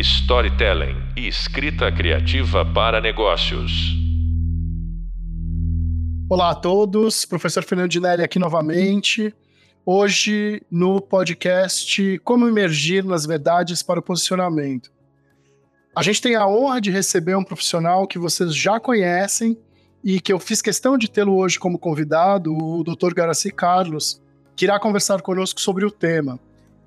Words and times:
storytelling 0.00 0.96
e 1.14 1.28
escrita 1.28 1.92
criativa 1.92 2.64
para 2.64 3.00
negócios. 3.00 3.70
Olá 6.28 6.50
a 6.50 6.54
todos, 6.54 7.26
professor 7.26 7.62
Fernando 7.62 7.90
Dinelli 7.90 8.22
aqui 8.22 8.38
novamente. 8.38 9.34
Hoje 9.84 10.62
no 10.70 11.00
podcast 11.00 12.18
Como 12.20 12.48
Emergir 12.48 13.04
nas 13.04 13.26
Verdades 13.26 13.82
para 13.82 14.00
o 14.00 14.02
Posicionamento. 14.02 14.90
A 15.94 16.02
gente 16.02 16.22
tem 16.22 16.34
a 16.34 16.46
honra 16.46 16.80
de 16.80 16.90
receber 16.90 17.36
um 17.36 17.44
profissional 17.44 18.06
que 18.06 18.18
vocês 18.18 18.54
já 18.54 18.80
conhecem 18.80 19.58
e 20.02 20.18
que 20.18 20.32
eu 20.32 20.38
fiz 20.38 20.62
questão 20.62 20.96
de 20.96 21.10
tê-lo 21.10 21.36
hoje 21.36 21.58
como 21.58 21.78
convidado, 21.78 22.56
o 22.56 22.82
Dr. 22.82 23.12
Garaci 23.14 23.50
Carlos, 23.50 24.22
que 24.56 24.64
irá 24.64 24.80
conversar 24.80 25.20
conosco 25.20 25.60
sobre 25.60 25.84
o 25.84 25.90
tema. 25.90 26.40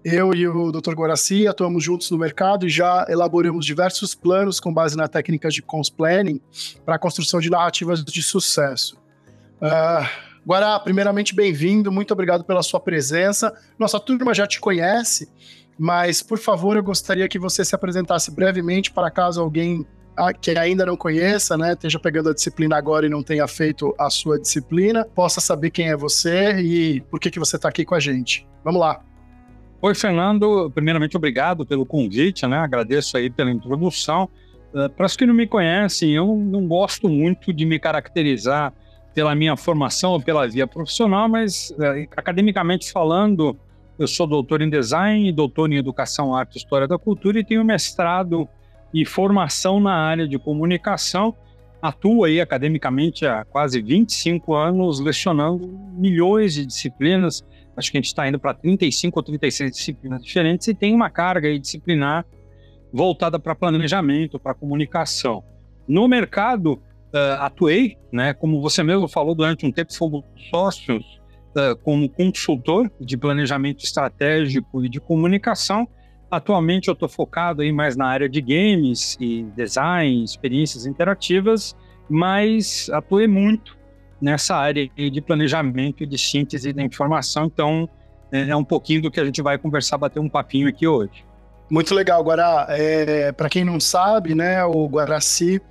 Eu 0.04 0.33
e 0.33 0.45
o 0.45 0.71
Dr. 0.71 0.93
Guaraci 0.93 1.47
atuamos 1.47 1.81
juntos 1.81 2.11
no 2.11 2.17
mercado 2.17 2.67
e 2.67 2.70
já 2.70 3.05
elaboramos 3.07 3.66
diversos 3.66 4.13
planos 4.13 4.59
com 4.59 4.73
base 4.73 4.98
na 4.98 5.07
técnica 5.07 5.49
de 5.49 5.62
cons 5.62 5.89
planning 5.89 6.41
para 6.85 6.95
a 6.95 6.99
construção 6.99 7.39
de 7.39 7.49
narrativas 7.49 8.03
de 8.03 8.21
sucesso. 8.21 8.98
Uh, 9.62 10.34
Guará, 10.45 10.77
primeiramente 10.77 11.34
bem-vindo, 11.34 11.89
muito 11.89 12.12
obrigado 12.12 12.43
pela 12.43 12.62
sua 12.62 12.81
presença. 12.81 13.53
Nossa 13.79 13.98
turma 13.98 14.34
já 14.34 14.45
te 14.45 14.59
conhece, 14.59 15.29
mas 15.79 16.21
por 16.21 16.38
favor 16.38 16.76
eu 16.76 16.84
gostaria 16.84 17.29
que 17.29 17.40
você 17.40 17.63
se 17.63 17.73
apresentasse 17.73 18.29
brevemente 18.29 18.91
para 18.91 19.09
caso 19.09 19.40
alguém 19.40 19.88
que 20.41 20.51
ainda 20.51 20.85
não 20.85 20.98
conheça, 20.98 21.57
né, 21.57 21.73
esteja 21.73 21.98
pegando 21.98 22.29
a 22.29 22.34
disciplina 22.34 22.77
agora 22.77 23.05
e 23.05 23.09
não 23.09 23.23
tenha 23.23 23.48
feito 23.48 23.95
a 23.98 24.09
sua 24.09 24.40
disciplina, 24.40 25.05
possa 25.05 25.41
saber 25.41 25.71
quem 25.71 25.90
é 25.90 25.95
você 25.95 26.59
e 26.59 27.01
por 27.01 27.20
que, 27.20 27.31
que 27.31 27.40
você 27.40 27.55
está 27.55 27.70
aqui 27.70 27.84
com 27.85 27.95
a 27.95 27.99
gente. 27.99 28.45
Vamos 28.63 28.81
lá. 28.81 29.01
Oi, 29.85 29.93
Fernando. 29.93 30.71
Primeiramente, 30.73 31.17
obrigado 31.17 31.65
pelo 31.65 31.85
convite, 31.85 32.47
né? 32.47 32.55
Agradeço 32.55 33.17
aí 33.17 33.29
pela 33.29 33.51
introdução. 33.51 34.29
Uh, 34.73 34.89
Para 34.89 35.05
os 35.05 35.17
que 35.17 35.25
não 35.25 35.33
me 35.33 35.45
conhecem, 35.45 36.12
eu 36.12 36.37
não 36.37 36.65
gosto 36.65 37.09
muito 37.09 37.51
de 37.51 37.65
me 37.65 37.77
caracterizar 37.77 38.73
pela 39.13 39.35
minha 39.35 39.57
formação 39.57 40.13
ou 40.13 40.21
pela 40.21 40.48
via 40.48 40.65
profissional, 40.65 41.27
mas 41.27 41.71
uh, 41.71 42.07
academicamente 42.15 42.90
falando, 42.93 43.57
eu 43.99 44.07
sou 44.07 44.25
doutor 44.25 44.62
em 44.62 44.70
design, 44.70 45.29
doutor 45.34 45.70
em 45.70 45.75
educação, 45.75 46.34
arte 46.34 46.55
e 46.55 46.59
história 46.59 46.87
da 46.87 46.97
cultura 46.97 47.41
e 47.41 47.43
tenho 47.43 47.65
mestrado 47.65 48.47
e 48.93 49.03
formação 49.03 49.81
na 49.81 49.95
área 49.95 50.25
de 50.25 50.40
comunicação. 50.40 51.35
Atuo 51.81 52.23
aí 52.23 52.40
academicamente 52.40 53.25
há 53.25 53.43
quase 53.43 53.81
25 53.81 54.53
anos, 54.53 55.01
lecionando 55.01 55.68
milhões 55.91 56.53
de 56.53 56.65
disciplinas, 56.65 57.43
acho 57.76 57.91
que 57.91 57.98
a 57.98 57.99
gente 57.99 58.07
está 58.07 58.27
indo 58.27 58.40
para 58.40 58.54
35 58.54 59.20
ou 59.20 59.24
36 59.24 59.71
disciplinas 59.71 60.24
diferentes 60.24 60.68
e 60.68 60.74
tem 60.74 60.93
uma 60.93 61.10
carga 61.10 61.57
disciplinar 61.60 62.26
voltada 62.91 63.40
para 63.40 63.55
planejamento, 63.55 64.40
para 64.40 64.53
comunicação. 64.53 65.44
No 65.88 66.07
mercado, 66.07 66.74
uh, 66.74 67.40
atuei, 67.40 67.97
né, 68.12 68.34
como 68.34 68.62
você 68.62 68.84
mesmo 68.84 69.07
falou, 69.07 69.34
durante 69.34 69.66
um 69.66 69.72
tempo 69.72 69.94
fomos 69.94 70.24
sócios 70.50 71.03
uh, 71.56 71.75
como 71.84 72.07
consultor 72.07 72.91
de 73.02 73.18
planejamento 73.18 73.84
estratégico 73.84 74.85
e 74.85 74.90
de 74.90 75.00
comunicação. 75.00 75.88
Atualmente 76.30 76.88
eu 76.88 76.94
estou 76.94 77.09
focado 77.09 77.62
aí 77.62 77.72
mais 77.72 77.96
na 77.96 78.08
área 78.08 78.30
de 78.30 78.41
games 78.41 79.18
e 79.19 79.44
design, 79.56 80.24
experiências 80.24 80.85
interativas, 80.85 81.75
mas 82.09 82.90
atuei 82.91 83.28
muito 83.28 83.78
nessa 84.24 84.56
área 84.56 84.88
de 84.88 85.22
planejamento 85.22 86.02
e 86.02 86.07
de 86.07 86.18
síntese 86.18 86.72
da 86.72 86.81
informação. 86.81 87.44
Então, 87.44 87.90
é, 88.31 88.50
é 88.50 88.56
um 88.56 88.63
pouquinho 88.63 89.02
do 89.02 89.12
que 89.12 89.19
a 89.19 89.25
gente 89.25 89.41
vai 89.41 89.57
conversar, 89.57 89.97
bater 89.97 90.22
um 90.22 90.30
papinho 90.30 90.69
aqui 90.69 90.88
hoje. 90.88 91.25
Muito 91.69 91.94
legal, 91.94 92.24
Guará. 92.24 92.68
É, 92.69 93.34
Para 93.34 93.50
quem 93.50 93.66
não 93.66 93.81
sabe, 93.81 94.34
né, 94.34 94.63
o 94.63 94.88
Guaraci, 94.88 95.62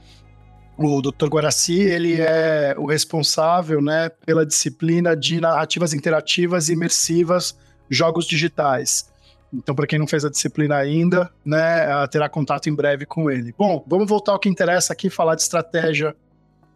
o 0.77 1.01
Dr. 1.01 1.29
Guaraci, 1.29 1.81
ele 1.81 2.21
é 2.21 2.75
o 2.77 2.85
responsável, 2.85 3.81
né, 3.81 4.11
pela 4.27 4.45
disciplina 4.45 5.17
de 5.17 5.41
narrativas 5.41 5.95
interativas 5.95 6.69
imersivas, 6.69 7.57
jogos 7.89 8.27
digitais. 8.27 9.11
Então, 9.51 9.75
para 9.75 9.87
quem 9.87 9.99
não 9.99 10.07
fez 10.07 10.27
a 10.27 10.31
disciplina 10.31 10.77
ainda, 10.77 11.31
né, 11.43 12.07
terá 12.09 12.29
contato 12.29 12.69
em 12.69 12.75
breve 12.75 13.07
com 13.07 13.31
ele. 13.31 13.55
Bom, 13.57 13.83
vamos 13.87 14.07
voltar 14.07 14.33
ao 14.33 14.39
que 14.39 14.49
interessa 14.49 14.93
aqui, 14.93 15.09
falar 15.09 15.37
de 15.37 15.43
estratégia 15.43 16.15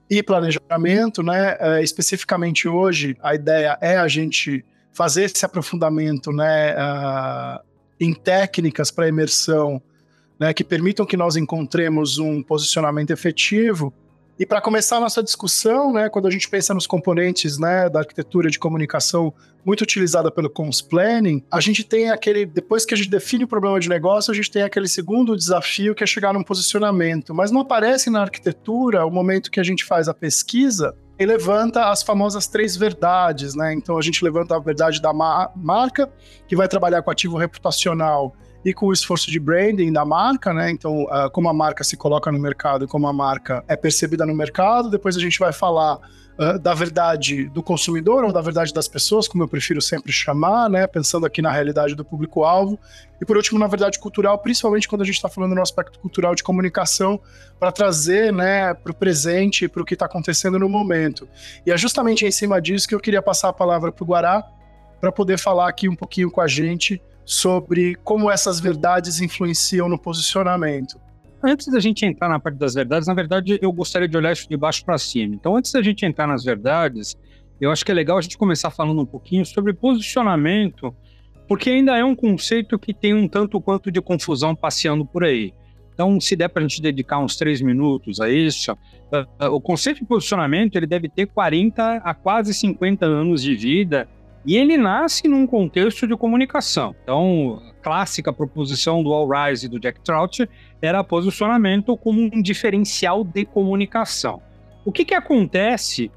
e 0.08 0.22
planejamento, 0.22 1.22
né? 1.22 1.56
Uh, 1.60 1.82
especificamente 1.82 2.68
hoje, 2.68 3.16
a 3.22 3.34
ideia 3.34 3.76
é 3.80 3.96
a 3.96 4.08
gente 4.08 4.64
fazer 4.92 5.24
esse 5.24 5.44
aprofundamento, 5.44 6.32
né, 6.32 6.74
uh, 6.74 7.60
em 8.00 8.14
técnicas 8.14 8.90
para 8.90 9.06
imersão, 9.06 9.82
né, 10.40 10.54
que 10.54 10.64
permitam 10.64 11.04
que 11.04 11.18
nós 11.18 11.36
encontremos 11.36 12.16
um 12.16 12.42
posicionamento 12.42 13.10
efetivo 13.10 13.92
e 14.38 14.44
para 14.44 14.60
começar 14.60 14.98
a 14.98 15.00
nossa 15.00 15.22
discussão, 15.22 15.92
né, 15.92 16.10
quando 16.10 16.28
a 16.28 16.30
gente 16.30 16.48
pensa 16.48 16.74
nos 16.74 16.86
componentes 16.86 17.58
né, 17.58 17.88
da 17.88 18.00
arquitetura 18.00 18.50
de 18.50 18.58
comunicação 18.58 19.32
muito 19.64 19.80
utilizada 19.80 20.30
pelo 20.30 20.50
Cons 20.50 20.82
Planning, 20.82 21.42
a 21.50 21.58
gente 21.58 21.82
tem 21.82 22.10
aquele, 22.10 22.44
depois 22.44 22.84
que 22.84 22.92
a 22.92 22.96
gente 22.96 23.08
define 23.08 23.44
o 23.44 23.48
problema 23.48 23.80
de 23.80 23.88
negócio, 23.88 24.30
a 24.30 24.34
gente 24.34 24.50
tem 24.50 24.62
aquele 24.62 24.88
segundo 24.88 25.34
desafio 25.34 25.94
que 25.94 26.04
é 26.04 26.06
chegar 26.06 26.34
num 26.34 26.42
posicionamento. 26.42 27.34
Mas 27.34 27.50
não 27.50 27.62
aparece 27.62 28.10
na 28.10 28.20
arquitetura 28.20 29.06
o 29.06 29.10
momento 29.10 29.50
que 29.50 29.58
a 29.58 29.64
gente 29.64 29.84
faz 29.84 30.06
a 30.06 30.14
pesquisa 30.14 30.94
e 31.18 31.24
levanta 31.24 31.90
as 31.90 32.02
famosas 32.02 32.46
três 32.46 32.76
verdades, 32.76 33.54
né? 33.54 33.72
Então 33.72 33.96
a 33.96 34.02
gente 34.02 34.22
levanta 34.22 34.54
a 34.54 34.60
verdade 34.60 35.00
da 35.00 35.12
ma 35.12 35.50
marca, 35.56 36.12
que 36.46 36.54
vai 36.54 36.68
trabalhar 36.68 37.02
com 37.02 37.10
ativo 37.10 37.38
reputacional 37.38 38.36
e 38.66 38.74
com 38.74 38.86
o 38.86 38.92
esforço 38.92 39.30
de 39.30 39.38
branding 39.38 39.92
da 39.92 40.04
marca, 40.04 40.52
né? 40.52 40.72
Então, 40.72 41.04
uh, 41.04 41.30
como 41.30 41.48
a 41.48 41.54
marca 41.54 41.84
se 41.84 41.96
coloca 41.96 42.32
no 42.32 42.38
mercado 42.40 42.84
e 42.84 42.88
como 42.88 43.06
a 43.06 43.12
marca 43.12 43.62
é 43.68 43.76
percebida 43.76 44.26
no 44.26 44.34
mercado. 44.34 44.90
Depois 44.90 45.16
a 45.16 45.20
gente 45.20 45.38
vai 45.38 45.52
falar 45.52 45.98
uh, 45.98 46.58
da 46.58 46.74
verdade 46.74 47.48
do 47.50 47.62
consumidor 47.62 48.24
ou 48.24 48.32
da 48.32 48.40
verdade 48.40 48.74
das 48.74 48.88
pessoas, 48.88 49.28
como 49.28 49.44
eu 49.44 49.46
prefiro 49.46 49.80
sempre 49.80 50.10
chamar, 50.10 50.68
né? 50.68 50.84
Pensando 50.88 51.24
aqui 51.24 51.40
na 51.40 51.52
realidade 51.52 51.94
do 51.94 52.04
público-alvo. 52.04 52.76
E 53.20 53.24
por 53.24 53.36
último, 53.36 53.56
na 53.56 53.68
verdade 53.68 54.00
cultural, 54.00 54.36
principalmente 54.40 54.88
quando 54.88 55.02
a 55.02 55.04
gente 55.04 55.14
está 55.14 55.28
falando 55.28 55.54
no 55.54 55.62
aspecto 55.62 56.00
cultural 56.00 56.34
de 56.34 56.42
comunicação, 56.42 57.20
para 57.60 57.70
trazer 57.70 58.32
né, 58.32 58.74
para 58.74 58.90
o 58.90 58.94
presente, 58.96 59.68
para 59.68 59.80
o 59.80 59.84
que 59.84 59.94
está 59.94 60.06
acontecendo 60.06 60.58
no 60.58 60.68
momento. 60.68 61.28
E 61.64 61.70
é 61.70 61.78
justamente 61.78 62.26
em 62.26 62.32
cima 62.32 62.60
disso 62.60 62.88
que 62.88 62.96
eu 62.96 63.00
queria 63.00 63.22
passar 63.22 63.50
a 63.50 63.52
palavra 63.52 63.92
para 63.92 64.02
o 64.02 64.06
Guará, 64.08 64.44
para 65.00 65.12
poder 65.12 65.38
falar 65.38 65.68
aqui 65.68 65.88
um 65.88 65.94
pouquinho 65.94 66.32
com 66.32 66.40
a 66.40 66.48
gente 66.48 67.00
sobre 67.26 67.96
como 68.04 68.30
essas 68.30 68.60
verdades 68.60 69.20
influenciam 69.20 69.88
no 69.88 69.98
posicionamento. 69.98 70.96
Antes 71.42 71.66
da 71.66 71.80
gente 71.80 72.06
entrar 72.06 72.28
na 72.28 72.38
parte 72.38 72.56
das 72.56 72.74
verdades, 72.74 73.08
na 73.08 73.14
verdade, 73.14 73.58
eu 73.60 73.72
gostaria 73.72 74.08
de 74.08 74.16
olhar 74.16 74.32
isso 74.32 74.48
de 74.48 74.56
baixo 74.56 74.84
para 74.84 74.96
cima. 74.96 75.34
Então, 75.34 75.56
antes 75.56 75.72
da 75.72 75.82
gente 75.82 76.06
entrar 76.06 76.28
nas 76.28 76.44
verdades, 76.44 77.16
eu 77.60 77.70
acho 77.70 77.84
que 77.84 77.90
é 77.90 77.94
legal 77.94 78.16
a 78.16 78.20
gente 78.20 78.38
começar 78.38 78.70
falando 78.70 79.02
um 79.02 79.06
pouquinho 79.06 79.44
sobre 79.44 79.72
posicionamento, 79.72 80.94
porque 81.48 81.68
ainda 81.68 81.96
é 81.96 82.04
um 82.04 82.14
conceito 82.14 82.78
que 82.78 82.94
tem 82.94 83.12
um 83.12 83.26
tanto 83.26 83.60
quanto 83.60 83.90
de 83.90 84.00
confusão 84.00 84.54
passeando 84.54 85.04
por 85.04 85.24
aí. 85.24 85.52
Então, 85.92 86.20
se 86.20 86.36
der 86.36 86.48
para 86.48 86.62
a 86.62 86.68
gente 86.68 86.80
dedicar 86.80 87.18
uns 87.18 87.36
três 87.36 87.60
minutos 87.60 88.20
a 88.20 88.30
isso, 88.30 88.72
uh, 88.72 89.46
uh, 89.46 89.50
o 89.52 89.60
conceito 89.60 90.00
de 90.00 90.04
posicionamento 90.04 90.76
ele 90.76 90.86
deve 90.86 91.08
ter 91.08 91.26
40 91.26 91.96
a 92.04 92.14
quase 92.14 92.54
50 92.54 93.04
anos 93.04 93.42
de 93.42 93.56
vida 93.56 94.06
e 94.46 94.56
ele 94.56 94.76
nasce 94.76 95.26
num 95.26 95.44
contexto 95.46 96.06
de 96.06 96.16
comunicação. 96.16 96.94
Então, 97.02 97.60
a 97.68 97.82
clássica 97.82 98.32
proposição 98.32 99.02
do 99.02 99.12
All 99.12 99.28
Rise 99.28 99.66
e 99.66 99.68
do 99.68 99.80
Jack 99.80 100.00
Trout 100.00 100.48
era 100.80 101.02
posicionamento 101.02 101.96
como 101.96 102.20
um 102.20 102.40
diferencial 102.40 103.24
de 103.24 103.44
comunicação. 103.44 104.40
O 104.84 104.92
que, 104.92 105.04
que 105.04 105.14
acontece 105.14 106.12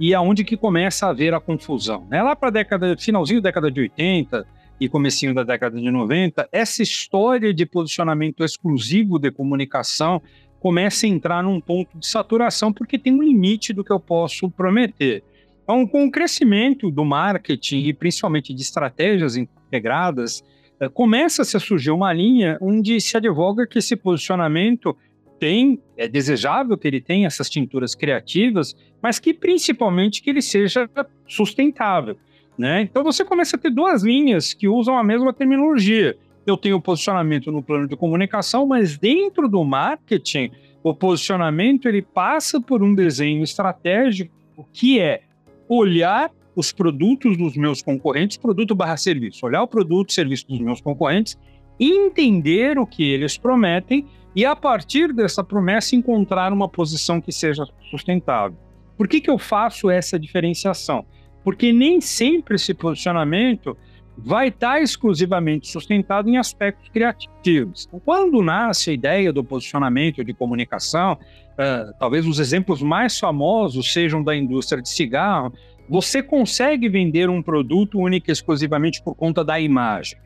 e 0.00 0.14
aonde 0.14 0.42
que 0.42 0.56
começa 0.56 1.06
a 1.06 1.10
haver 1.10 1.34
a 1.34 1.40
confusão? 1.40 2.06
Né? 2.10 2.22
Lá 2.22 2.34
para 2.34 2.48
década, 2.48 2.96
finalzinho 2.98 3.42
da 3.42 3.50
década 3.50 3.70
de 3.70 3.80
80 3.82 4.46
e 4.80 4.88
comecinho 4.88 5.34
da 5.34 5.42
década 5.42 5.78
de 5.78 5.90
90, 5.90 6.48
essa 6.50 6.82
história 6.82 7.52
de 7.52 7.66
posicionamento 7.66 8.42
exclusivo 8.42 9.18
de 9.18 9.30
comunicação 9.30 10.22
começa 10.60 11.04
a 11.04 11.08
entrar 11.10 11.42
num 11.42 11.60
ponto 11.60 11.98
de 11.98 12.06
saturação 12.06 12.72
porque 12.72 12.98
tem 12.98 13.12
um 13.12 13.22
limite 13.22 13.74
do 13.74 13.84
que 13.84 13.92
eu 13.92 14.00
posso 14.00 14.50
prometer. 14.50 15.22
Então, 15.66 15.84
com 15.84 16.04
o 16.06 16.10
crescimento 16.12 16.92
do 16.92 17.04
marketing 17.04 17.78
e 17.78 17.92
principalmente 17.92 18.54
de 18.54 18.62
estratégias 18.62 19.36
integradas, 19.36 20.44
eh, 20.78 20.88
começa-se 20.88 21.56
a 21.56 21.60
surgir 21.60 21.90
uma 21.90 22.12
linha 22.12 22.56
onde 22.60 23.00
se 23.00 23.16
advoga 23.16 23.66
que 23.66 23.80
esse 23.80 23.96
posicionamento 23.96 24.96
tem, 25.40 25.82
é 25.96 26.06
desejável 26.06 26.78
que 26.78 26.86
ele 26.86 27.00
tenha 27.00 27.26
essas 27.26 27.50
tinturas 27.50 27.96
criativas, 27.96 28.76
mas 29.02 29.18
que 29.18 29.34
principalmente 29.34 30.22
que 30.22 30.30
ele 30.30 30.40
seja 30.40 30.88
sustentável. 31.26 32.16
Né? 32.56 32.82
Então 32.82 33.02
você 33.02 33.24
começa 33.24 33.56
a 33.56 33.58
ter 33.58 33.70
duas 33.70 34.04
linhas 34.04 34.54
que 34.54 34.68
usam 34.68 34.96
a 34.96 35.02
mesma 35.02 35.32
terminologia. 35.32 36.16
Eu 36.46 36.56
tenho 36.56 36.80
posicionamento 36.80 37.50
no 37.50 37.60
plano 37.60 37.88
de 37.88 37.96
comunicação, 37.96 38.64
mas 38.66 38.96
dentro 38.96 39.48
do 39.48 39.64
marketing, 39.64 40.52
o 40.80 40.94
posicionamento 40.94 41.88
ele 41.88 42.02
passa 42.02 42.60
por 42.60 42.84
um 42.84 42.94
desenho 42.94 43.42
estratégico 43.42 44.32
que 44.72 45.00
é 45.00 45.25
olhar 45.68 46.30
os 46.54 46.72
produtos 46.72 47.36
dos 47.36 47.56
meus 47.56 47.82
concorrentes, 47.82 48.36
produto 48.36 48.74
barra 48.74 48.96
serviço, 48.96 49.44
olhar 49.44 49.62
o 49.62 49.68
produto 49.68 50.10
e 50.10 50.14
serviço 50.14 50.46
dos 50.48 50.60
meus 50.60 50.80
concorrentes 50.80 51.38
entender 51.78 52.78
o 52.78 52.86
que 52.86 53.02
eles 53.02 53.36
prometem 53.36 54.06
e, 54.34 54.44
a 54.44 54.54
partir 54.54 55.12
dessa 55.12 55.42
promessa, 55.42 55.94
encontrar 55.94 56.52
uma 56.52 56.68
posição 56.68 57.20
que 57.20 57.32
seja 57.32 57.64
sustentável. 57.90 58.58
Por 58.96 59.08
que, 59.08 59.20
que 59.20 59.30
eu 59.30 59.38
faço 59.38 59.90
essa 59.90 60.18
diferenciação? 60.18 61.04
Porque 61.44 61.72
nem 61.72 62.00
sempre 62.00 62.56
esse 62.56 62.74
posicionamento 62.74 63.76
vai 64.18 64.48
estar 64.48 64.80
exclusivamente 64.80 65.68
sustentado 65.68 66.28
em 66.28 66.38
aspectos 66.38 66.88
criativos. 66.88 67.86
Quando 68.04 68.42
nasce 68.42 68.90
a 68.90 68.92
ideia 68.94 69.32
do 69.32 69.44
posicionamento 69.44 70.24
de 70.24 70.32
comunicação, 70.32 71.18
uh, 71.58 71.92
talvez 71.98 72.26
os 72.26 72.38
exemplos 72.38 72.82
mais 72.82 73.18
famosos 73.18 73.92
sejam 73.92 74.22
da 74.22 74.36
indústria 74.36 74.82
de 74.82 74.88
cigarro, 74.88 75.52
você 75.88 76.22
consegue 76.22 76.88
vender 76.88 77.28
um 77.30 77.42
produto 77.42 77.98
único 77.98 78.30
e 78.30 78.32
exclusivamente 78.32 79.02
por 79.02 79.14
conta 79.14 79.44
da 79.44 79.58
imagem. 79.58 80.18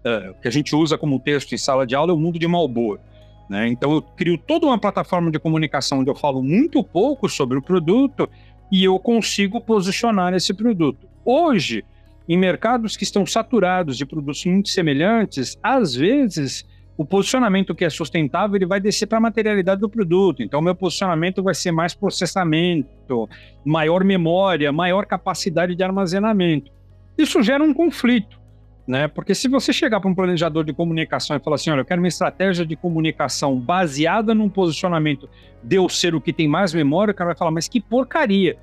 Uh, 0.00 0.34
que 0.40 0.48
a 0.48 0.50
gente 0.50 0.74
usa 0.76 0.96
como 0.96 1.18
texto 1.18 1.52
em 1.52 1.58
sala 1.58 1.86
de 1.86 1.94
aula 1.94 2.12
é 2.12 2.14
o 2.14 2.18
mundo 2.18 2.38
de 2.38 2.46
Marlboro. 2.46 3.00
Né? 3.48 3.68
Então, 3.68 3.92
eu 3.92 4.02
crio 4.02 4.36
toda 4.36 4.66
uma 4.66 4.78
plataforma 4.78 5.30
de 5.30 5.38
comunicação 5.38 6.00
onde 6.00 6.10
eu 6.10 6.14
falo 6.14 6.42
muito 6.42 6.84
pouco 6.84 7.28
sobre 7.28 7.58
o 7.58 7.62
produto 7.62 8.28
e 8.70 8.84
eu 8.84 8.98
consigo 8.98 9.60
posicionar 9.60 10.34
esse 10.34 10.52
produto. 10.52 11.08
Hoje, 11.24 11.84
em 12.28 12.36
mercados 12.36 12.96
que 12.96 13.04
estão 13.04 13.24
saturados 13.24 13.96
de 13.96 14.04
produtos 14.04 14.44
muito 14.44 14.68
semelhantes, 14.68 15.58
às 15.62 15.94
vezes 15.94 16.66
o 16.98 17.04
posicionamento 17.04 17.76
que 17.76 17.84
é 17.84 17.90
sustentável 17.90 18.56
ele 18.56 18.66
vai 18.66 18.80
descer 18.80 19.06
para 19.06 19.18
a 19.18 19.20
materialidade 19.20 19.80
do 19.80 19.88
produto. 19.88 20.42
Então, 20.42 20.60
meu 20.60 20.74
posicionamento 20.74 21.40
vai 21.44 21.54
ser 21.54 21.70
mais 21.70 21.94
processamento, 21.94 23.28
maior 23.64 24.02
memória, 24.02 24.72
maior 24.72 25.06
capacidade 25.06 25.76
de 25.76 25.82
armazenamento. 25.84 26.72
Isso 27.16 27.40
gera 27.40 27.62
um 27.62 27.72
conflito, 27.72 28.40
né? 28.84 29.06
Porque 29.06 29.32
se 29.32 29.46
você 29.46 29.72
chegar 29.72 30.00
para 30.00 30.10
um 30.10 30.14
planejador 30.14 30.64
de 30.64 30.72
comunicação 30.72 31.36
e 31.36 31.40
falar 31.40 31.54
assim, 31.54 31.70
olha, 31.70 31.82
eu 31.82 31.84
quero 31.84 32.02
uma 32.02 32.08
estratégia 32.08 32.66
de 32.66 32.74
comunicação 32.74 33.56
baseada 33.60 34.34
num 34.34 34.48
posicionamento 34.48 35.30
de 35.62 35.76
eu 35.76 35.88
ser 35.88 36.16
o 36.16 36.20
que 36.20 36.32
tem 36.32 36.48
mais 36.48 36.74
memória, 36.74 37.12
o 37.12 37.14
cara 37.14 37.28
vai 37.28 37.36
falar, 37.36 37.52
mas 37.52 37.68
que 37.68 37.80
porcaria 37.80 38.58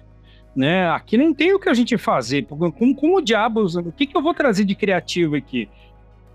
né? 0.56 0.90
Aqui 0.90 1.18
não 1.18 1.34
tem 1.34 1.54
o 1.54 1.60
que 1.60 1.68
a 1.68 1.74
gente 1.74 1.98
fazer. 1.98 2.46
Como, 2.46 2.96
como 2.96 3.22
diabos, 3.22 3.76
o 3.76 3.92
que, 3.92 4.08
que 4.08 4.16
eu 4.16 4.22
vou 4.22 4.34
trazer 4.34 4.64
de 4.64 4.74
criativo 4.74 5.36
aqui? 5.36 5.68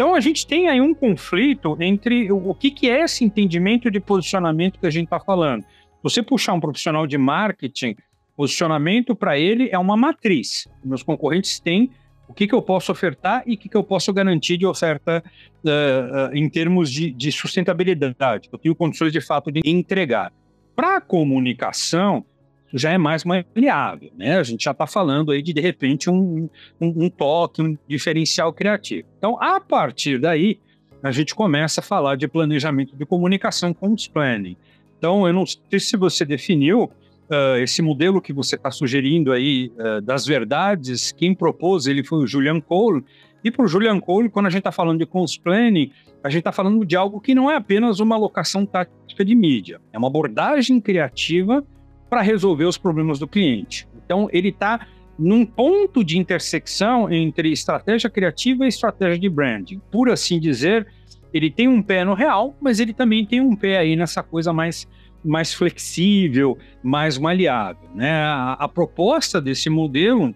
Então 0.00 0.14
a 0.14 0.20
gente 0.20 0.46
tem 0.46 0.66
aí 0.66 0.80
um 0.80 0.94
conflito 0.94 1.76
entre 1.78 2.32
o, 2.32 2.48
o 2.48 2.54
que, 2.54 2.70
que 2.70 2.88
é 2.88 3.02
esse 3.02 3.22
entendimento 3.22 3.90
de 3.90 4.00
posicionamento 4.00 4.80
que 4.80 4.86
a 4.86 4.90
gente 4.90 5.04
está 5.04 5.20
falando. 5.20 5.62
Você 6.02 6.22
puxar 6.22 6.54
um 6.54 6.60
profissional 6.60 7.06
de 7.06 7.18
marketing, 7.18 7.94
posicionamento 8.34 9.14
para 9.14 9.38
ele 9.38 9.68
é 9.70 9.78
uma 9.78 9.98
matriz. 9.98 10.66
Meus 10.82 11.02
concorrentes 11.02 11.60
têm 11.60 11.90
o 12.26 12.32
que, 12.32 12.46
que 12.46 12.54
eu 12.54 12.62
posso 12.62 12.90
ofertar 12.90 13.42
e 13.46 13.56
o 13.56 13.58
que, 13.58 13.68
que 13.68 13.76
eu 13.76 13.84
posso 13.84 14.10
garantir 14.10 14.56
de 14.56 14.64
oferta 14.64 15.22
uh, 15.62 15.68
uh, 15.68 16.34
em 16.34 16.48
termos 16.48 16.90
de, 16.90 17.10
de 17.10 17.30
sustentabilidade. 17.30 18.48
Eu 18.50 18.58
tenho 18.58 18.74
condições 18.74 19.12
de 19.12 19.20
fato 19.20 19.52
de 19.52 19.60
entregar. 19.66 20.32
Para 20.74 20.96
a 20.96 21.00
comunicação, 21.02 22.24
já 22.72 22.92
é 22.92 22.98
mais 22.98 23.24
maleável, 23.24 24.10
né? 24.16 24.38
A 24.38 24.42
gente 24.42 24.64
já 24.64 24.70
está 24.70 24.86
falando 24.86 25.32
aí 25.32 25.42
de, 25.42 25.52
de 25.52 25.60
repente, 25.60 26.08
um, 26.08 26.48
um, 26.80 27.04
um, 27.04 27.10
toque, 27.10 27.62
um 27.62 27.76
diferencial 27.88 28.52
criativo. 28.52 29.08
Então, 29.18 29.40
a 29.42 29.60
partir 29.60 30.18
daí, 30.18 30.58
a 31.02 31.10
gente 31.10 31.34
começa 31.34 31.80
a 31.80 31.82
falar 31.82 32.16
de 32.16 32.28
planejamento 32.28 32.96
de 32.96 33.04
comunicação 33.06 33.72
com 33.72 33.92
os 33.92 34.06
planning. 34.06 34.56
Então, 34.98 35.26
eu 35.26 35.32
não 35.32 35.44
sei 35.46 35.80
se 35.80 35.96
você 35.96 36.24
definiu 36.24 36.84
uh, 36.84 37.56
esse 37.58 37.80
modelo 37.80 38.20
que 38.20 38.32
você 38.32 38.56
está 38.56 38.70
sugerindo 38.70 39.32
aí 39.32 39.72
uh, 39.78 40.00
das 40.00 40.26
verdades, 40.26 41.12
quem 41.12 41.34
propôs 41.34 41.86
ele 41.86 42.04
foi 42.04 42.18
o 42.18 42.26
Julian 42.26 42.60
Cole, 42.60 43.04
e 43.42 43.50
para 43.50 43.64
o 43.64 43.68
Julian 43.68 43.98
Cole, 43.98 44.28
quando 44.28 44.46
a 44.46 44.50
gente 44.50 44.60
está 44.60 44.72
falando 44.72 44.98
de 44.98 45.08
planning, 45.42 45.90
a 46.22 46.28
gente 46.28 46.40
está 46.40 46.52
falando 46.52 46.84
de 46.84 46.94
algo 46.94 47.20
que 47.20 47.34
não 47.34 47.50
é 47.50 47.56
apenas 47.56 47.98
uma 47.98 48.14
alocação 48.14 48.66
tática 48.66 49.24
de 49.24 49.34
mídia, 49.34 49.80
é 49.92 49.98
uma 49.98 50.08
abordagem 50.08 50.78
criativa 50.78 51.64
para 52.10 52.20
resolver 52.20 52.64
os 52.64 52.76
problemas 52.76 53.18
do 53.18 53.28
cliente. 53.28 53.88
Então, 54.04 54.28
ele 54.32 54.48
está 54.48 54.86
num 55.16 55.46
ponto 55.46 56.02
de 56.02 56.18
intersecção 56.18 57.10
entre 57.12 57.52
estratégia 57.52 58.10
criativa 58.10 58.64
e 58.64 58.68
estratégia 58.68 59.18
de 59.18 59.28
branding. 59.28 59.80
Por 59.90 60.10
assim 60.10 60.40
dizer, 60.40 60.86
ele 61.32 61.50
tem 61.50 61.68
um 61.68 61.80
pé 61.80 62.04
no 62.04 62.14
real, 62.14 62.56
mas 62.60 62.80
ele 62.80 62.92
também 62.92 63.24
tem 63.24 63.40
um 63.40 63.54
pé 63.54 63.78
aí 63.78 63.94
nessa 63.94 64.22
coisa 64.22 64.52
mais, 64.52 64.88
mais 65.24 65.54
flexível, 65.54 66.58
mais 66.82 67.18
maleável. 67.18 67.88
Né? 67.94 68.10
A, 68.10 68.54
a 68.54 68.66
proposta 68.66 69.40
desse 69.40 69.70
modelo 69.70 70.34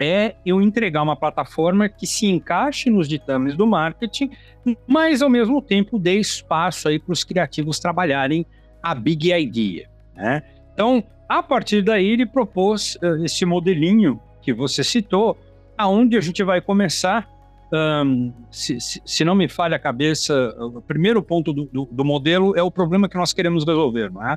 é 0.00 0.34
eu 0.44 0.60
entregar 0.60 1.02
uma 1.02 1.14
plataforma 1.14 1.88
que 1.88 2.06
se 2.06 2.26
encaixe 2.26 2.90
nos 2.90 3.06
ditames 3.06 3.54
do 3.54 3.66
marketing, 3.66 4.30
mas 4.86 5.22
ao 5.22 5.30
mesmo 5.30 5.62
tempo 5.62 5.98
dê 5.98 6.18
espaço 6.18 6.88
aí 6.88 6.98
para 6.98 7.12
os 7.12 7.22
criativos 7.22 7.78
trabalharem 7.78 8.44
a 8.82 8.94
big 8.94 9.32
idea. 9.32 9.88
Né? 10.16 10.42
Então, 10.72 11.02
a 11.28 11.42
partir 11.42 11.82
daí, 11.82 12.10
ele 12.10 12.26
propôs 12.26 12.96
uh, 12.96 13.24
esse 13.24 13.44
modelinho 13.44 14.20
que 14.42 14.52
você 14.52 14.82
citou, 14.82 15.38
aonde 15.78 16.16
a 16.16 16.20
gente 16.20 16.42
vai 16.42 16.60
começar. 16.60 17.28
Um, 17.72 18.32
se, 18.50 18.78
se, 18.80 19.02
se, 19.04 19.24
não 19.24 19.34
me 19.34 19.48
falha 19.48 19.76
a 19.76 19.78
cabeça, 19.78 20.54
o 20.58 20.82
primeiro 20.82 21.22
ponto 21.22 21.54
do, 21.54 21.64
do, 21.64 21.88
do, 21.90 22.04
modelo 22.04 22.54
é 22.54 22.62
o 22.62 22.70
problema 22.70 23.08
que 23.08 23.16
nós 23.16 23.32
queremos 23.32 23.64
resolver, 23.64 24.12
não 24.12 24.26
é? 24.26 24.36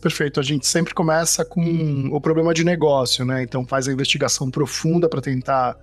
Perfeito. 0.00 0.38
A 0.38 0.42
gente 0.42 0.66
sempre 0.66 0.92
começa 0.92 1.42
com 1.42 2.10
o 2.12 2.20
problema 2.20 2.52
de 2.52 2.64
negócio, 2.64 3.24
né? 3.24 3.42
Então 3.42 3.66
faz 3.66 3.88
a 3.88 3.92
investigação 3.92 4.50
profunda 4.50 5.08
para 5.08 5.22
tentar 5.22 5.74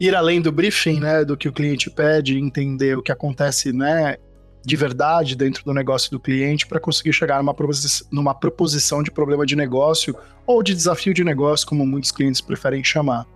ir 0.00 0.16
além 0.16 0.40
do 0.40 0.50
briefing, 0.50 0.98
né? 0.98 1.24
Do 1.24 1.36
que 1.36 1.48
o 1.48 1.52
cliente 1.52 1.88
pede, 1.88 2.36
entender 2.36 2.98
o 2.98 3.02
que 3.02 3.12
acontece, 3.12 3.72
né? 3.72 4.16
De 4.64 4.76
verdade 4.76 5.36
dentro 5.36 5.64
do 5.64 5.74
negócio 5.74 6.10
do 6.10 6.20
cliente 6.20 6.66
para 6.66 6.78
conseguir 6.78 7.12
chegar 7.12 7.38
numa, 7.38 7.52
proposi 7.52 8.04
numa 8.10 8.34
proposição 8.34 9.02
de 9.02 9.10
problema 9.10 9.44
de 9.44 9.56
negócio 9.56 10.16
ou 10.46 10.62
de 10.62 10.74
desafio 10.74 11.12
de 11.12 11.24
negócio, 11.24 11.66
como 11.66 11.86
muitos 11.86 12.12
clientes 12.12 12.40
preferem 12.40 12.82
chamar. 12.82 13.26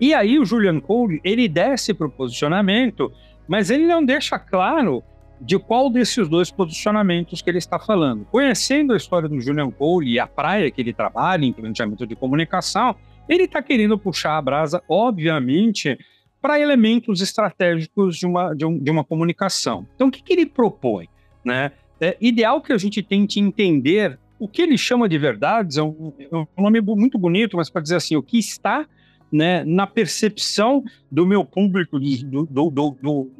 E 0.00 0.14
aí 0.14 0.38
o 0.38 0.44
Julian 0.44 0.80
Cole, 0.80 1.20
ele 1.22 1.48
desce 1.48 1.94
para 1.94 2.06
o 2.06 2.10
posicionamento, 2.10 3.12
mas 3.46 3.70
ele 3.70 3.86
não 3.86 4.04
deixa 4.04 4.38
claro 4.38 5.02
de 5.40 5.58
qual 5.58 5.90
desses 5.90 6.28
dois 6.28 6.50
posicionamentos 6.50 7.42
que 7.42 7.50
ele 7.50 7.58
está 7.58 7.78
falando. 7.78 8.24
Conhecendo 8.24 8.92
a 8.92 8.96
história 8.96 9.28
do 9.28 9.40
Julian 9.40 9.70
Cole 9.70 10.12
e 10.12 10.18
a 10.18 10.26
praia 10.26 10.70
que 10.70 10.80
ele 10.80 10.92
trabalha 10.92 11.44
em 11.44 11.52
planejamento 11.52 12.06
de 12.06 12.14
comunicação, 12.14 12.96
ele 13.28 13.44
está 13.44 13.60
querendo 13.60 13.98
puxar 13.98 14.38
a 14.38 14.42
brasa, 14.42 14.82
obviamente, 14.88 15.98
para 16.42 16.58
elementos 16.58 17.20
estratégicos 17.20 18.16
de 18.16 18.26
uma, 18.26 18.52
de, 18.52 18.66
um, 18.66 18.76
de, 18.76 18.90
uma 18.90 19.04
comunicação. 19.04 19.86
Então, 19.94 20.08
o 20.08 20.10
que, 20.10 20.20
que 20.20 20.32
ele 20.32 20.44
propõe? 20.44 21.08
Né? 21.44 21.70
É 22.00 22.16
ideal 22.20 22.60
que 22.60 22.72
a 22.72 22.78
gente 22.78 23.00
tente 23.00 23.38
entender 23.38 24.18
o 24.40 24.48
que 24.48 24.60
ele 24.60 24.76
chama 24.76 25.08
de 25.08 25.16
verdades, 25.16 25.76
é 25.76 25.82
um, 25.84 26.12
é 26.18 26.36
um 26.36 26.46
nome 26.58 26.80
muito 26.80 27.16
bonito, 27.16 27.56
mas 27.56 27.70
para 27.70 27.80
dizer 27.80 27.94
assim, 27.94 28.16
o 28.16 28.22
que 28.22 28.38
está 28.38 28.84
né, 29.30 29.62
na 29.64 29.86
percepção 29.86 30.82
do 31.10 31.24
meu 31.24 31.44
público, 31.44 32.00
do, 32.00 32.44
do, 32.44 32.70
do, 32.70 33.30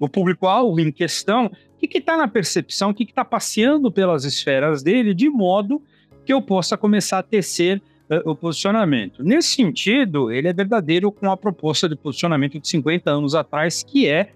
do 0.00 0.08
público-alvo 0.08 0.80
em 0.80 0.90
questão, 0.90 1.46
o 1.46 1.78
que 1.78 1.98
está 1.98 2.16
na 2.16 2.26
percepção, 2.26 2.90
o 2.90 2.94
que 2.94 3.04
está 3.04 3.24
passeando 3.24 3.90
pelas 3.92 4.24
esferas 4.24 4.82
dele, 4.82 5.14
de 5.14 5.30
modo 5.30 5.80
que 6.26 6.32
eu 6.32 6.42
possa 6.42 6.76
começar 6.76 7.20
a 7.20 7.22
tecer 7.22 7.80
o 8.24 8.34
posicionamento. 8.34 9.22
Nesse 9.22 9.50
sentido, 9.50 10.30
ele 10.30 10.48
é 10.48 10.52
verdadeiro 10.52 11.12
com 11.12 11.30
a 11.30 11.36
proposta 11.36 11.88
de 11.88 11.96
posicionamento 11.96 12.58
de 12.58 12.68
50 12.68 13.10
anos 13.10 13.34
atrás, 13.34 13.82
que 13.82 14.08
é 14.08 14.32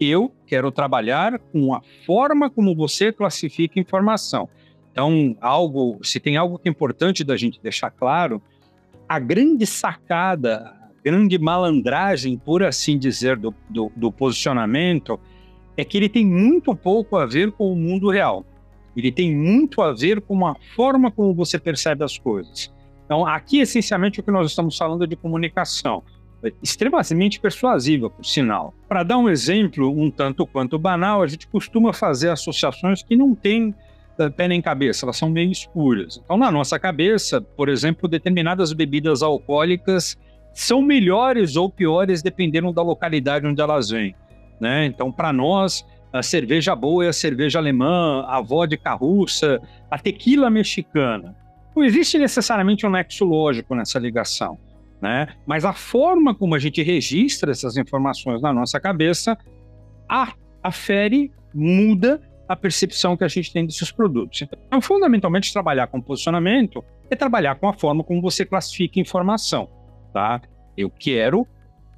eu 0.00 0.32
quero 0.46 0.72
trabalhar 0.72 1.38
com 1.38 1.74
a 1.74 1.80
forma 2.04 2.50
como 2.50 2.74
você 2.74 3.12
classifica 3.12 3.78
informação. 3.78 4.48
Então, 4.90 5.36
algo, 5.40 5.98
se 6.02 6.18
tem 6.18 6.36
algo 6.36 6.58
que 6.58 6.68
é 6.68 6.70
importante 6.70 7.22
da 7.22 7.36
gente 7.36 7.60
deixar 7.62 7.90
claro, 7.90 8.42
a 9.08 9.18
grande 9.18 9.64
sacada, 9.66 10.56
a 10.58 11.02
grande 11.04 11.38
malandragem, 11.38 12.36
por 12.36 12.62
assim 12.62 12.98
dizer, 12.98 13.36
do, 13.36 13.54
do, 13.70 13.92
do 13.94 14.10
posicionamento, 14.10 15.18
é 15.76 15.84
que 15.84 15.96
ele 15.96 16.08
tem 16.08 16.26
muito 16.26 16.74
pouco 16.74 17.16
a 17.16 17.24
ver 17.24 17.52
com 17.52 17.72
o 17.72 17.76
mundo 17.76 18.10
real. 18.10 18.44
Ele 18.96 19.10
tem 19.10 19.34
muito 19.34 19.80
a 19.80 19.92
ver 19.92 20.20
com 20.20 20.46
a 20.46 20.54
forma 20.76 21.10
como 21.10 21.32
você 21.32 21.58
percebe 21.58 22.04
as 22.04 22.18
coisas. 22.18 22.70
Então, 23.12 23.26
aqui, 23.26 23.58
essencialmente, 23.58 24.20
o 24.20 24.22
que 24.22 24.30
nós 24.30 24.48
estamos 24.48 24.74
falando 24.74 25.04
é 25.04 25.06
de 25.06 25.16
comunicação, 25.16 26.02
extremamente 26.62 27.38
persuasiva, 27.38 28.08
por 28.08 28.24
sinal. 28.24 28.72
Para 28.88 29.02
dar 29.02 29.18
um 29.18 29.28
exemplo 29.28 29.90
um 29.90 30.10
tanto 30.10 30.46
quanto 30.46 30.78
banal, 30.78 31.22
a 31.22 31.26
gente 31.26 31.46
costuma 31.46 31.92
fazer 31.92 32.30
associações 32.30 33.02
que 33.02 33.14
não 33.14 33.34
têm 33.34 33.74
uh, 34.18 34.30
pé 34.34 34.48
nem 34.48 34.62
cabeça, 34.62 35.04
elas 35.04 35.18
são 35.18 35.28
meio 35.28 35.52
escuras. 35.52 36.22
Então, 36.24 36.38
na 36.38 36.50
nossa 36.50 36.78
cabeça, 36.78 37.38
por 37.38 37.68
exemplo, 37.68 38.08
determinadas 38.08 38.72
bebidas 38.72 39.22
alcoólicas 39.22 40.16
são 40.54 40.80
melhores 40.80 41.54
ou 41.54 41.68
piores 41.68 42.22
dependendo 42.22 42.72
da 42.72 42.80
localidade 42.80 43.46
onde 43.46 43.60
elas 43.60 43.90
vêm. 43.90 44.14
Né? 44.58 44.86
Então, 44.86 45.12
para 45.12 45.34
nós, 45.34 45.84
a 46.10 46.22
cerveja 46.22 46.74
boa 46.74 47.04
é 47.04 47.08
a 47.08 47.12
cerveja 47.12 47.58
alemã, 47.58 48.24
a 48.26 48.40
vodka 48.40 48.94
russa, 48.94 49.60
a 49.90 49.98
tequila 49.98 50.48
mexicana. 50.48 51.41
Não 51.74 51.84
existe 51.84 52.18
necessariamente 52.18 52.86
um 52.86 52.90
nexo 52.90 53.24
lógico 53.24 53.74
nessa 53.74 53.98
ligação, 53.98 54.58
né? 55.00 55.28
Mas 55.46 55.64
a 55.64 55.72
forma 55.72 56.34
como 56.34 56.54
a 56.54 56.58
gente 56.58 56.82
registra 56.82 57.50
essas 57.50 57.76
informações 57.76 58.42
na 58.42 58.52
nossa 58.52 58.78
cabeça 58.78 59.36
afere, 60.62 61.32
muda 61.54 62.20
a 62.46 62.54
percepção 62.54 63.16
que 63.16 63.24
a 63.24 63.28
gente 63.28 63.52
tem 63.52 63.64
desses 63.64 63.90
produtos. 63.90 64.42
Então, 64.42 64.80
fundamentalmente, 64.80 65.52
trabalhar 65.52 65.86
com 65.86 66.00
posicionamento 66.00 66.84
é 67.10 67.16
trabalhar 67.16 67.54
com 67.54 67.68
a 67.68 67.72
forma 67.72 68.04
como 68.04 68.20
você 68.20 68.44
classifica 68.44 69.00
informação, 69.00 69.68
tá? 70.12 70.40
Eu 70.76 70.90
quero 70.90 71.46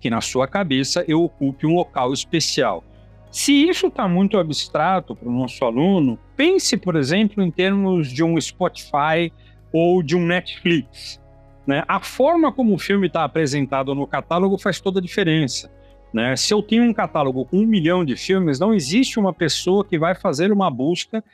que 0.00 0.08
na 0.08 0.20
sua 0.20 0.46
cabeça 0.46 1.04
eu 1.08 1.22
ocupe 1.22 1.66
um 1.66 1.74
local 1.74 2.12
especial. 2.12 2.84
Se 3.30 3.52
isso 3.68 3.88
está 3.88 4.06
muito 4.06 4.38
abstrato 4.38 5.16
para 5.16 5.28
o 5.28 5.32
nosso 5.32 5.64
aluno, 5.64 6.18
pense, 6.36 6.76
por 6.76 6.94
exemplo, 6.94 7.42
em 7.42 7.50
termos 7.50 8.12
de 8.12 8.22
um 8.22 8.40
Spotify 8.40 9.32
ou 9.74 10.04
de 10.04 10.16
um 10.16 10.24
Netflix. 10.24 11.20
Né? 11.66 11.82
A 11.88 11.98
forma 11.98 12.52
como 12.52 12.72
o 12.74 12.78
filme 12.78 13.08
está 13.08 13.24
apresentado 13.24 13.92
no 13.92 14.06
catálogo 14.06 14.56
faz 14.56 14.80
toda 14.80 15.00
a 15.00 15.02
diferença. 15.02 15.68
Né? 16.12 16.36
Se 16.36 16.54
eu 16.54 16.62
tenho 16.62 16.84
um 16.84 16.94
catálogo 16.94 17.44
com 17.44 17.58
um 17.58 17.66
milhão 17.66 18.04
de 18.04 18.14
filmes, 18.14 18.60
não 18.60 18.72
existe 18.72 19.18
uma 19.18 19.32
pessoa 19.32 19.84
que 19.84 19.98
vai 19.98 20.14
fazer 20.14 20.52
uma 20.52 20.70
busca 20.70 21.24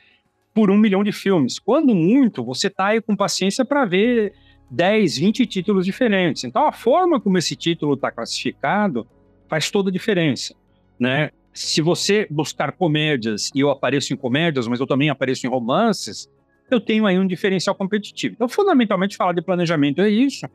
por 0.55 0.71
um 0.71 0.77
milhão 0.77 1.03
de 1.03 1.11
filmes. 1.11 1.59
Quando 1.59 1.93
muito, 1.93 2.43
você 2.43 2.65
está 2.65 2.87
aí 2.87 2.99
com 2.99 3.15
paciência 3.15 3.63
para 3.63 3.85
ver 3.85 4.33
10, 4.71 5.19
20 5.19 5.45
títulos 5.45 5.85
diferentes. 5.85 6.43
Então, 6.43 6.65
a 6.65 6.71
forma 6.71 7.21
como 7.21 7.37
esse 7.37 7.55
título 7.55 7.93
está 7.93 8.11
classificado 8.11 9.05
faz 9.47 9.69
toda 9.69 9.91
a 9.91 9.93
diferença. 9.93 10.55
Né? 10.99 11.29
Se 11.53 11.79
você 11.79 12.25
buscar 12.27 12.71
comédias 12.71 13.51
e 13.53 13.59
eu 13.59 13.69
apareço 13.69 14.11
em 14.13 14.17
comédias, 14.17 14.67
mas 14.67 14.79
eu 14.79 14.87
também 14.87 15.11
apareço 15.11 15.45
em 15.45 15.49
romances, 15.49 16.27
eu 16.73 16.81
tenho 16.81 17.05
aí 17.05 17.17
um 17.17 17.27
diferencial 17.27 17.75
competitivo. 17.75 18.35
Então, 18.35 18.47
fundamentalmente, 18.47 19.15
falar 19.15 19.33
de 19.33 19.41
planejamento 19.41 20.01
é 20.01 20.09
isso 20.09 20.47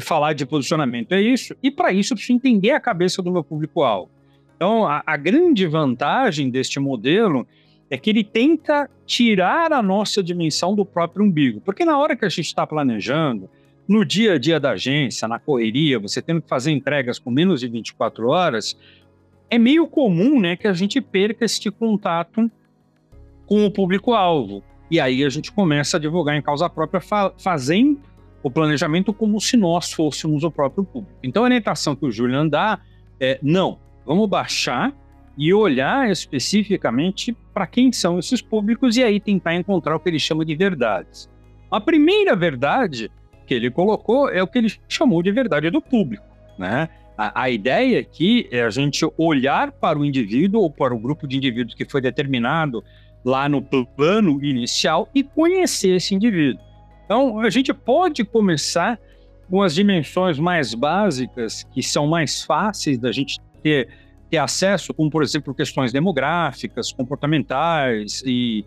falar 0.00 0.32
de 0.32 0.46
posicionamento 0.46 1.12
é 1.12 1.20
isso, 1.20 1.54
e 1.62 1.70
para 1.70 1.92
isso 1.92 2.12
eu 2.12 2.16
preciso 2.16 2.36
entender 2.36 2.70
a 2.70 2.80
cabeça 2.80 3.22
do 3.22 3.32
meu 3.32 3.42
público-alvo. 3.42 4.10
Então, 4.54 4.86
a, 4.86 5.02
a, 5.06 5.16
grande 5.16 5.66
vantagem 5.66 6.48
deste 6.48 6.80
modelo 6.80 7.46
é 7.90 7.98
que 7.98 8.10
ele 8.10 8.24
tenta 8.24 8.88
tirar 9.04 9.72
a 9.72 9.82
nossa 9.82 10.22
dimensão 10.22 10.74
do 10.74 10.84
próprio 10.84 11.24
umbigo, 11.24 11.60
porque 11.60 11.84
na 11.84 11.98
hora 11.98 12.16
que 12.16 12.24
a 12.24 12.28
gente 12.28 12.46
está 12.46 12.66
planejando, 12.66 13.50
no 13.86 14.04
dia 14.04 14.34
a 14.34 14.38
dia 14.38 14.58
da 14.58 14.70
agência, 14.70 15.28
na 15.28 15.38
correria, 15.38 15.98
você 15.98 16.22
tendo 16.22 16.42
que 16.42 16.48
fazer 16.48 16.72
entregas 16.72 17.18
com 17.18 17.30
menos 17.30 17.60
de 17.60 17.68
24 17.68 18.28
horas, 18.28 18.76
é 19.48 19.58
meio 19.58 19.86
comum 19.86 20.40
né, 20.40 20.56
que 20.56 20.66
a 20.66 20.72
gente 20.72 21.00
perca 21.00 21.44
este 21.44 21.70
contato 21.70 22.50
com 23.46 23.64
o 23.64 23.70
público-alvo. 23.70 24.64
E 24.90 25.00
aí 25.00 25.24
a 25.24 25.28
gente 25.28 25.50
começa 25.50 25.96
a 25.96 26.00
divulgar 26.00 26.36
em 26.36 26.42
causa 26.42 26.68
própria, 26.68 27.00
fa 27.00 27.32
fazendo 27.38 28.00
o 28.42 28.50
planejamento 28.50 29.12
como 29.12 29.40
se 29.40 29.56
nós 29.56 29.92
fôssemos 29.92 30.44
o 30.44 30.50
próprio 30.50 30.84
público. 30.84 31.18
Então, 31.22 31.42
a 31.42 31.46
orientação 31.46 31.96
que 31.96 32.06
o 32.06 32.12
Julian 32.12 32.46
dá 32.46 32.80
é: 33.18 33.38
não, 33.42 33.78
vamos 34.04 34.28
baixar 34.28 34.94
e 35.36 35.52
olhar 35.52 36.10
especificamente 36.10 37.36
para 37.52 37.66
quem 37.66 37.92
são 37.92 38.18
esses 38.18 38.40
públicos 38.40 38.96
e 38.96 39.02
aí 39.02 39.20
tentar 39.20 39.54
encontrar 39.54 39.96
o 39.96 40.00
que 40.00 40.08
ele 40.08 40.18
chama 40.18 40.44
de 40.44 40.54
verdades. 40.54 41.28
A 41.70 41.80
primeira 41.80 42.34
verdade 42.34 43.10
que 43.46 43.54
ele 43.54 43.70
colocou 43.70 44.28
é 44.28 44.42
o 44.42 44.46
que 44.46 44.58
ele 44.58 44.72
chamou 44.88 45.22
de 45.22 45.30
verdade 45.30 45.70
do 45.70 45.80
público, 45.80 46.24
né? 46.58 46.88
A, 47.18 47.42
a, 47.44 47.50
ideia 47.50 48.00
aqui 48.00 48.46
é 48.50 48.62
a 48.62 48.68
gente 48.68 49.06
olhar 49.16 49.72
para 49.72 49.98
o 49.98 50.04
indivíduo 50.04 50.60
ou 50.60 50.70
para 50.70 50.94
o 50.94 50.98
grupo 50.98 51.26
de 51.26 51.38
indivíduos 51.38 51.74
que 51.74 51.86
foi 51.86 52.00
determinado 52.00 52.84
lá 53.26 53.48
no 53.48 53.60
plano 53.60 54.38
inicial 54.40 55.08
e 55.12 55.24
conhecer 55.24 55.96
esse 55.96 56.14
indivíduo. 56.14 56.62
Então, 57.04 57.40
a 57.40 57.50
gente 57.50 57.74
pode 57.74 58.24
começar 58.24 59.00
com 59.50 59.62
as 59.62 59.74
dimensões 59.74 60.38
mais 60.38 60.74
básicas, 60.74 61.64
que 61.72 61.82
são 61.82 62.06
mais 62.06 62.44
fáceis 62.44 62.96
da 62.98 63.10
gente 63.10 63.40
ter, 63.64 63.88
ter 64.30 64.38
acesso, 64.38 64.94
como, 64.94 65.10
por 65.10 65.24
exemplo, 65.24 65.52
questões 65.52 65.92
demográficas, 65.92 66.92
comportamentais 66.92 68.22
e 68.24 68.64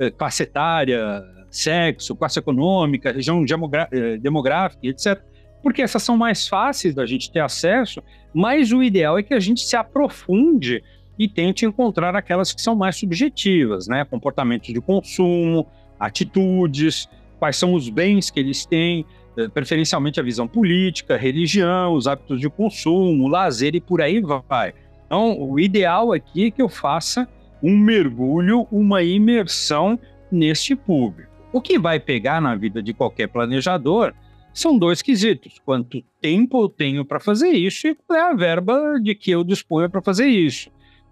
eh, 0.00 0.10
classe 0.10 0.42
etária, 0.42 1.22
sexo, 1.48 2.16
classe 2.16 2.40
econômica, 2.40 3.12
região 3.12 3.44
eh, 3.92 4.16
demográfica, 4.18 4.88
etc. 4.88 5.22
Porque 5.62 5.82
essas 5.82 6.02
são 6.02 6.16
mais 6.16 6.48
fáceis 6.48 6.96
da 6.96 7.06
gente 7.06 7.30
ter 7.30 7.40
acesso, 7.40 8.02
mas 8.34 8.72
o 8.72 8.82
ideal 8.82 9.18
é 9.18 9.22
que 9.22 9.34
a 9.34 9.40
gente 9.40 9.60
se 9.60 9.76
aprofunde 9.76 10.82
e 11.20 11.28
tente 11.28 11.66
encontrar 11.66 12.16
aquelas 12.16 12.50
que 12.50 12.62
são 12.62 12.74
mais 12.74 12.96
subjetivas, 12.96 13.86
né? 13.86 14.06
Comportamentos 14.06 14.72
de 14.72 14.80
consumo, 14.80 15.66
atitudes, 15.98 17.06
quais 17.38 17.56
são 17.56 17.74
os 17.74 17.90
bens 17.90 18.30
que 18.30 18.40
eles 18.40 18.64
têm, 18.64 19.04
eh, 19.36 19.46
preferencialmente 19.46 20.18
a 20.18 20.22
visão 20.22 20.48
política, 20.48 21.18
religião, 21.18 21.92
os 21.92 22.06
hábitos 22.06 22.40
de 22.40 22.48
consumo, 22.48 23.28
lazer 23.28 23.74
e 23.74 23.82
por 23.82 24.00
aí 24.00 24.18
vai. 24.48 24.72
Então, 25.04 25.38
o 25.38 25.60
ideal 25.60 26.10
aqui 26.14 26.46
é 26.46 26.50
que 26.50 26.62
eu 26.62 26.70
faça 26.70 27.28
um 27.62 27.76
mergulho, 27.76 28.66
uma 28.72 29.02
imersão 29.02 30.00
neste 30.32 30.74
público. 30.74 31.30
O 31.52 31.60
que 31.60 31.78
vai 31.78 32.00
pegar 32.00 32.40
na 32.40 32.54
vida 32.54 32.82
de 32.82 32.94
qualquer 32.94 33.28
planejador 33.28 34.14
são 34.54 34.78
dois 34.78 35.02
quesitos: 35.02 35.60
quanto 35.66 36.02
tempo 36.18 36.62
eu 36.62 36.68
tenho 36.70 37.04
para 37.04 37.20
fazer 37.20 37.50
isso 37.50 37.88
e 37.88 37.94
qual 37.94 38.18
é 38.18 38.22
a 38.22 38.34
verba 38.34 38.98
de 39.02 39.14
que 39.14 39.30
eu 39.30 39.44
disponho 39.44 39.90
para 39.90 40.00
fazer 40.00 40.26
isso. 40.26 40.70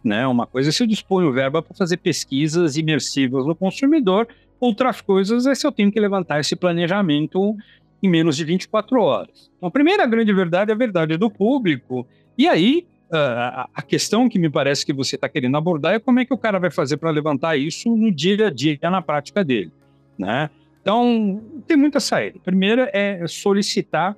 Né? 0.08 0.26
Uma 0.26 0.46
coisa 0.46 0.70
é 0.70 0.72
se 0.72 0.82
eu 0.82 0.86
disponho 0.86 1.32
verba 1.32 1.60
para 1.62 1.76
fazer 1.76 1.98
pesquisas 1.98 2.76
imersivas 2.76 3.44
no 3.46 3.54
consumidor, 3.54 4.26
Outras 4.60 5.00
coisas 5.00 5.46
é 5.46 5.54
se 5.54 5.66
eu 5.66 5.72
tenho 5.72 5.90
que 5.90 6.00
levantar 6.00 6.40
esse 6.40 6.56
planejamento 6.56 7.56
em 8.02 8.08
menos 8.08 8.36
de 8.36 8.44
24 8.44 9.00
horas. 9.00 9.50
Então, 9.56 9.68
a 9.68 9.72
primeira 9.72 10.04
grande 10.06 10.32
verdade 10.32 10.70
é 10.70 10.74
a 10.74 10.76
verdade 10.76 11.16
do 11.16 11.30
público. 11.30 12.06
E 12.36 12.48
aí, 12.48 12.86
a 13.10 13.82
questão 13.82 14.28
que 14.28 14.38
me 14.38 14.50
parece 14.50 14.84
que 14.84 14.92
você 14.92 15.14
está 15.14 15.28
querendo 15.28 15.56
abordar 15.56 15.94
é 15.94 15.98
como 15.98 16.20
é 16.20 16.24
que 16.24 16.34
o 16.34 16.38
cara 16.38 16.58
vai 16.58 16.70
fazer 16.70 16.96
para 16.96 17.10
levantar 17.10 17.56
isso 17.56 17.94
no 17.96 18.10
dia 18.10 18.48
a 18.48 18.50
dia, 18.50 18.78
na 18.82 19.00
prática 19.00 19.44
dele. 19.44 19.72
Né? 20.18 20.50
Então, 20.82 21.40
tem 21.66 21.76
muita 21.76 22.00
saída. 22.00 22.38
Primeira 22.44 22.90
é 22.92 23.26
solicitar, 23.26 24.16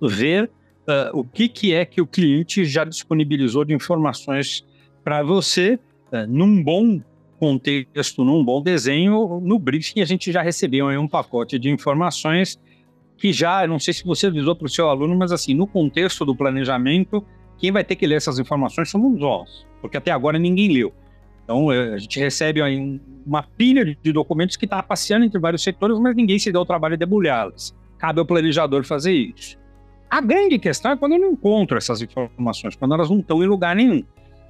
ver 0.00 0.50
uh, 0.88 1.18
o 1.18 1.24
que, 1.24 1.48
que 1.48 1.72
é 1.72 1.84
que 1.84 2.00
o 2.00 2.06
cliente 2.06 2.64
já 2.64 2.84
disponibilizou 2.84 3.64
de 3.64 3.72
informações 3.72 4.64
para 5.06 5.22
você, 5.22 5.78
uh, 6.12 6.26
num 6.26 6.60
bom 6.60 7.00
contexto, 7.38 8.24
num 8.24 8.44
bom 8.44 8.60
desenho, 8.60 9.40
no 9.40 9.56
briefing 9.56 10.00
a 10.00 10.04
gente 10.04 10.32
já 10.32 10.42
recebeu 10.42 10.88
um 10.88 11.06
pacote 11.06 11.60
de 11.60 11.70
informações 11.70 12.60
que 13.16 13.32
já, 13.32 13.64
não 13.68 13.78
sei 13.78 13.94
se 13.94 14.02
você 14.02 14.26
avisou 14.26 14.56
para 14.56 14.66
o 14.66 14.68
seu 14.68 14.88
aluno, 14.88 15.16
mas 15.16 15.30
assim, 15.30 15.54
no 15.54 15.64
contexto 15.64 16.24
do 16.24 16.34
planejamento, 16.34 17.24
quem 17.56 17.70
vai 17.70 17.84
ter 17.84 17.94
que 17.94 18.04
ler 18.04 18.16
essas 18.16 18.40
informações 18.40 18.90
somos 18.90 19.16
nós, 19.16 19.64
porque 19.80 19.96
até 19.96 20.10
agora 20.10 20.40
ninguém 20.40 20.72
leu. 20.72 20.92
Então, 21.44 21.70
é, 21.70 21.94
a 21.94 21.98
gente 21.98 22.18
recebe 22.18 22.60
uma 23.24 23.44
pilha 23.44 23.96
de 24.02 24.12
documentos 24.12 24.56
que 24.56 24.64
está 24.64 24.82
passeando 24.82 25.24
entre 25.24 25.38
vários 25.38 25.62
setores, 25.62 26.00
mas 26.00 26.16
ninguém 26.16 26.40
se 26.40 26.50
deu 26.50 26.62
o 26.62 26.66
trabalho 26.66 26.96
de 26.96 26.98
debulhá-las. 26.98 27.76
Cabe 27.96 28.18
ao 28.18 28.26
planejador 28.26 28.84
fazer 28.84 29.12
isso. 29.12 29.56
A 30.10 30.20
grande 30.20 30.58
questão 30.58 30.90
é 30.90 30.96
quando 30.96 31.12
eu 31.12 31.20
não 31.20 31.30
encontro 31.30 31.78
essas 31.78 32.02
informações, 32.02 32.74
quando 32.74 32.94
elas 32.94 33.08
não 33.08 33.20
estão 33.20 33.40
em 33.40 33.46
lugar 33.46 33.76
nenhum. 33.76 34.02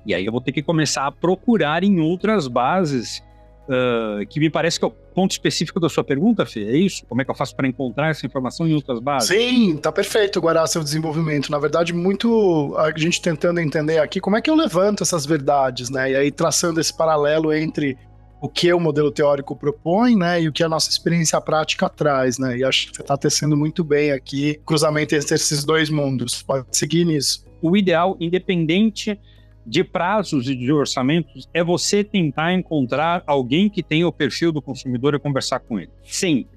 E 0.07 0.15
aí 0.15 0.25
eu 0.25 0.31
vou 0.31 0.41
ter 0.41 0.53
que 0.53 0.63
começar 0.63 1.07
a 1.07 1.11
procurar 1.11 1.83
em 1.83 2.01
outras 2.01 2.47
bases, 2.47 3.23
uh, 3.69 4.25
que 4.29 4.39
me 4.39 4.49
parece 4.49 4.79
que 4.79 4.85
é 4.85 4.89
o 4.89 4.91
ponto 4.91 5.33
específico 5.33 5.81
da 5.81 5.89
sua 5.89 6.05
pergunta, 6.05 6.47
Fê, 6.47 6.65
é 6.65 6.77
isso? 6.77 7.05
Como 7.07 7.21
é 7.21 7.25
que 7.25 7.31
eu 7.31 7.35
faço 7.35 7.57
para 7.57 7.67
encontrar 7.67 8.11
essa 8.11 8.25
informação 8.25 8.69
em 8.69 8.75
outras 8.75 9.01
bases? 9.01 9.29
Sim, 9.29 9.77
tá 9.77 9.91
perfeito, 9.91 10.41
Guará, 10.41 10.67
seu 10.67 10.83
desenvolvimento. 10.83 11.51
Na 11.51 11.59
verdade, 11.59 11.93
muito 11.93 12.75
a 12.79 12.97
gente 12.97 13.21
tentando 13.21 13.59
entender 13.59 13.99
aqui 13.99 14.21
como 14.21 14.37
é 14.37 14.41
que 14.41 14.49
eu 14.49 14.55
levanto 14.55 15.03
essas 15.03 15.27
verdades, 15.27 15.91
né? 15.91 16.13
E 16.13 16.17
aí 16.17 16.31
traçando 16.31 16.81
esse 16.81 16.97
paralelo 16.97 17.53
entre 17.53 17.99
o 18.41 18.49
que 18.49 18.73
o 18.73 18.79
modelo 18.79 19.11
teórico 19.11 19.57
propõe, 19.57 20.15
né, 20.15 20.43
e 20.43 20.49
o 20.49 20.53
que 20.53 20.63
a 20.63 20.69
nossa 20.69 20.91
experiência 20.91 21.41
prática 21.41 21.89
traz, 21.89 22.39
né, 22.39 22.59
e 22.59 22.65
acho 22.65 22.89
que 22.89 22.97
você 22.97 23.03
está 23.03 23.17
tecendo 23.17 23.57
muito 23.57 23.83
bem 23.83 24.13
aqui, 24.13 24.61
cruzamento 24.65 25.15
entre 25.15 25.35
esses 25.35 25.65
dois 25.65 25.89
mundos, 25.89 26.43
pode 26.43 26.67
seguir 26.71 27.07
nisso. 27.07 27.45
O 27.63 27.77
ideal, 27.77 28.15
independente 28.21 29.19
de 29.67 29.83
prazos 29.83 30.49
e 30.49 30.55
de 30.55 30.73
orçamentos 30.73 31.49
é 31.53 31.63
você 31.65 32.05
tentar 32.05 32.53
encontrar 32.53 33.23
alguém 33.27 33.69
que 33.69 33.83
tenha 33.83 34.07
o 34.07 34.13
perfil 34.13 34.53
do 34.53 34.63
consumidor 34.63 35.15
e 35.15 35.19
conversar 35.19 35.59
com 35.59 35.81
ele. 35.81 35.91
Sempre. 36.05 36.57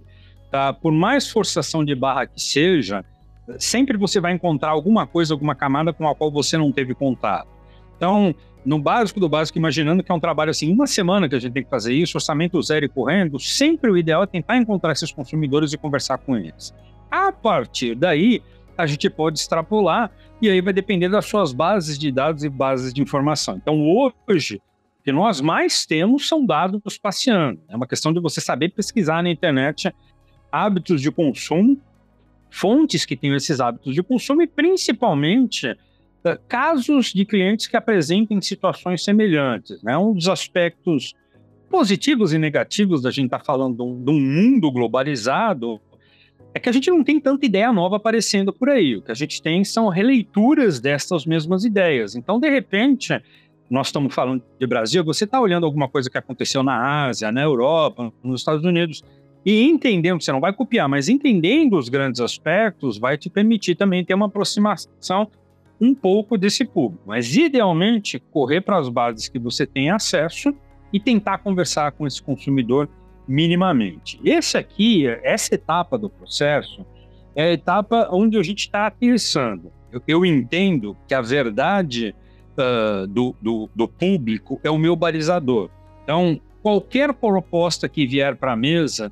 Tá? 0.51 0.71
Por 0.71 0.91
mais 0.91 1.29
forçação 1.29 1.83
de 1.83 1.95
barra 1.95 2.27
que 2.27 2.39
seja, 2.39 3.03
sempre 3.57 3.97
você 3.97 4.19
vai 4.19 4.33
encontrar 4.33 4.69
alguma 4.69 5.07
coisa, 5.07 5.33
alguma 5.33 5.55
camada 5.55 5.91
com 5.91 6.07
a 6.07 6.13
qual 6.13 6.31
você 6.31 6.57
não 6.57 6.71
teve 6.71 6.93
contato. 6.93 7.47
Então, 7.97 8.33
no 8.63 8.79
básico 8.79 9.19
do 9.19 9.27
básico, 9.27 9.57
imaginando 9.57 10.03
que 10.03 10.11
é 10.11 10.15
um 10.15 10.19
trabalho 10.19 10.51
assim, 10.51 10.71
uma 10.71 10.85
semana 10.85 11.27
que 11.27 11.35
a 11.35 11.39
gente 11.39 11.53
tem 11.53 11.63
que 11.63 11.69
fazer 11.69 11.93
isso, 11.93 12.17
orçamento 12.17 12.61
zero 12.61 12.85
e 12.85 12.89
correndo, 12.89 13.39
sempre 13.39 13.89
o 13.89 13.97
ideal 13.97 14.23
é 14.23 14.27
tentar 14.27 14.57
encontrar 14.57 14.91
esses 14.91 15.11
consumidores 15.11 15.73
e 15.73 15.77
conversar 15.77 16.17
com 16.19 16.37
eles. 16.37 16.73
A 17.09 17.31
partir 17.31 17.95
daí, 17.95 18.41
a 18.79 18.85
gente 18.85 19.09
pode 19.09 19.37
extrapolar 19.37 20.09
e 20.41 20.49
aí 20.49 20.61
vai 20.61 20.71
depender 20.71 21.09
das 21.09 21.25
suas 21.25 21.51
bases 21.51 21.99
de 21.99 22.09
dados 22.13 22.45
e 22.45 22.49
bases 22.49 22.93
de 22.93 23.01
informação. 23.01 23.57
Então, 23.57 23.77
hoje, 24.25 24.55
o 25.01 25.03
que 25.03 25.11
nós 25.11 25.41
mais 25.41 25.85
temos 25.85 26.29
são 26.29 26.45
dados 26.45 26.97
passeando. 26.97 27.59
É 27.67 27.75
uma 27.75 27.85
questão 27.85 28.13
de 28.13 28.21
você 28.21 28.39
saber 28.39 28.69
pesquisar 28.69 29.21
na 29.21 29.29
internet 29.29 29.93
hábitos 30.49 31.01
de 31.01 31.11
consumo, 31.11 31.77
fontes 32.49 33.05
que 33.05 33.17
tenham 33.17 33.35
esses 33.35 33.59
hábitos 33.59 33.93
de 33.93 34.01
consumo 34.01 34.41
e, 34.41 34.47
principalmente, 34.47 35.71
uh, 35.71 36.39
casos 36.47 37.07
de 37.07 37.25
clientes 37.25 37.67
que 37.67 37.75
apresentem 37.75 38.41
situações 38.41 39.03
semelhantes. 39.03 39.83
Né? 39.83 39.97
Um 39.97 40.13
dos 40.13 40.29
aspectos 40.29 41.13
positivos 41.69 42.31
e 42.31 42.37
negativos 42.37 43.01
da 43.01 43.11
gente 43.11 43.25
estar 43.25 43.39
tá 43.39 43.43
falando 43.43 43.75
de 43.75 44.09
um 44.09 44.21
mundo 44.21 44.71
globalizado 44.71 45.81
é 46.53 46.59
que 46.59 46.69
a 46.69 46.71
gente 46.71 46.89
não 46.89 47.03
tem 47.03 47.19
tanta 47.19 47.45
ideia 47.45 47.71
nova 47.71 47.97
aparecendo 47.97 48.51
por 48.51 48.69
aí. 48.69 48.95
O 48.95 49.01
que 49.01 49.11
a 49.11 49.15
gente 49.15 49.41
tem 49.41 49.63
são 49.63 49.87
releituras 49.87 50.79
dessas 50.79 51.25
mesmas 51.25 51.63
ideias. 51.63 52.15
Então, 52.15 52.39
de 52.39 52.49
repente, 52.49 53.21
nós 53.69 53.87
estamos 53.87 54.13
falando 54.13 54.43
de 54.59 54.65
Brasil, 54.65 55.03
você 55.03 55.25
está 55.25 55.39
olhando 55.39 55.65
alguma 55.65 55.87
coisa 55.87 56.09
que 56.09 56.17
aconteceu 56.17 56.63
na 56.63 57.05
Ásia, 57.05 57.31
na 57.31 57.41
Europa, 57.41 58.11
nos 58.23 58.41
Estados 58.41 58.65
Unidos, 58.65 59.03
e 59.45 59.63
entendendo, 59.63 60.21
você 60.21 60.31
não 60.31 60.41
vai 60.41 60.51
copiar, 60.51 60.89
mas 60.89 61.07
entendendo 61.07 61.77
os 61.77 61.87
grandes 61.87 62.19
aspectos, 62.19 62.97
vai 62.97 63.17
te 63.17 63.29
permitir 63.29 63.75
também 63.75 64.03
ter 64.03 64.13
uma 64.13 64.25
aproximação 64.25 65.29
um 65.79 65.93
pouco 65.95 66.37
desse 66.37 66.65
público. 66.65 67.03
Mas, 67.05 67.35
idealmente, 67.35 68.19
correr 68.31 68.61
para 68.61 68.77
as 68.77 68.89
bases 68.89 69.29
que 69.29 69.39
você 69.39 69.65
tem 69.65 69.91
acesso 69.91 70.53
e 70.91 70.99
tentar 70.99 71.37
conversar 71.37 71.91
com 71.93 72.05
esse 72.05 72.21
consumidor 72.21 72.89
minimamente. 73.29 74.19
Esse 74.25 74.57
aqui, 74.57 75.07
essa 75.07 75.53
etapa 75.53 75.99
do 75.99 76.09
processo, 76.09 76.83
é 77.35 77.43
a 77.43 77.51
etapa 77.53 78.09
onde 78.11 78.37
a 78.39 78.43
gente 78.43 78.61
está 78.61 78.87
aterrissando. 78.87 79.71
Eu, 79.91 80.01
eu, 80.07 80.25
entendo 80.25 80.97
que 81.07 81.13
a 81.13 81.21
verdade 81.21 82.15
uh, 82.57 83.05
do, 83.05 83.35
do, 83.39 83.69
do 83.75 83.87
público 83.87 84.59
é 84.63 84.69
o 84.69 84.79
meu 84.79 84.95
balizador. 84.95 85.69
Então, 86.03 86.41
qualquer 86.63 87.13
proposta 87.13 87.87
que 87.87 88.07
vier 88.07 88.35
para 88.35 88.53
a 88.53 88.55
mesa, 88.55 89.11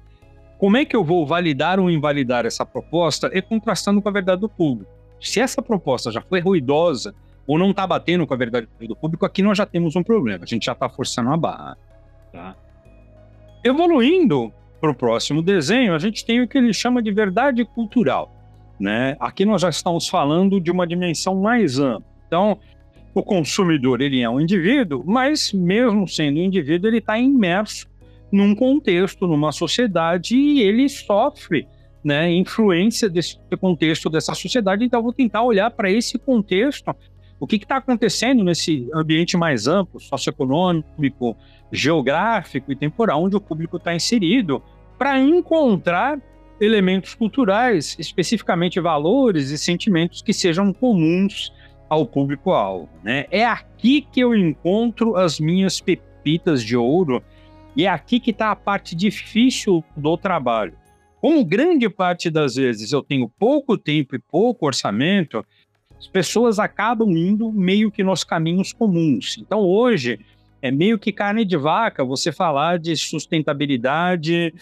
como 0.57 0.77
é 0.77 0.83
que 0.83 0.95
eu 0.95 1.03
vou 1.03 1.25
validar 1.25 1.79
ou 1.79 1.89
invalidar 1.89 2.43
essa 2.43 2.65
proposta 2.65 3.29
é 3.31 3.39
contrastando 3.39 4.01
com 4.01 4.09
a 4.09 4.11
verdade 4.11 4.41
do 4.41 4.49
público. 4.49 4.91
Se 5.21 5.39
essa 5.39 5.61
proposta 5.61 6.11
já 6.11 6.21
foi 6.21 6.39
ruidosa 6.39 7.13
ou 7.45 7.57
não 7.57 7.69
está 7.69 7.85
batendo 7.85 8.25
com 8.25 8.33
a 8.33 8.37
verdade 8.37 8.67
do 8.81 8.95
público, 8.95 9.25
aqui 9.25 9.43
nós 9.43 9.57
já 9.57 9.65
temos 9.65 9.95
um 9.95 10.03
problema. 10.03 10.43
A 10.43 10.47
gente 10.47 10.65
já 10.65 10.71
está 10.71 10.89
forçando 10.89 11.29
a 11.31 11.37
barra. 11.37 11.77
Tá? 12.31 12.55
Evoluindo 13.67 14.53
para 14.79 14.91
o 14.91 14.95
próximo 14.95 15.41
desenho, 15.41 15.93
a 15.93 15.99
gente 15.99 16.25
tem 16.25 16.39
o 16.39 16.47
que 16.47 16.57
ele 16.57 16.71
chama 16.71 17.03
de 17.03 17.11
verdade 17.11 17.65
cultural. 17.65 18.33
Né? 18.79 19.17
Aqui 19.19 19.43
nós 19.43 19.61
já 19.61 19.67
estamos 19.67 20.07
falando 20.07 20.61
de 20.61 20.71
uma 20.71 20.87
dimensão 20.87 21.35
mais 21.35 21.77
ampla. 21.77 22.05
Então, 22.25 22.57
o 23.13 23.21
consumidor 23.21 23.99
ele 23.99 24.21
é 24.21 24.29
um 24.29 24.39
indivíduo, 24.39 25.03
mas 25.05 25.51
mesmo 25.51 26.07
sendo 26.07 26.39
um 26.39 26.43
indivíduo, 26.43 26.89
ele 26.89 26.99
está 26.99 27.19
imerso 27.19 27.89
num 28.31 28.55
contexto, 28.55 29.27
numa 29.27 29.51
sociedade 29.51 30.33
e 30.33 30.61
ele 30.61 30.87
sofre 30.87 31.67
né, 32.01 32.31
influência 32.31 33.09
desse 33.09 33.37
contexto, 33.59 34.09
dessa 34.09 34.33
sociedade. 34.33 34.85
Então, 34.85 34.99
eu 35.01 35.03
vou 35.03 35.13
tentar 35.13 35.43
olhar 35.43 35.69
para 35.71 35.91
esse 35.91 36.17
contexto, 36.17 36.95
o 37.39 37.47
que 37.47 37.57
está 37.57 37.77
acontecendo 37.77 38.43
nesse 38.43 38.89
ambiente 38.93 39.37
mais 39.37 39.67
amplo, 39.67 39.99
socioeconômico, 39.99 41.35
geográfico 41.71 42.71
e 42.71 42.75
temporal, 42.75 43.23
onde 43.23 43.35
o 43.35 43.41
público 43.41 43.77
está 43.77 43.93
inserido, 43.93 44.61
para 44.97 45.19
encontrar 45.19 46.19
elementos 46.59 47.13
culturais, 47.13 47.95
especificamente 47.99 48.79
valores 48.79 49.51
e 49.51 49.57
sentimentos 49.57 50.21
que 50.21 50.33
sejam 50.33 50.73
comuns 50.73 51.53
ao 51.89 52.05
público-alvo. 52.05 52.89
Né? 53.03 53.25
É 53.29 53.45
aqui 53.45 54.01
que 54.01 54.19
eu 54.19 54.35
encontro 54.35 55.15
as 55.15 55.39
minhas 55.39 55.79
pepitas 55.79 56.63
de 56.63 56.75
ouro 56.75 57.23
e 57.75 57.85
é 57.85 57.89
aqui 57.89 58.19
que 58.19 58.31
está 58.31 58.51
a 58.51 58.55
parte 58.55 58.95
difícil 58.95 59.83
do 59.95 60.17
trabalho. 60.17 60.73
Como 61.21 61.43
grande 61.45 61.89
parte 61.89 62.29
das 62.29 62.55
vezes 62.55 62.91
eu 62.91 63.03
tenho 63.03 63.29
pouco 63.29 63.77
tempo 63.77 64.15
e 64.15 64.19
pouco 64.19 64.65
orçamento, 64.65 65.45
as 65.99 66.07
pessoas 66.07 66.59
acabam 66.59 67.09
indo 67.11 67.51
meio 67.51 67.91
que 67.91 68.03
nos 68.03 68.23
caminhos 68.23 68.71
comuns. 68.71 69.37
Então 69.39 69.59
hoje 69.59 70.19
é 70.61 70.71
meio 70.71 70.97
que 70.97 71.11
carne 71.11 71.45
de 71.45 71.57
vaca 71.57 72.03
você 72.03 72.31
falar 72.31 72.79
de 72.79 72.95
sustentabilidade, 72.95 74.53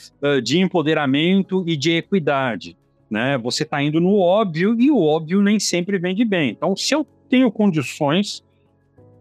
de 0.43 0.59
empoderamento 0.59 1.63
e 1.67 1.77
de 1.77 1.91
equidade. 1.91 2.77
Né? 3.09 3.37
Você 3.37 3.63
está 3.63 3.81
indo 3.81 3.99
no 3.99 4.17
óbvio 4.17 4.79
e 4.79 4.89
o 4.91 4.99
óbvio 4.99 5.41
nem 5.41 5.59
sempre 5.59 5.97
vende 5.97 6.25
bem. 6.25 6.51
Então, 6.51 6.75
se 6.75 6.93
eu 6.93 7.05
tenho 7.29 7.51
condições, 7.51 8.43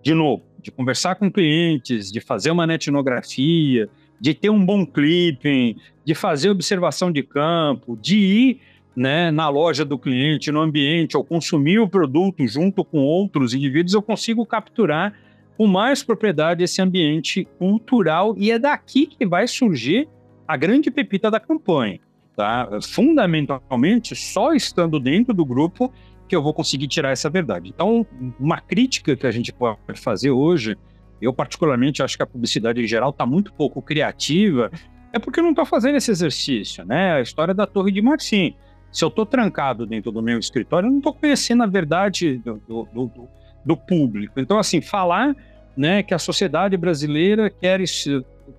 de 0.02 0.14
novo, 0.14 0.42
de 0.62 0.70
conversar 0.70 1.14
com 1.16 1.30
clientes, 1.30 2.10
de 2.10 2.20
fazer 2.20 2.50
uma 2.50 2.66
netnografia, 2.66 3.88
de 4.20 4.34
ter 4.34 4.50
um 4.50 4.64
bom 4.64 4.86
clipping, 4.86 5.76
de 6.04 6.14
fazer 6.14 6.50
observação 6.50 7.12
de 7.12 7.22
campo, 7.22 7.98
de 8.00 8.16
ir 8.16 8.60
né, 8.96 9.30
na 9.30 9.48
loja 9.48 9.84
do 9.84 9.98
cliente, 9.98 10.52
no 10.52 10.60
ambiente, 10.60 11.16
ou 11.16 11.24
consumir 11.24 11.78
o 11.78 11.88
produto 11.88 12.46
junto 12.46 12.84
com 12.84 12.98
outros 12.98 13.54
indivíduos, 13.54 13.94
eu 13.94 14.02
consigo 14.02 14.46
capturar 14.46 15.12
com 15.56 15.66
mais 15.66 16.02
propriedade 16.02 16.62
esse 16.62 16.80
ambiente 16.80 17.46
cultural 17.58 18.34
e 18.36 18.50
é 18.50 18.58
daqui 18.58 19.06
que 19.06 19.26
vai 19.26 19.46
surgir 19.46 20.08
a 20.46 20.56
grande 20.56 20.90
pepita 20.90 21.30
da 21.30 21.40
campanha. 21.40 22.00
Tá? 22.36 22.68
Fundamentalmente, 22.82 24.16
só 24.16 24.52
estando 24.52 24.98
dentro 24.98 25.32
do 25.32 25.44
grupo 25.44 25.92
que 26.28 26.34
eu 26.34 26.42
vou 26.42 26.52
conseguir 26.52 26.88
tirar 26.88 27.10
essa 27.10 27.30
verdade. 27.30 27.68
Então, 27.68 28.06
uma 28.40 28.60
crítica 28.60 29.14
que 29.14 29.26
a 29.26 29.30
gente 29.30 29.52
pode 29.52 29.78
fazer 29.96 30.30
hoje, 30.30 30.76
eu 31.20 31.32
particularmente 31.32 32.02
acho 32.02 32.16
que 32.16 32.22
a 32.22 32.26
publicidade 32.26 32.80
em 32.82 32.86
geral 32.86 33.10
está 33.10 33.24
muito 33.24 33.52
pouco 33.52 33.80
criativa, 33.80 34.70
é 35.12 35.18
porque 35.18 35.40
não 35.40 35.50
está 35.50 35.64
fazendo 35.64 35.96
esse 35.96 36.10
exercício, 36.10 36.84
né? 36.84 37.12
A 37.12 37.20
história 37.20 37.54
da 37.54 37.66
Torre 37.66 37.92
de 37.92 38.02
Martim. 38.02 38.56
Se 38.94 39.04
eu 39.04 39.08
estou 39.08 39.26
trancado 39.26 39.84
dentro 39.84 40.12
do 40.12 40.22
meu 40.22 40.38
escritório, 40.38 40.86
eu 40.86 40.90
não 40.92 40.98
estou 40.98 41.12
conhecendo 41.12 41.64
a 41.64 41.66
verdade 41.66 42.38
do, 42.38 42.62
do, 42.68 42.88
do, 42.94 43.28
do, 43.64 43.76
público. 43.76 44.38
Então, 44.38 44.56
assim, 44.56 44.80
falar 44.80 45.34
né, 45.76 46.00
que 46.04 46.14
a 46.14 46.18
sociedade 46.18 46.76
brasileira 46.76 47.50
quer 47.50 47.80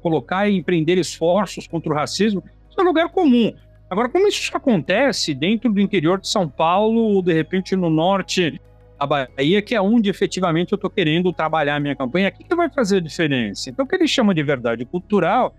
colocar 0.02 0.50
e 0.50 0.58
empreender 0.58 0.98
esforços 0.98 1.68
contra 1.68 1.90
o 1.90 1.96
racismo, 1.96 2.44
isso 2.70 2.82
é 2.82 2.84
lugar 2.84 3.08
comum. 3.08 3.54
Agora, 3.90 4.10
como 4.10 4.28
isso 4.28 4.52
acontece 4.54 5.34
dentro 5.34 5.72
do 5.72 5.80
interior 5.80 6.20
de 6.20 6.28
São 6.28 6.50
Paulo, 6.50 7.00
ou 7.00 7.22
de 7.22 7.32
repente 7.32 7.74
no 7.74 7.90
norte 7.90 8.60
da 9.00 9.06
Bahia, 9.06 9.62
que 9.62 9.74
é 9.74 9.82
onde 9.82 10.10
efetivamente 10.10 10.74
eu 10.74 10.76
estou 10.76 10.90
querendo 10.90 11.32
trabalhar 11.32 11.78
a 11.78 11.80
minha 11.80 11.96
campanha, 11.96 12.28
o 12.28 12.32
que 12.44 12.54
vai 12.54 12.70
fazer 12.70 12.98
a 12.98 13.02
diferença? 13.02 13.70
Então, 13.70 13.86
o 13.86 13.88
que 13.88 13.96
ele 13.96 14.08
chama 14.08 14.36
de 14.36 14.44
verdade 14.44 14.84
cultural 14.84 15.56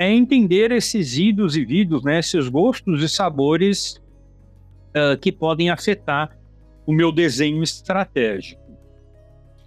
é 0.00 0.10
entender 0.10 0.72
esses 0.72 1.18
idos 1.18 1.58
e 1.58 1.62
vidos, 1.62 2.02
né, 2.02 2.20
esses 2.20 2.48
gostos 2.48 3.02
e 3.02 3.08
sabores 3.08 4.02
uh, 4.96 5.14
que 5.20 5.30
podem 5.30 5.68
afetar 5.68 6.34
o 6.86 6.92
meu 6.92 7.12
desenho 7.12 7.62
estratégico. 7.62 8.62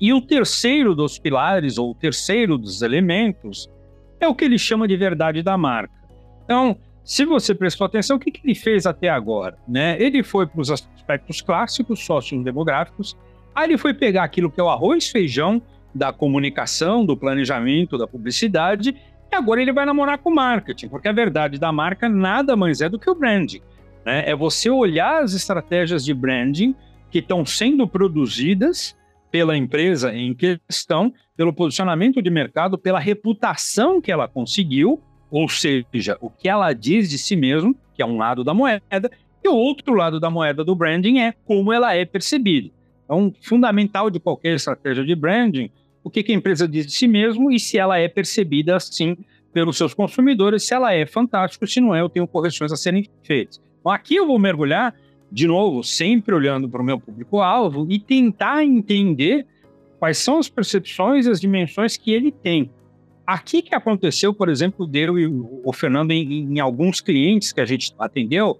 E 0.01 0.11
o 0.11 0.19
terceiro 0.19 0.95
dos 0.95 1.19
pilares, 1.19 1.77
ou 1.77 1.91
o 1.91 1.95
terceiro 1.95 2.57
dos 2.57 2.81
elementos, 2.81 3.69
é 4.19 4.27
o 4.27 4.33
que 4.33 4.43
ele 4.43 4.57
chama 4.57 4.87
de 4.87 4.97
verdade 4.97 5.43
da 5.43 5.55
marca. 5.55 5.93
Então, 6.43 6.79
se 7.03 7.25
você 7.25 7.53
prestou 7.53 7.85
atenção, 7.85 8.17
o 8.17 8.19
que, 8.19 8.31
que 8.31 8.41
ele 8.43 8.55
fez 8.55 8.87
até 8.87 9.09
agora? 9.09 9.55
Né? 9.67 10.01
Ele 10.01 10.23
foi 10.23 10.47
para 10.47 10.59
os 10.59 10.71
aspectos 10.71 11.41
clássicos, 11.41 12.03
sociodemográficos, 12.03 13.15
aí 13.53 13.69
ele 13.69 13.77
foi 13.77 13.93
pegar 13.93 14.23
aquilo 14.23 14.49
que 14.49 14.59
é 14.59 14.63
o 14.63 14.69
arroz 14.69 15.09
feijão 15.09 15.61
da 15.93 16.11
comunicação, 16.11 17.05
do 17.05 17.15
planejamento, 17.15 17.99
da 17.99 18.07
publicidade, 18.07 18.95
e 19.33 19.35
agora 19.35 19.61
ele 19.61 19.73
vai 19.73 19.85
namorar 19.85 20.17
com 20.17 20.29
o 20.29 20.35
marketing, 20.35 20.87
porque 20.87 21.07
a 21.07 21.11
verdade 21.11 21.59
da 21.59 21.71
marca 21.71 22.07
nada 22.07 22.55
mais 22.55 22.81
é 22.81 22.89
do 22.89 22.99
que 22.99 23.09
o 23.09 23.15
branding. 23.15 23.61
Né? 24.05 24.29
É 24.29 24.35
você 24.35 24.69
olhar 24.69 25.23
as 25.23 25.33
estratégias 25.33 26.05
de 26.05 26.13
branding 26.13 26.75
que 27.09 27.19
estão 27.19 27.45
sendo 27.45 27.87
produzidas 27.87 28.95
pela 29.31 29.57
empresa 29.57 30.13
em 30.13 30.33
questão, 30.33 31.13
pelo 31.35 31.51
posicionamento 31.51 32.21
de 32.21 32.29
mercado, 32.29 32.77
pela 32.77 32.99
reputação 32.99 33.99
que 33.99 34.11
ela 34.11 34.27
conseguiu 34.27 35.01
ou 35.33 35.49
seja, 35.49 36.15
o 36.21 36.29
que 36.29 36.47
ela 36.47 36.71
diz 36.73 37.09
de 37.09 37.17
si 37.17 37.35
mesmo, 37.35 37.75
que 37.95 38.03
é 38.03 38.05
um 38.05 38.17
lado 38.17 38.43
da 38.43 38.53
moeda, 38.53 39.09
e 39.43 39.49
o 39.49 39.55
outro 39.55 39.95
lado 39.95 40.19
da 40.19 40.29
moeda 40.29 40.63
do 40.63 40.75
branding 40.75 41.21
é 41.21 41.33
como 41.43 41.73
ela 41.73 41.95
é 41.95 42.05
percebida. 42.05 42.69
Então, 43.03 43.33
fundamental 43.41 44.11
de 44.11 44.19
qualquer 44.19 44.53
estratégia 44.53 45.03
de 45.03 45.15
branding, 45.15 45.71
o 46.03 46.09
que, 46.09 46.31
a 46.31 46.35
empresa 46.35 46.67
diz 46.67 46.85
de 46.85 46.91
si 46.91 47.07
mesmo 47.07 47.51
e 47.51 47.59
se 47.59 47.77
ela 47.77 47.97
é 47.97 48.07
percebida 48.07 48.75
assim 48.75 49.17
pelos 49.53 49.77
seus 49.77 49.93
consumidores, 49.93 50.63
se 50.63 50.73
ela 50.73 50.93
é 50.93 51.05
fantástico, 51.05 51.65
se 51.65 51.79
não 51.79 51.95
é, 51.95 52.01
eu 52.01 52.09
tenho 52.09 52.27
correções 52.27 52.71
a 52.71 52.75
serem 52.75 53.07
feitas. 53.23 53.61
Então, 53.79 53.91
aqui 53.91 54.15
eu 54.15 54.25
vou 54.25 54.39
mergulhar, 54.39 54.95
de 55.31 55.47
novo, 55.47 55.83
sempre 55.83 56.33
olhando 56.33 56.67
para 56.67 56.81
o 56.81 56.85
meu 56.85 56.99
público-alvo 56.99 57.87
e 57.89 57.99
tentar 57.99 58.63
entender 58.63 59.45
quais 59.99 60.17
são 60.17 60.39
as 60.39 60.49
percepções 60.49 61.25
e 61.25 61.29
as 61.29 61.39
dimensões 61.39 61.95
que 61.95 62.11
ele 62.11 62.31
tem. 62.31 62.69
Aqui 63.25 63.61
que 63.61 63.73
aconteceu, 63.73 64.33
por 64.33 64.49
exemplo, 64.49 64.85
dele 64.85 65.21
e 65.21 65.27
o 65.27 65.71
Fernando 65.71 66.11
em, 66.11 66.43
em, 66.43 66.59
alguns 66.59 66.99
clientes 66.99 67.53
que 67.53 67.61
a 67.61 67.65
gente 67.65 67.93
atendeu, 67.97 68.59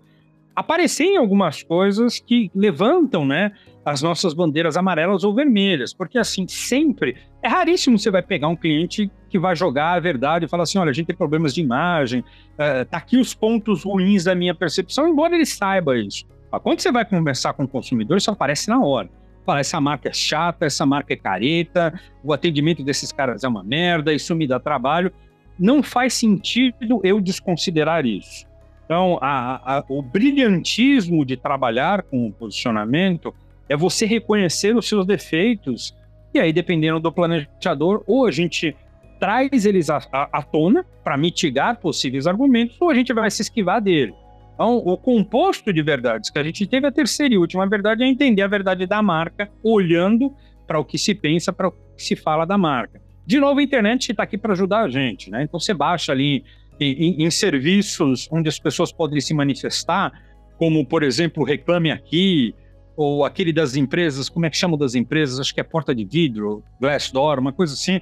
aparecem 0.55 1.17
algumas 1.17 1.61
coisas 1.61 2.19
que 2.19 2.49
levantam, 2.55 3.25
né, 3.25 3.51
as 3.85 4.01
nossas 4.01 4.33
bandeiras 4.33 4.77
amarelas 4.77 5.23
ou 5.23 5.33
vermelhas, 5.33 5.93
porque 5.93 6.17
assim, 6.17 6.47
sempre, 6.47 7.17
é 7.41 7.47
raríssimo 7.47 7.99
você 7.99 8.09
vai 8.09 8.21
pegar 8.21 8.47
um 8.47 8.55
cliente 8.55 9.11
que 9.29 9.37
vai 9.37 9.55
jogar 9.55 9.93
a 9.93 9.99
verdade 9.99 10.45
e 10.45 10.47
falar 10.47 10.63
assim, 10.63 10.77
olha, 10.77 10.91
a 10.91 10.93
gente 10.93 11.07
tem 11.07 11.15
problemas 11.15 11.53
de 11.53 11.61
imagem, 11.61 12.21
uh, 12.21 12.85
tá 12.89 12.97
aqui 12.97 13.17
os 13.17 13.33
pontos 13.33 13.83
ruins 13.83 14.23
da 14.23 14.33
minha 14.33 14.55
percepção, 14.55 15.07
embora 15.07 15.35
ele 15.35 15.45
saiba 15.45 15.97
isso. 15.97 16.25
Mas 16.51 16.61
quando 16.61 16.79
você 16.79 16.91
vai 16.91 17.03
conversar 17.03 17.53
com 17.53 17.63
o 17.63 17.67
consumidor, 17.67 18.17
isso 18.17 18.31
aparece 18.31 18.69
na 18.69 18.81
hora. 18.81 19.09
Fala, 19.45 19.59
essa 19.59 19.81
marca 19.81 20.07
é 20.07 20.13
chata, 20.13 20.65
essa 20.65 20.85
marca 20.85 21.13
é 21.13 21.17
careta, 21.17 21.99
o 22.23 22.31
atendimento 22.31 22.83
desses 22.83 23.11
caras 23.11 23.43
é 23.43 23.47
uma 23.47 23.63
merda, 23.63 24.13
isso 24.13 24.33
me 24.33 24.47
dá 24.47 24.59
trabalho. 24.59 25.11
Não 25.59 25.83
faz 25.83 26.13
sentido 26.13 27.01
eu 27.03 27.19
desconsiderar 27.19 28.05
isso. 28.05 28.45
Então, 28.85 29.17
a, 29.21 29.77
a, 29.79 29.83
o 29.89 30.01
brilhantismo 30.01 31.25
de 31.25 31.35
trabalhar 31.35 32.03
com 32.03 32.27
o 32.27 32.31
posicionamento 32.31 33.33
é 33.69 33.75
você 33.75 34.05
reconhecer 34.05 34.75
os 34.75 34.87
seus 34.87 35.05
defeitos 35.05 35.95
e 36.33 36.39
aí, 36.39 36.51
dependendo 36.51 36.99
do 36.99 37.11
planejador, 37.11 38.03
ou 38.07 38.25
a 38.25 38.31
gente 38.31 38.75
traz 39.19 39.65
eles 39.65 39.89
à, 39.89 40.01
à, 40.11 40.41
tona 40.41 40.83
para 41.03 41.15
mitigar 41.15 41.79
possíveis 41.79 42.25
argumentos, 42.25 42.75
ou 42.81 42.89
a 42.89 42.95
gente 42.95 43.13
vai 43.13 43.29
se 43.29 43.43
esquivar 43.43 43.79
dele. 43.79 44.13
Então, 44.55 44.77
o 44.77 44.97
composto 44.97 45.71
de 45.71 45.81
verdades 45.81 46.29
que 46.29 46.39
a 46.39 46.43
gente 46.43 46.65
teve, 46.65 46.87
a 46.87 46.91
terceira 46.91 47.33
e 47.33 47.37
última 47.37 47.67
verdade 47.67 48.03
é 48.03 48.07
entender 48.07 48.41
a 48.41 48.47
verdade 48.47 48.85
da 48.85 49.01
marca, 49.01 49.49
olhando 49.63 50.33
para 50.65 50.79
o 50.79 50.85
que 50.85 50.97
se 50.97 51.13
pensa, 51.13 51.53
para 51.53 51.67
o 51.67 51.71
que 51.71 52.03
se 52.03 52.15
fala 52.15 52.45
da 52.45 52.57
marca. 52.57 53.01
De 53.25 53.39
novo, 53.39 53.59
a 53.59 53.63
internet 53.63 54.11
está 54.11 54.23
aqui 54.23 54.37
para 54.37 54.53
ajudar 54.53 54.81
a 54.81 54.89
gente, 54.89 55.29
né? 55.29 55.43
Então, 55.43 55.59
você 55.59 55.73
baixa 55.73 56.11
ali 56.11 56.43
em, 56.79 57.23
em, 57.23 57.31
serviços 57.31 58.27
onde 58.31 58.49
as 58.49 58.59
pessoas 58.59 58.91
podem 58.91 59.21
se 59.21 59.33
manifestar, 59.33 60.11
como, 60.57 60.85
por 60.85 61.03
exemplo, 61.03 61.43
Reclame 61.43 61.91
Aqui, 61.91 62.53
ou 62.95 63.25
aquele 63.25 63.51
das 63.51 63.75
empresas, 63.75 64.29
como 64.29 64.45
é 64.45 64.49
que 64.49 64.57
chama 64.57 64.77
das 64.77 64.95
empresas? 64.95 65.39
Acho 65.39 65.53
que 65.53 65.59
é 65.59 65.63
porta 65.63 65.93
de 65.93 66.05
vidro, 66.05 66.63
Glassdoor, 66.79 67.39
uma 67.39 67.51
coisa 67.51 67.73
assim. 67.73 67.99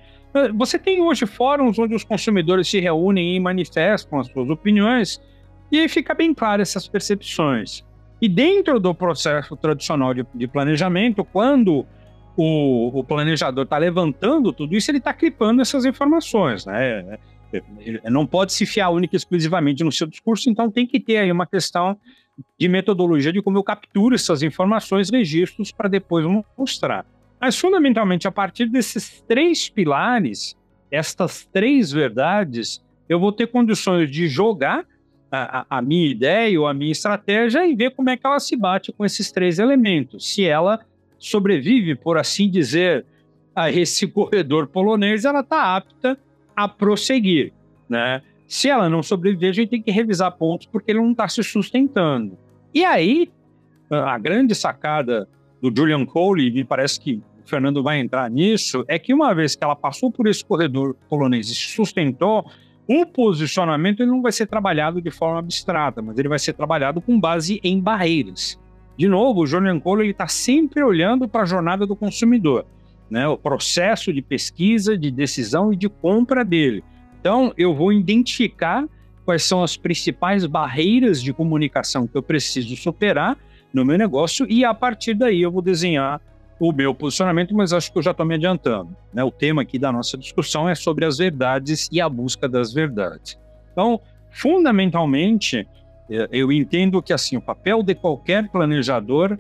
Você 0.56 0.78
tem 0.78 1.02
hoje 1.02 1.26
fóruns 1.26 1.78
onde 1.78 1.96
os 1.96 2.04
consumidores 2.04 2.68
se 2.68 2.80
reúnem 2.80 3.36
e 3.36 3.40
manifestam 3.40 4.20
as 4.20 4.28
suas 4.28 4.50
opiniões, 4.50 5.22
e 5.72 5.80
aí 5.80 5.88
fica 5.88 6.14
bem 6.14 6.34
claro 6.34 6.62
essas 6.62 6.88
percepções. 6.88 7.84
E 8.22 8.30
dentro 8.30 8.80
do 8.80 8.94
processo 8.94 9.56
tradicional 9.56 10.14
de, 10.14 10.26
de 10.36 10.48
planejamento, 10.48 11.24
quando 11.24 11.86
o, 12.36 13.00
o 13.00 13.04
planejador 13.04 13.64
está 13.64 13.78
levantando 13.78 14.54
tudo 14.54 14.76
isso, 14.76 14.92
ele 14.92 15.00
está 15.00 15.14
clipando 15.14 15.62
essas 15.62 15.86
informações, 15.86 16.66
né? 16.66 17.18
Ele 17.80 18.00
não 18.06 18.26
pode 18.26 18.54
se 18.54 18.66
fiar 18.66 18.92
única 18.92 19.16
e 19.16 19.18
exclusivamente 19.18 19.84
no 19.84 19.92
seu 19.92 20.08
discurso, 20.08 20.50
então 20.50 20.72
tem 20.72 20.88
que 20.88 21.00
ter 21.00 21.18
aí 21.18 21.32
uma 21.32 21.46
questão 21.46 21.98
de 22.60 22.68
metodologia 22.68 23.32
de 23.32 23.42
como 23.42 23.58
eu 23.58 23.64
capturo 23.64 24.16
essas 24.16 24.44
informações, 24.44 25.10
registros, 25.10 25.72
para 25.72 25.90
depois 25.90 26.26
mostrar. 26.58 27.06
Mas, 27.40 27.58
fundamentalmente, 27.58 28.28
a 28.28 28.32
partir 28.32 28.68
desses 28.68 29.22
três 29.28 29.70
pilares, 29.70 30.56
estas 30.92 31.46
três 31.46 31.92
verdades, 31.92 32.84
eu 33.10 33.20
vou 33.20 33.32
ter 33.32 33.48
condições 33.48 34.10
de 34.10 34.28
jogar 34.28 34.86
a, 35.32 35.66
a, 35.70 35.82
minha 35.82 36.08
ideia 36.08 36.60
ou 36.60 36.68
a 36.68 36.74
minha 36.74 36.92
estratégia 36.92 37.66
e 37.66 37.74
ver 37.74 37.92
como 37.92 38.10
é 38.10 38.18
que 38.18 38.28
ela 38.28 38.40
se 38.40 38.56
bate 38.56 38.92
com 38.92 39.06
esses 39.06 39.32
três 39.32 39.60
elementos. 39.60 40.34
Se 40.34 40.46
ela 40.46 40.80
sobrevive, 41.18 41.96
por 41.96 42.18
assim 42.18 42.50
dizer, 42.50 43.06
a 43.56 43.72
esse 43.72 44.08
corredor 44.08 44.68
polonês, 44.68 45.24
ela 45.24 45.40
está 45.40 45.76
apta 45.76 46.20
a 46.56 46.68
prosseguir, 46.68 47.54
né? 47.88 48.22
Se 48.52 48.68
ela 48.68 48.90
não 48.90 49.02
sobreviver, 49.02 49.50
a 49.50 49.54
gente 49.54 49.70
tem 49.70 49.82
que 49.82 49.92
revisar 49.92 50.30
pontos 50.34 50.68
porque 50.68 50.92
ele 50.92 51.00
não 51.00 51.12
está 51.12 51.26
se 51.26 51.42
sustentando. 51.42 52.38
E 52.74 52.84
aí, 52.84 53.32
a 53.90 54.18
grande 54.18 54.54
sacada 54.54 55.26
do 55.62 55.72
Julian 55.74 56.06
Cole, 56.06 56.50
e 56.50 56.52
me 56.52 56.66
parece 56.66 57.00
que 57.00 57.24
o 57.46 57.50
Fernando 57.50 57.82
vai 57.82 58.02
entrar 58.02 58.30
nisso, 58.30 58.84
é 58.90 59.00
que 59.00 59.14
uma 59.14 59.34
vez 59.34 59.56
que 59.56 59.64
ela 59.64 59.74
passou 59.74 60.12
por 60.12 60.28
esse 60.28 60.44
corredor 60.44 60.98
polonês 61.08 61.48
e 61.50 61.56
se 61.56 61.68
sustentou, 61.74 62.46
o 62.86 63.06
posicionamento 63.06 64.02
ele 64.02 64.12
não 64.12 64.22
vai 64.22 64.34
ser 64.34 64.48
trabalhado 64.48 65.02
de 65.02 65.12
forma 65.12 65.40
abstrata, 65.40 66.02
mas 66.02 66.18
ele 66.18 66.28
vai 66.28 66.38
ser 66.38 66.52
trabalhado 66.52 67.00
com 67.00 67.18
base 67.18 67.62
em 67.64 67.80
barreiras. 67.80 68.60
De 68.98 69.08
novo, 69.08 69.44
o 69.44 69.48
Julian 69.48 69.80
Cole 69.80 70.10
está 70.10 70.28
sempre 70.28 70.84
olhando 70.84 71.26
para 71.26 71.44
a 71.44 71.46
jornada 71.46 71.88
do 71.88 71.96
consumidor, 71.96 72.66
né? 73.10 73.26
o 73.30 73.38
processo 73.38 74.12
de 74.12 74.22
pesquisa, 74.22 74.98
de 74.98 75.10
decisão 75.10 75.72
e 75.72 75.78
de 75.78 75.88
compra 75.88 76.44
dele. 76.44 76.84
Então, 77.22 77.54
eu 77.56 77.76
vou 77.76 77.94
identificar 77.94 78.84
quais 79.24 79.44
são 79.44 79.64
as 79.64 79.78
principais 79.78 80.48
barreiras 80.48 81.22
de 81.22 81.32
comunicação 81.32 82.08
que 82.08 82.18
eu 82.18 82.24
preciso 82.24 82.76
superar 82.76 83.38
no 83.72 83.86
meu 83.86 83.96
negócio 83.96 84.46
e 84.50 84.66
a 84.66 84.74
partir 84.74 85.14
daí 85.14 85.44
eu 85.44 85.52
vou 85.52 85.62
desenhar 85.62 86.20
o 86.60 86.72
meu 86.72 86.96
posicionamento, 86.96 87.56
mas 87.56 87.74
acho 87.74 87.92
que 87.92 87.98
eu 88.00 88.02
já 88.02 88.10
estou 88.10 88.26
me 88.26 88.34
adiantando. 88.34 88.96
Né? 89.14 89.24
O 89.24 89.30
tema 89.30 89.62
aqui 89.62 89.78
da 89.78 89.92
nossa 89.92 90.18
discussão 90.18 90.68
é 90.68 90.74
sobre 90.74 91.06
as 91.06 91.20
verdades 91.20 91.88
e 91.92 92.02
a 92.02 92.10
busca 92.10 92.50
das 92.50 92.74
verdades. 92.74 93.38
Então, 93.72 94.02
fundamentalmente, 94.32 95.68
é, 96.10 96.28
eu 96.32 96.52
entendo 96.52 97.04
que 97.04 97.14
assim 97.14 97.38
o 97.38 97.42
papel 97.42 97.84
de 97.84 97.94
qualquer 97.94 98.50
planejador 98.50 99.38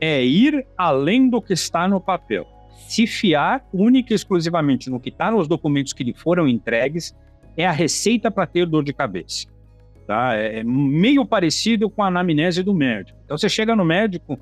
é 0.00 0.24
ir 0.24 0.66
além 0.76 1.28
do 1.28 1.40
que 1.42 1.52
está 1.52 1.86
no 1.86 2.00
papel 2.00 2.46
se 2.90 3.06
fiar 3.06 3.64
única 3.72 4.12
e 4.12 4.16
exclusivamente 4.16 4.90
no 4.90 4.98
que 4.98 5.10
está 5.10 5.30
nos 5.30 5.46
documentos 5.46 5.92
que 5.92 6.02
lhe 6.02 6.12
foram 6.12 6.48
entregues 6.48 7.14
é 7.56 7.64
a 7.64 7.70
receita 7.70 8.32
para 8.32 8.48
ter 8.48 8.66
dor 8.66 8.82
de 8.82 8.92
cabeça. 8.92 9.46
Tá? 10.08 10.34
É, 10.34 10.58
é 10.58 10.64
meio 10.64 11.24
parecido 11.24 11.88
com 11.88 12.02
a 12.02 12.08
anamnese 12.08 12.64
do 12.64 12.74
médico. 12.74 13.16
Então 13.24 13.38
você 13.38 13.48
chega 13.48 13.76
no 13.76 13.84
médico, 13.84 14.36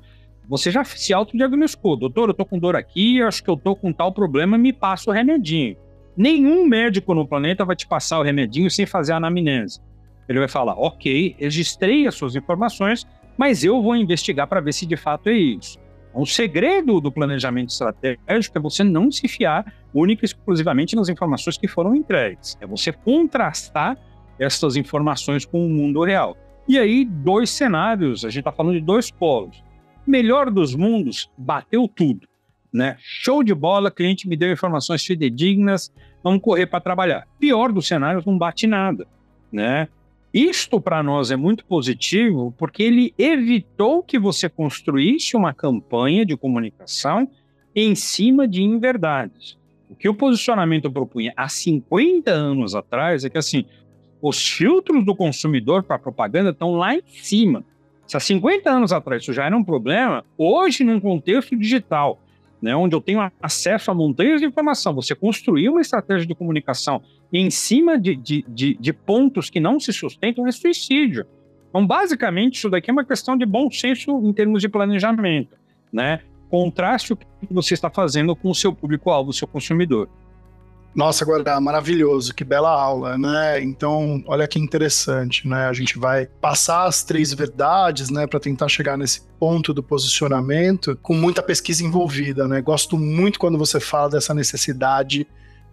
você 0.47 0.71
já 0.71 0.83
se 0.83 1.13
autodiagnosticou. 1.13 1.95
Doutor, 1.95 2.29
eu 2.29 2.31
estou 2.31 2.43
com 2.43 2.57
dor 2.57 2.75
aqui, 2.75 3.21
acho 3.21 3.43
que 3.43 3.51
eu 3.51 3.53
estou 3.53 3.75
com 3.75 3.93
tal 3.93 4.11
problema, 4.11 4.57
me 4.57 4.73
passa 4.73 5.11
o 5.11 5.13
remedinho. 5.13 5.77
Nenhum 6.17 6.65
médico 6.65 7.13
no 7.13 7.27
planeta 7.27 7.63
vai 7.63 7.75
te 7.75 7.85
passar 7.87 8.19
o 8.19 8.23
remedinho 8.23 8.71
sem 8.71 8.87
fazer 8.87 9.13
a 9.13 9.17
anamnese. 9.17 9.79
Ele 10.27 10.39
vai 10.39 10.47
falar, 10.47 10.73
ok, 10.73 11.35
registrei 11.37 12.07
as 12.07 12.15
suas 12.15 12.35
informações, 12.35 13.05
mas 13.37 13.63
eu 13.63 13.79
vou 13.79 13.95
investigar 13.95 14.47
para 14.47 14.59
ver 14.59 14.73
se 14.73 14.87
de 14.87 14.97
fato 14.97 15.29
é 15.29 15.33
isso. 15.33 15.77
O 16.13 16.25
segredo 16.25 16.99
do 16.99 17.11
planejamento 17.11 17.69
estratégico 17.69 18.57
é 18.57 18.61
você 18.61 18.83
não 18.83 19.11
se 19.11 19.27
fiar 19.27 19.73
única 19.93 20.23
e 20.23 20.27
exclusivamente 20.27 20.95
nas 20.95 21.09
informações 21.09 21.57
que 21.57 21.67
foram 21.67 21.95
entregues. 21.95 22.57
É 22.59 22.65
você 22.65 22.91
contrastar 22.91 23.97
essas 24.39 24.75
informações 24.75 25.45
com 25.45 25.65
o 25.65 25.69
mundo 25.69 26.03
real. 26.03 26.35
E 26.67 26.77
aí, 26.77 27.05
dois 27.05 27.49
cenários, 27.49 28.23
a 28.23 28.29
gente 28.29 28.39
está 28.39 28.51
falando 28.51 28.75
de 28.75 28.81
dois 28.81 29.11
polos. 29.11 29.63
Melhor 30.05 30.49
dos 30.49 30.75
mundos, 30.75 31.29
bateu 31.37 31.87
tudo. 31.87 32.27
Né? 32.71 32.95
Show 32.99 33.43
de 33.43 33.53
bola, 33.53 33.91
cliente 33.91 34.27
me 34.27 34.37
deu 34.37 34.51
informações 34.51 35.03
fidedignas, 35.03 35.91
vamos 36.23 36.41
correr 36.41 36.67
para 36.67 36.79
trabalhar. 36.79 37.27
Pior 37.39 37.71
dos 37.71 37.87
cenários, 37.87 38.25
não 38.25 38.37
bate 38.37 38.67
nada. 38.67 39.07
Né? 39.51 39.87
Isto 40.33 40.79
para 40.79 41.01
nós 41.01 41.31
é 41.31 41.35
muito 41.35 41.65
positivo 41.65 42.53
porque 42.57 42.83
ele 42.83 43.13
evitou 43.17 44.03
que 44.03 44.19
você 44.19 44.47
construísse 44.47 45.35
uma 45.35 45.53
campanha 45.53 46.23
de 46.23 46.37
comunicação 46.37 47.27
em 47.75 47.95
cima 47.95 48.47
de 48.47 48.61
inverdades. 48.61 49.57
O 49.89 49.95
que 49.95 50.07
o 50.07 50.13
posicionamento 50.13 50.91
propunha 50.91 51.33
há 51.35 51.49
50 51.49 52.29
anos 52.29 52.75
atrás 52.75 53.25
é 53.25 53.29
que 53.29 53.39
assim, 53.39 53.65
os 54.21 54.47
filtros 54.47 55.03
do 55.03 55.15
consumidor 55.15 55.81
para 55.81 55.97
propaganda 55.97 56.51
estão 56.51 56.73
lá 56.73 56.93
em 56.93 57.01
cima. 57.07 57.63
Se 58.05 58.15
há 58.15 58.19
50 58.19 58.69
anos 58.69 58.93
atrás 58.93 59.23
isso 59.23 59.33
já 59.33 59.45
era 59.45 59.57
um 59.57 59.63
problema, 59.63 60.23
hoje, 60.37 60.83
num 60.83 60.99
contexto 60.99 61.55
digital, 61.55 62.19
né, 62.61 62.75
onde 62.75 62.95
eu 62.95 63.01
tenho 63.01 63.19
acesso 63.41 63.89
a 63.89 63.93
montanhas 63.93 64.41
de 64.41 64.47
informação, 64.47 64.93
você 64.93 65.15
construir 65.15 65.69
uma 65.69 65.81
estratégia 65.81 66.27
de 66.27 66.35
comunicação 66.35 67.01
em 67.37 67.49
cima 67.49 67.99
de, 67.99 68.15
de, 68.15 68.45
de, 68.47 68.77
de 68.79 68.93
pontos 68.93 69.49
que 69.49 69.59
não 69.59 69.79
se 69.79 69.93
sustentam 69.93 70.47
é 70.47 70.51
suicídio. 70.51 71.25
Então, 71.69 71.85
basicamente, 71.85 72.55
isso 72.55 72.69
daqui 72.69 72.89
é 72.89 72.93
uma 72.93 73.05
questão 73.05 73.37
de 73.37 73.45
bom 73.45 73.69
senso 73.69 74.11
em 74.23 74.33
termos 74.33 74.61
de 74.61 74.67
planejamento, 74.67 75.55
né? 75.93 76.21
Contraste 76.49 77.13
o 77.13 77.15
que 77.15 77.27
você 77.51 77.75
está 77.75 77.91
fazendo 77.91 78.35
com 78.35 78.49
o 78.49 78.55
seu 78.55 78.73
público-alvo, 78.73 79.29
o 79.29 79.33
seu 79.33 79.47
consumidor. 79.47 80.09
Nossa, 80.95 81.23
agora 81.23 81.61
maravilhoso, 81.61 82.33
que 82.33 82.43
bela 82.43 82.71
aula, 82.71 83.15
né? 83.15 83.61
Então, 83.61 84.23
olha 84.25 84.47
que 84.47 84.57
interessante, 84.57 85.47
né? 85.47 85.67
A 85.67 85.73
gente 85.73 85.99
vai 85.99 86.25
passar 86.25 86.85
as 86.85 87.03
três 87.03 87.31
verdades, 87.31 88.09
né, 88.09 88.25
para 88.25 88.39
tentar 88.39 88.67
chegar 88.67 88.97
nesse 88.97 89.21
ponto 89.39 89.71
do 89.71 89.83
posicionamento 89.83 90.97
com 91.01 91.13
muita 91.13 91.43
pesquisa 91.43 91.85
envolvida, 91.85 92.47
né? 92.47 92.59
Gosto 92.59 92.97
muito 92.97 93.39
quando 93.39 93.57
você 93.57 93.79
fala 93.79 94.09
dessa 94.09 94.33
necessidade 94.33 95.27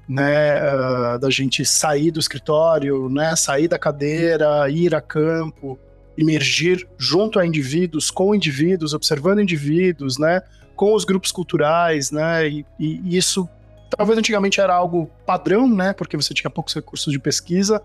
né, 0.09 0.61
uh, 0.62 1.19
da 1.19 1.31
gente 1.31 1.64
sair 1.64 2.11
do 2.11 2.21
escritório, 2.21 3.09
né, 3.09 3.35
sair 3.35 3.69
da 3.69 3.79
cadeira, 3.79 4.69
ir 4.71 4.95
a 4.95 5.01
campo, 5.01 5.79
emergir 6.16 6.87
junto 6.97 7.38
a 7.38 7.47
indivíduos, 7.47 8.11
com 8.11 8.35
indivíduos, 8.35 8.95
observando 8.95 9.40
indivíduos, 9.40 10.19
né, 10.19 10.42
com 10.75 10.95
os 10.95 11.05
grupos 11.05 11.33
culturais, 11.33 12.11
né, 12.11 12.49
e, 12.49 12.64
e 12.79 13.16
isso 13.16 13.49
talvez 13.97 14.19
antigamente 14.19 14.61
era 14.61 14.75
algo 14.75 15.11
padrão, 15.25 15.69
né, 15.69 15.92
porque 15.92 16.16
você 16.16 16.33
tinha 16.33 16.51
poucos 16.51 16.75
recursos 16.75 17.12
de 17.12 17.19
pesquisa, 17.19 17.83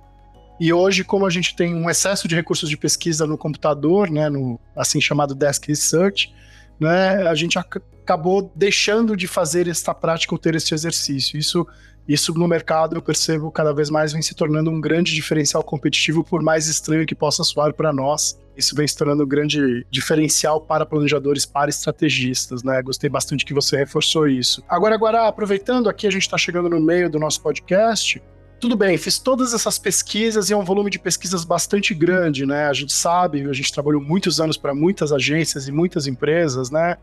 e 0.60 0.72
hoje, 0.72 1.04
como 1.04 1.26
a 1.26 1.30
gente 1.32 1.56
tem 1.56 1.74
um 1.74 1.90
excesso 1.90 2.28
de 2.28 2.36
recursos 2.36 2.70
de 2.70 2.78
pesquisa 2.78 3.26
no 3.26 3.36
computador, 3.36 4.12
né, 4.12 4.30
no 4.30 4.60
assim 4.76 5.02
chamado 5.02 5.34
desk 5.34 5.68
research, 5.68 6.32
né, 6.80 7.28
a 7.28 7.34
gente 7.34 7.58
acabou 7.58 8.52
deixando 8.56 9.18
de 9.18 9.28
fazer 9.28 9.68
esta 9.68 9.92
prática 9.94 10.36
ou 10.36 10.40
ter 10.40 10.54
esse 10.54 10.74
exercício. 10.74 11.38
Isso 11.38 11.68
Isso 12.08 12.34
no 12.34 12.48
mercado 12.48 12.96
eu 12.96 13.02
percebo 13.02 13.52
cada 13.52 13.74
vez 13.74 13.90
mais 13.90 14.12
vem 14.12 14.22
se 14.22 14.34
tornando 14.34 14.70
um 14.70 14.82
grande 14.82 15.14
diferencial 15.14 15.64
competitivo, 15.64 16.24
por 16.24 16.42
mais 16.42 16.68
estranho 16.68 17.06
que 17.06 17.16
possa 17.16 17.44
soar 17.44 17.74
para 17.74 17.94
nós. 17.94 18.40
Isso 18.56 18.76
vem 18.76 18.88
se 18.88 18.98
tornando 18.98 19.24
um 19.24 19.28
grande 19.28 19.86
diferencial 19.90 20.60
para 20.60 20.86
planejadores, 20.86 21.46
para 21.46 21.70
estrategistas, 21.70 22.64
né? 22.64 22.82
Gostei 22.82 23.10
bastante 23.10 23.46
que 23.46 23.54
você 23.54 23.78
reforçou 23.78 24.28
isso. 24.28 24.64
Agora, 24.68 24.94
agora 24.94 25.28
aproveitando 25.28 25.90
aqui, 25.90 26.06
a 26.06 26.12
gente 26.12 26.24
está 26.24 26.38
chegando 26.38 26.70
no 26.70 26.80
meio 26.80 27.10
do 27.10 27.18
nosso 27.18 27.42
podcast. 27.42 28.22
Tudo 28.60 28.76
bem, 28.76 28.96
fiz 28.96 29.18
todas 29.18 29.54
essas 29.56 29.80
pesquisas 29.80 30.50
e 30.50 30.54
é 30.54 30.58
um 30.58 30.64
volume 30.64 30.92
de 30.92 31.00
pesquisas 31.00 31.44
bastante 31.44 31.96
grande, 31.96 32.46
né? 32.46 32.68
A 32.68 32.74
gente 32.74 32.94
sabe, 32.94 33.50
a 33.50 33.54
gente 33.54 33.74
trabalhou 33.74 34.00
muitos 34.00 34.40
anos 34.40 34.56
para 34.56 34.76
muitas 34.76 35.12
agências 35.12 35.68
e 35.68 35.72
muitas 35.72 36.06
empresas, 36.06 36.70
né? 36.70 36.98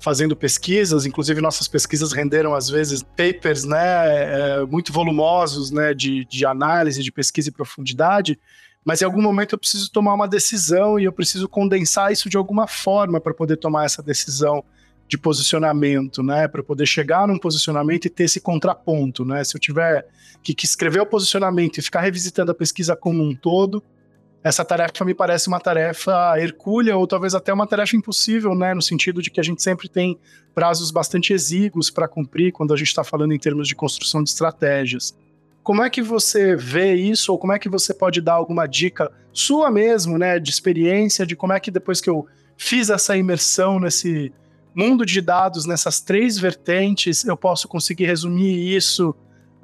Fazendo 0.00 0.36
pesquisas, 0.36 1.06
inclusive 1.06 1.40
nossas 1.40 1.66
pesquisas 1.66 2.12
renderam 2.12 2.54
às 2.54 2.68
vezes 2.68 3.02
papers, 3.02 3.64
né, 3.64 3.78
é, 3.78 4.66
muito 4.66 4.92
volumosos, 4.92 5.70
né, 5.70 5.94
de, 5.94 6.24
de 6.26 6.44
análise, 6.44 7.02
de 7.02 7.10
pesquisa 7.10 7.48
e 7.48 7.52
profundidade, 7.52 8.38
mas 8.84 9.00
em 9.00 9.04
algum 9.06 9.22
momento 9.22 9.54
eu 9.54 9.58
preciso 9.58 9.90
tomar 9.90 10.12
uma 10.12 10.28
decisão 10.28 10.98
e 11.00 11.04
eu 11.04 11.12
preciso 11.12 11.48
condensar 11.48 12.12
isso 12.12 12.28
de 12.28 12.36
alguma 12.36 12.66
forma 12.66 13.18
para 13.20 13.32
poder 13.32 13.56
tomar 13.56 13.86
essa 13.86 14.02
decisão 14.02 14.62
de 15.08 15.16
posicionamento, 15.18 16.22
né, 16.22 16.48
para 16.48 16.62
poder 16.62 16.86
chegar 16.86 17.26
num 17.26 17.38
posicionamento 17.38 18.06
e 18.06 18.10
ter 18.10 18.24
esse 18.24 18.40
contraponto, 18.40 19.24
né? 19.24 19.44
Se 19.44 19.54
eu 19.56 19.60
tiver 19.60 20.06
que, 20.42 20.54
que 20.54 20.64
escrever 20.64 21.00
o 21.00 21.06
posicionamento 21.06 21.78
e 21.78 21.82
ficar 21.82 22.00
revisitando 22.00 22.50
a 22.50 22.54
pesquisa 22.54 22.96
como 22.96 23.22
um 23.22 23.34
todo, 23.34 23.82
essa 24.44 24.62
tarefa 24.62 25.06
me 25.06 25.14
parece 25.14 25.48
uma 25.48 25.58
tarefa 25.58 26.38
hercúlea 26.38 26.94
ou 26.98 27.06
talvez 27.06 27.34
até 27.34 27.50
uma 27.50 27.66
tarefa 27.66 27.96
impossível, 27.96 28.54
né? 28.54 28.74
No 28.74 28.82
sentido 28.82 29.22
de 29.22 29.30
que 29.30 29.40
a 29.40 29.42
gente 29.42 29.62
sempre 29.62 29.88
tem 29.88 30.18
prazos 30.54 30.90
bastante 30.90 31.32
exíguos 31.32 31.90
para 31.90 32.06
cumprir 32.06 32.52
quando 32.52 32.74
a 32.74 32.76
gente 32.76 32.88
está 32.88 33.02
falando 33.02 33.32
em 33.32 33.38
termos 33.38 33.66
de 33.66 33.74
construção 33.74 34.22
de 34.22 34.28
estratégias. 34.28 35.16
Como 35.62 35.82
é 35.82 35.88
que 35.88 36.02
você 36.02 36.54
vê 36.54 36.94
isso, 36.94 37.32
ou 37.32 37.38
como 37.38 37.54
é 37.54 37.58
que 37.58 37.70
você 37.70 37.94
pode 37.94 38.20
dar 38.20 38.34
alguma 38.34 38.66
dica 38.66 39.10
sua 39.32 39.70
mesmo, 39.70 40.18
né, 40.18 40.38
de 40.38 40.50
experiência, 40.50 41.24
de 41.24 41.34
como 41.34 41.54
é 41.54 41.58
que 41.58 41.70
depois 41.70 42.02
que 42.02 42.10
eu 42.10 42.26
fiz 42.58 42.90
essa 42.90 43.16
imersão 43.16 43.80
nesse 43.80 44.30
mundo 44.74 45.06
de 45.06 45.22
dados, 45.22 45.64
nessas 45.64 46.02
três 46.02 46.38
vertentes, 46.38 47.24
eu 47.24 47.36
posso 47.36 47.66
conseguir 47.66 48.04
resumir 48.04 48.76
isso 48.76 49.14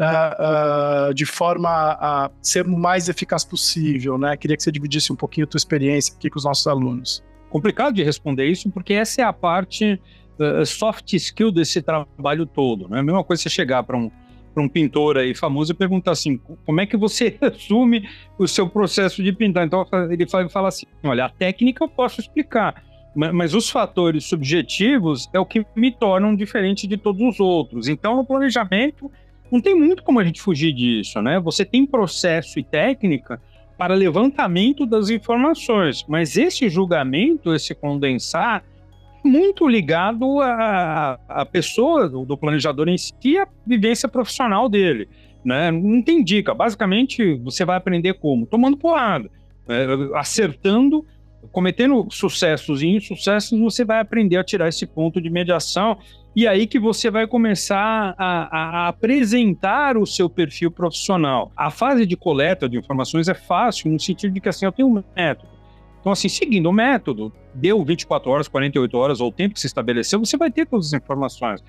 uh, 0.00 1.10
uh, 1.10 1.14
de 1.14 1.26
forma 1.26 1.68
a 1.68 2.30
ser 2.40 2.66
o 2.66 2.76
mais 2.76 3.08
eficaz 3.08 3.44
possível, 3.44 4.16
né? 4.16 4.36
Queria 4.36 4.56
que 4.56 4.62
você 4.62 4.72
dividisse 4.72 5.12
um 5.12 5.16
pouquinho 5.16 5.46
a 5.46 5.48
tua 5.48 5.58
experiência 5.58 6.14
aqui 6.16 6.30
com 6.30 6.38
os 6.38 6.44
nossos 6.44 6.66
alunos. 6.66 7.22
Complicado 7.50 7.94
de 7.94 8.02
responder 8.02 8.46
isso, 8.46 8.70
porque 8.70 8.94
essa 8.94 9.20
é 9.20 9.24
a 9.24 9.32
parte 9.32 10.00
uh, 10.38 10.64
soft 10.64 11.12
skill 11.12 11.52
desse 11.52 11.82
trabalho 11.82 12.46
todo, 12.46 12.88
né? 12.88 13.00
A 13.00 13.02
mesma 13.02 13.22
coisa 13.22 13.42
você 13.42 13.50
chegar 13.50 13.82
para 13.82 13.96
um 13.96 14.10
para 14.52 14.64
um 14.64 14.68
pintor 14.68 15.16
aí 15.16 15.32
famoso 15.32 15.70
e 15.70 15.74
perguntar 15.76 16.10
assim, 16.10 16.36
como 16.66 16.80
é 16.80 16.86
que 16.86 16.96
você 16.96 17.38
resume 17.40 18.08
o 18.36 18.48
seu 18.48 18.68
processo 18.68 19.22
de 19.22 19.32
pintar? 19.32 19.64
Então 19.64 19.86
ele 20.10 20.26
fala 20.26 20.66
assim, 20.66 20.86
olha, 21.04 21.26
a 21.26 21.28
técnica 21.28 21.84
eu 21.84 21.88
posso 21.88 22.20
explicar, 22.20 22.82
mas 23.14 23.54
os 23.54 23.70
fatores 23.70 24.24
subjetivos 24.24 25.30
é 25.32 25.38
o 25.38 25.46
que 25.46 25.64
me 25.76 25.92
tornam 25.92 26.34
diferente 26.34 26.88
de 26.88 26.96
todos 26.96 27.22
os 27.22 27.38
outros. 27.38 27.86
Então, 27.86 28.16
no 28.16 28.24
planejamento, 28.24 29.08
não 29.50 29.60
tem 29.60 29.74
muito 29.74 30.02
como 30.02 30.20
a 30.20 30.24
gente 30.24 30.40
fugir 30.40 30.72
disso, 30.72 31.20
né? 31.20 31.40
Você 31.40 31.64
tem 31.64 31.84
processo 31.84 32.58
e 32.58 32.62
técnica 32.62 33.40
para 33.76 33.94
levantamento 33.94 34.84
das 34.84 35.08
informações, 35.08 36.04
mas 36.06 36.36
esse 36.36 36.68
julgamento, 36.68 37.54
esse 37.54 37.74
condensar, 37.74 38.62
muito 39.24 39.66
ligado 39.68 40.40
à, 40.40 41.18
à 41.28 41.46
pessoa 41.46 42.08
do, 42.08 42.24
do 42.24 42.36
planejador 42.36 42.88
em 42.88 42.98
si 42.98 43.14
e 43.24 43.38
à 43.38 43.46
vivência 43.66 44.08
profissional 44.08 44.68
dele. 44.68 45.08
Né? 45.44 45.70
Não 45.70 46.02
tem 46.02 46.22
dica. 46.22 46.54
Basicamente, 46.54 47.34
você 47.34 47.64
vai 47.64 47.76
aprender 47.76 48.14
como? 48.14 48.46
Tomando 48.46 48.76
porrada, 48.76 49.30
né? 49.66 49.86
acertando, 50.14 51.04
cometendo 51.52 52.06
sucessos 52.10 52.82
e 52.82 52.88
insucessos, 52.88 53.58
você 53.58 53.84
vai 53.84 54.00
aprender 54.00 54.36
a 54.36 54.44
tirar 54.44 54.68
esse 54.68 54.86
ponto 54.86 55.20
de 55.20 55.30
mediação 55.30 55.98
e 56.34 56.46
aí 56.46 56.66
que 56.66 56.78
você 56.78 57.10
vai 57.10 57.26
começar 57.26 58.14
a, 58.16 58.56
a, 58.56 58.88
apresentar 58.88 59.96
o 59.96 60.06
seu 60.06 60.30
perfil 60.30 60.70
profissional. 60.70 61.50
A 61.56 61.70
fase 61.70 62.06
de 62.06 62.16
coleta 62.16 62.68
de 62.68 62.78
informações 62.78 63.28
é 63.28 63.34
fácil, 63.34 63.90
no 63.90 63.98
sentido 63.98 64.32
de 64.32 64.40
que 64.40 64.48
assim, 64.48 64.64
eu 64.64 64.72
tenho 64.72 64.88
um 64.88 65.02
método. 65.16 65.50
Então, 66.00 66.12
assim, 66.12 66.28
seguindo 66.28 66.66
o 66.66 66.72
método, 66.72 67.32
deu 67.54 67.84
24 67.84 68.30
horas, 68.30 68.48
48 68.48 68.96
horas, 68.96 69.20
ou 69.20 69.28
o 69.28 69.32
tempo 69.32 69.54
que 69.54 69.60
se 69.60 69.66
estabeleceu, 69.66 70.18
você 70.18 70.36
vai 70.36 70.50
ter 70.50 70.66
todas 70.66 70.86
as 70.86 70.92
informações. 70.94 71.62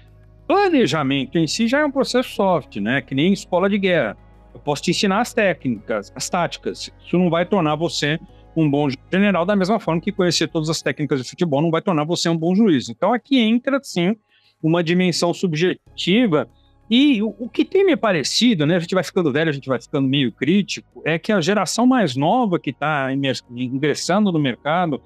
Planejamento 0.47 1.37
em 1.37 1.47
si 1.47 1.67
já 1.67 1.79
é 1.79 1.85
um 1.85 1.91
processo 1.91 2.29
soft, 2.29 2.77
né? 2.77 3.01
Que 3.01 3.13
nem 3.13 3.33
escola 3.33 3.69
de 3.69 3.77
guerra. 3.77 4.15
Eu 4.53 4.59
posso 4.59 4.83
te 4.83 4.91
ensinar 4.91 5.21
as 5.21 5.33
técnicas, 5.33 6.13
as 6.15 6.29
táticas. 6.29 6.91
Isso 7.05 7.17
não 7.17 7.29
vai 7.29 7.45
tornar 7.45 7.75
você 7.75 8.19
um 8.55 8.69
bom 8.69 8.87
general, 9.11 9.45
da 9.45 9.55
mesma 9.55 9.79
forma 9.79 10.01
que 10.01 10.11
conhecer 10.11 10.47
todas 10.47 10.69
as 10.69 10.81
técnicas 10.81 11.21
de 11.21 11.29
futebol 11.29 11.61
não 11.61 11.71
vai 11.71 11.81
tornar 11.81 12.03
você 12.03 12.27
um 12.29 12.37
bom 12.37 12.53
juiz. 12.53 12.89
Então, 12.89 13.13
aqui 13.13 13.39
entra, 13.39 13.79
sim, 13.81 14.15
uma 14.61 14.83
dimensão 14.83 15.33
subjetiva. 15.33 16.47
E 16.89 17.21
o, 17.21 17.33
o, 17.39 17.49
que 17.49 17.63
tem 17.63 17.85
me 17.85 17.95
parecido, 17.95 18.65
né? 18.65 18.75
A 18.75 18.79
gente 18.79 18.93
vai 18.93 19.03
ficando 19.03 19.31
velho, 19.31 19.49
a 19.49 19.53
gente 19.53 19.67
vai 19.67 19.81
ficando 19.81 20.07
meio 20.07 20.31
crítico, 20.31 21.01
é 21.05 21.17
que 21.17 21.31
a 21.31 21.39
geração 21.39 21.87
mais 21.87 22.15
nova 22.15 22.59
que 22.59 22.71
está 22.71 23.09
ingressando 23.49 24.31
no 24.31 24.39
mercado 24.39 25.01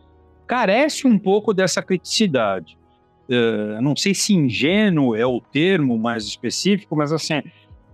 carece 0.48 1.08
um 1.08 1.18
pouco 1.18 1.54
dessa 1.54 1.82
criticidade. 1.82 2.78
Uh, 3.30 3.82
não 3.82 3.96
sei 3.96 4.14
se 4.14 4.34
ingênuo 4.34 5.16
é 5.16 5.26
o 5.26 5.40
termo 5.40 5.98
mais 5.98 6.26
específico, 6.26 6.96
mas 6.96 7.12
assim, 7.12 7.42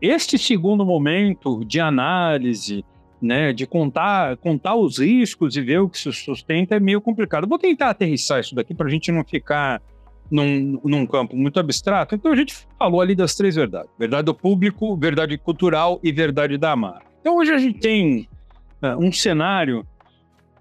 este 0.02 0.38
segundo 0.38 0.86
momento 0.86 1.64
de 1.64 1.80
análise, 1.80 2.84
né, 3.22 3.54
de 3.54 3.68
contar, 3.68 4.36
contar 4.38 4.76
os 4.76 4.98
riscos 4.98 5.56
e 5.56 5.62
ver 5.62 5.80
o 5.80 5.88
que 5.88 5.98
se 5.98 6.12
sustenta 6.12 6.76
é 6.76 6.80
meio 6.80 7.00
complicado. 7.00 7.48
Vou 7.48 7.60
tentar 7.60 7.92
aterrissar 7.92 8.40
isso 8.40 8.56
daqui 8.56 8.74
para 8.74 8.88
a 8.88 8.90
gente 8.90 9.12
não 9.12 9.24
ficar 9.24 9.82
num, 10.32 10.80
num 10.84 11.06
campo 11.06 11.36
muito 11.36 11.60
abstrato. 11.60 12.16
Então 12.16 12.32
a 12.32 12.36
gente 12.36 12.56
falou 12.80 13.02
ali 13.02 13.14
das 13.14 13.36
três 13.36 13.56
verdades: 13.56 13.92
verdade 14.00 14.26
do 14.26 14.34
público, 14.34 14.96
verdade 14.96 15.38
cultural 15.38 16.00
e 16.02 16.12
verdade 16.12 16.58
da 16.58 16.76
marca. 16.76 17.06
Então 17.20 17.38
hoje 17.38 17.52
a 17.52 17.58
gente 17.58 17.80
tem 17.80 18.30
uh, 18.82 18.98
um 18.98 19.12
cenário 19.12 19.86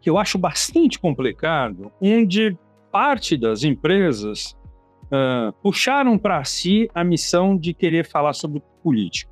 que 0.00 0.10
eu 0.10 0.18
acho 0.18 0.36
bastante 0.36 0.98
complicado, 0.98 1.92
onde 2.00 2.56
parte 2.90 3.36
das 3.36 3.62
empresas 3.62 4.56
uh, 5.04 5.52
puxaram 5.62 6.18
para 6.18 6.42
si 6.44 6.90
a 6.94 7.04
missão 7.04 7.56
de 7.56 7.72
querer 7.72 8.04
falar 8.04 8.32
sobre 8.32 8.62
política. 8.82 9.30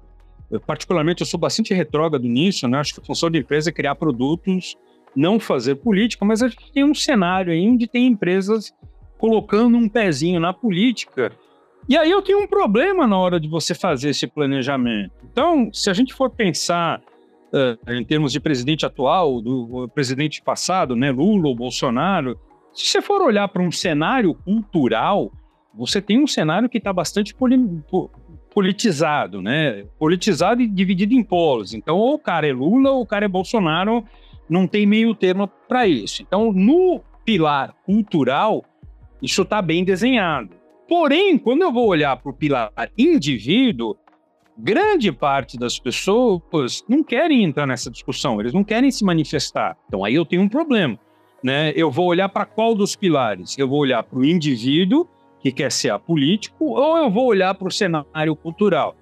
Eu, 0.51 0.61
particularmente, 0.61 1.22
eu 1.22 1.27
sou 1.27 1.40
bastante 1.40 1.74
retrógrado 1.74 2.27
nisso, 2.27 2.66
né? 2.68 2.79
acho 2.79 2.94
que 2.94 3.01
a 3.01 3.05
função 3.05 3.31
da 3.31 3.38
empresa 3.38 3.70
é 3.70 3.72
criar 3.72 3.94
produtos, 3.94 4.77
não 5.14 5.40
fazer 5.40 5.74
política, 5.77 6.24
mas 6.24 6.42
a 6.42 6.48
gente 6.48 6.72
tem 6.72 6.85
um 6.85 6.94
cenário 6.94 7.53
aí 7.53 7.68
onde 7.68 7.87
tem 7.87 8.07
empresas 8.07 8.72
colocando 9.18 9.76
um 9.76 9.88
pezinho 9.88 10.40
na 10.40 10.52
política. 10.52 11.33
E 11.88 11.96
aí 11.96 12.11
eu 12.11 12.22
tenho 12.22 12.40
um 12.40 12.46
problema 12.46 13.07
na 13.07 13.18
hora 13.18 13.40
de 13.40 13.48
você 13.48 13.74
fazer 13.74 14.11
esse 14.11 14.26
planejamento. 14.26 15.12
Então, 15.31 15.70
se 15.72 15.90
a 15.90 15.94
gente 15.94 16.14
for 16.14 16.31
pensar 16.31 17.00
uh, 17.52 17.92
em 17.92 18.04
termos 18.04 18.33
de 18.33 18.40
presidente 18.40 18.87
atual, 18.87 19.40
do 19.40 19.88
presidente 19.94 20.42
passado, 20.42 20.94
né, 20.94 21.11
Lula 21.11 21.48
ou 21.48 21.57
Bolsonaro, 21.57 22.38
se 22.72 22.87
você 22.87 23.02
for 23.02 23.22
olhar 23.22 23.48
para 23.48 23.62
um 23.62 23.72
cenário 23.72 24.35
cultural, 24.35 25.33
você 25.74 26.00
tem 26.00 26.22
um 26.22 26.26
cenário 26.26 26.68
que 26.68 26.78
está 26.78 26.92
bastante 26.92 27.35
poli 27.35 27.57
politizado, 28.50 29.40
né? 29.40 29.85
Politizado 29.98 30.61
e 30.62 30.66
dividido 30.66 31.14
em 31.14 31.22
polos. 31.22 31.74
Então, 31.74 31.96
ou 31.96 32.14
o 32.14 32.18
cara 32.18 32.48
é 32.48 32.52
Lula 32.52 32.90
ou 32.90 33.02
o 33.02 33.07
cara 33.07 33.24
é 33.24 33.28
Bolsonaro, 33.28 34.04
não 34.48 34.66
tem 34.66 34.87
meio 34.87 35.14
termo 35.14 35.48
para 35.68 35.87
isso. 35.87 36.22
Então, 36.22 36.52
no 36.52 37.00
pilar 37.24 37.74
cultural, 37.85 38.64
isso 39.22 39.42
está 39.42 39.61
bem 39.61 39.85
desenhado. 39.85 40.50
Porém, 40.88 41.37
quando 41.37 41.62
eu 41.62 41.72
vou 41.72 41.87
olhar 41.87 42.16
para 42.16 42.31
o 42.31 42.35
pilar 42.35 42.72
indivíduo, 42.96 43.96
grande 44.57 45.12
parte 45.12 45.59
das 45.59 45.78
pessoas 45.78 46.83
não 46.88 47.02
querem 47.02 47.44
entrar 47.44 47.66
nessa 47.66 47.90
discussão, 47.90 48.40
eles 48.40 48.52
não 48.52 48.64
querem 48.64 48.90
se 48.90 49.04
manifestar. 49.04 49.76
Então 49.87 50.04
aí 50.04 50.14
eu 50.14 50.24
tenho 50.24 50.42
um 50.42 50.48
problema. 50.48 50.98
Né? 51.42 51.72
Eu 51.76 51.90
vou 51.90 52.07
olhar 52.07 52.28
para 52.28 52.44
qual 52.44 52.74
dos 52.74 52.96
pilares? 52.96 53.57
Eu 53.59 53.68
vou 53.68 53.81
olhar 53.81 54.02
para 54.02 54.18
o 54.18 54.24
indivíduo, 54.24 55.07
que 55.40 55.52
quer 55.52 55.70
ser 55.70 55.90
apolítico, 55.90 56.64
ou 56.64 56.96
eu 56.96 57.11
vou 57.11 57.26
olhar 57.26 57.54
para 57.54 57.68
o 57.68 57.70
cenário 57.70 58.35
cultural? 58.35 58.96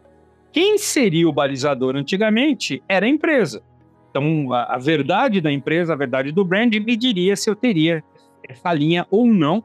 Quem 0.52 0.76
seria 0.76 1.28
o 1.28 1.32
balizador 1.32 1.96
antigamente 1.96 2.82
era 2.88 3.06
a 3.06 3.08
empresa. 3.08 3.62
Então, 4.10 4.52
a, 4.52 4.74
a 4.74 4.78
verdade 4.78 5.40
da 5.40 5.52
empresa, 5.52 5.92
a 5.92 5.96
verdade 5.96 6.32
do 6.32 6.44
brand, 6.44 6.74
me 6.74 6.96
diria 6.96 7.36
se 7.36 7.48
eu 7.48 7.54
teria 7.54 8.02
essa 8.48 8.72
linha 8.72 9.06
ou 9.10 9.26
não 9.26 9.62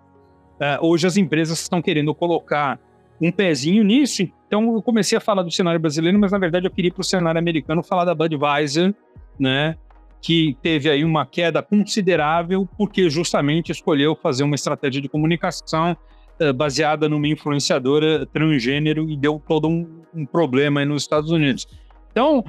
Uh, 0.62 0.86
hoje 0.86 1.08
as 1.08 1.18
empresas 1.18 1.60
estão 1.60 1.82
querendo 1.82 2.14
colocar 2.14 2.80
um 3.20 3.32
pezinho 3.32 3.84
nisso, 3.84 4.28
então 4.48 4.76
eu 4.76 4.82
comecei 4.82 5.18
a 5.18 5.22
falar 5.22 5.42
do 5.42 5.52
cenário 5.52 5.80
brasileiro, 5.80 6.20
mas 6.20 6.32
na 6.32 6.38
verdade 6.38 6.68
eu 6.68 6.72
queria 6.72 6.92
para 6.92 7.02
o 7.02 7.04
cenário 7.04 7.40
americano 7.40 7.82
falar 7.82 8.06
da 8.06 8.14
Budweiser, 8.14 8.94
né? 9.40 9.76
Que 10.22 10.56
teve 10.62 10.90
aí 10.90 11.04
uma 11.04 11.26
queda 11.26 11.64
considerável 11.64 12.68
porque 12.78 13.10
justamente 13.10 13.72
escolheu 13.72 14.16
fazer 14.16 14.44
uma 14.44 14.54
estratégia 14.54 15.02
de 15.02 15.10
comunicação 15.10 15.98
uh, 16.40 16.54
baseada 16.54 17.10
numa 17.10 17.28
influenciadora 17.28 18.26
transgênero 18.28 19.10
e 19.10 19.18
deu 19.18 19.42
todo 19.48 19.68
um 19.68 20.02
um 20.14 20.26
problema 20.26 20.84
nos 20.86 21.04
Estados 21.04 21.32
Unidos. 21.32 21.68
Então, 22.12 22.44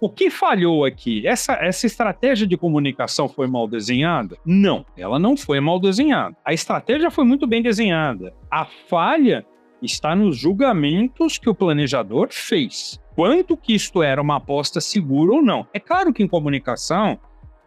o 0.00 0.08
que 0.08 0.30
falhou 0.30 0.84
aqui? 0.84 1.26
Essa, 1.26 1.54
essa 1.54 1.86
estratégia 1.86 2.46
de 2.46 2.56
comunicação 2.56 3.28
foi 3.28 3.46
mal 3.46 3.66
desenhada? 3.66 4.36
Não, 4.44 4.86
ela 4.96 5.18
não 5.18 5.36
foi 5.36 5.60
mal 5.60 5.80
desenhada. 5.80 6.36
A 6.44 6.52
estratégia 6.52 7.10
foi 7.10 7.24
muito 7.24 7.46
bem 7.46 7.62
desenhada. 7.62 8.32
A 8.50 8.64
falha 8.64 9.44
está 9.82 10.14
nos 10.14 10.36
julgamentos 10.36 11.38
que 11.38 11.48
o 11.48 11.54
planejador 11.54 12.28
fez. 12.30 13.00
Quanto 13.14 13.56
que 13.56 13.74
isto 13.74 14.02
era 14.02 14.22
uma 14.22 14.36
aposta 14.36 14.80
segura 14.80 15.32
ou 15.32 15.42
não. 15.42 15.66
É 15.74 15.80
claro 15.80 16.12
que 16.12 16.22
em 16.22 16.28
comunicação 16.28 17.18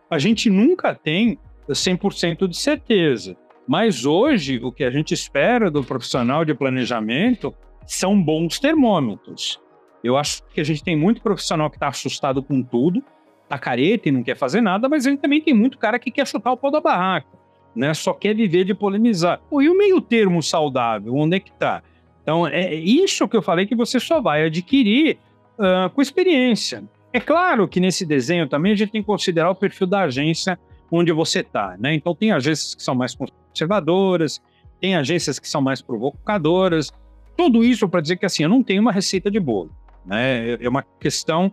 a 0.09 0.17
gente 0.17 0.49
nunca 0.49 0.95
tem 0.95 1.37
100% 1.69 2.47
de 2.47 2.57
certeza. 2.57 3.35
Mas 3.67 4.05
hoje, 4.05 4.59
o 4.63 4.71
que 4.71 4.83
a 4.83 4.91
gente 4.91 5.13
espera 5.13 5.69
do 5.69 5.83
profissional 5.83 6.43
de 6.43 6.53
planejamento 6.53 7.53
são 7.85 8.21
bons 8.21 8.59
termômetros. 8.59 9.59
Eu 10.03 10.17
acho 10.17 10.43
que 10.53 10.59
a 10.59 10.63
gente 10.63 10.83
tem 10.83 10.95
muito 10.95 11.21
profissional 11.21 11.69
que 11.69 11.75
está 11.77 11.87
assustado 11.87 12.41
com 12.41 12.61
tudo, 12.61 13.03
tá 13.47 13.57
careta 13.57 14.09
e 14.09 14.11
não 14.11 14.23
quer 14.23 14.35
fazer 14.35 14.61
nada, 14.61 14.89
mas 14.89 15.05
a 15.05 15.09
gente 15.09 15.19
também 15.19 15.41
tem 15.41 15.53
muito 15.53 15.77
cara 15.77 15.99
que 15.99 16.09
quer 16.09 16.25
chutar 16.25 16.51
o 16.51 16.57
pau 16.57 16.71
da 16.71 16.81
barraca, 16.81 17.27
né? 17.75 17.93
Só 17.93 18.13
quer 18.13 18.35
viver 18.35 18.63
de 18.63 18.73
polemizar. 18.73 19.39
Pô, 19.49 19.61
e 19.61 19.69
o 19.69 19.77
meio 19.77 20.01
termo 20.01 20.41
saudável, 20.41 21.15
onde 21.15 21.37
é 21.37 21.39
que 21.39 21.51
tá? 21.51 21.83
Então, 22.23 22.47
é 22.47 22.73
isso 22.73 23.27
que 23.27 23.35
eu 23.35 23.41
falei 23.41 23.65
que 23.65 23.75
você 23.75 23.99
só 23.99 24.21
vai 24.21 24.45
adquirir 24.45 25.17
uh, 25.57 25.89
com 25.89 26.01
experiência. 26.01 26.83
É 27.13 27.19
claro 27.19 27.67
que 27.67 27.79
nesse 27.79 28.05
desenho 28.05 28.47
também 28.47 28.71
a 28.71 28.75
gente 28.75 28.91
tem 28.91 29.01
que 29.01 29.07
considerar 29.07 29.49
o 29.49 29.55
perfil 29.55 29.87
da 29.87 30.01
agência 30.03 30.57
onde 30.91 31.11
você 31.11 31.39
está, 31.39 31.75
né? 31.79 31.93
Então, 31.93 32.15
tem 32.15 32.31
agências 32.31 32.75
que 32.75 32.83
são 32.83 32.95
mais 32.95 33.15
conservadoras, 33.15 34.41
tem 34.79 34.95
agências 34.95 35.39
que 35.39 35.47
são 35.47 35.61
mais 35.61 35.81
provocadoras. 35.81 36.91
Tudo 37.35 37.63
isso 37.63 37.87
para 37.87 38.01
dizer 38.01 38.17
que 38.17 38.25
assim, 38.25 38.43
eu 38.43 38.49
não 38.49 38.63
tenho 38.63 38.81
uma 38.81 38.91
receita 38.91 39.29
de 39.29 39.39
bolo. 39.39 39.71
Né? 40.05 40.57
É 40.59 40.67
uma 40.67 40.83
questão 40.99 41.51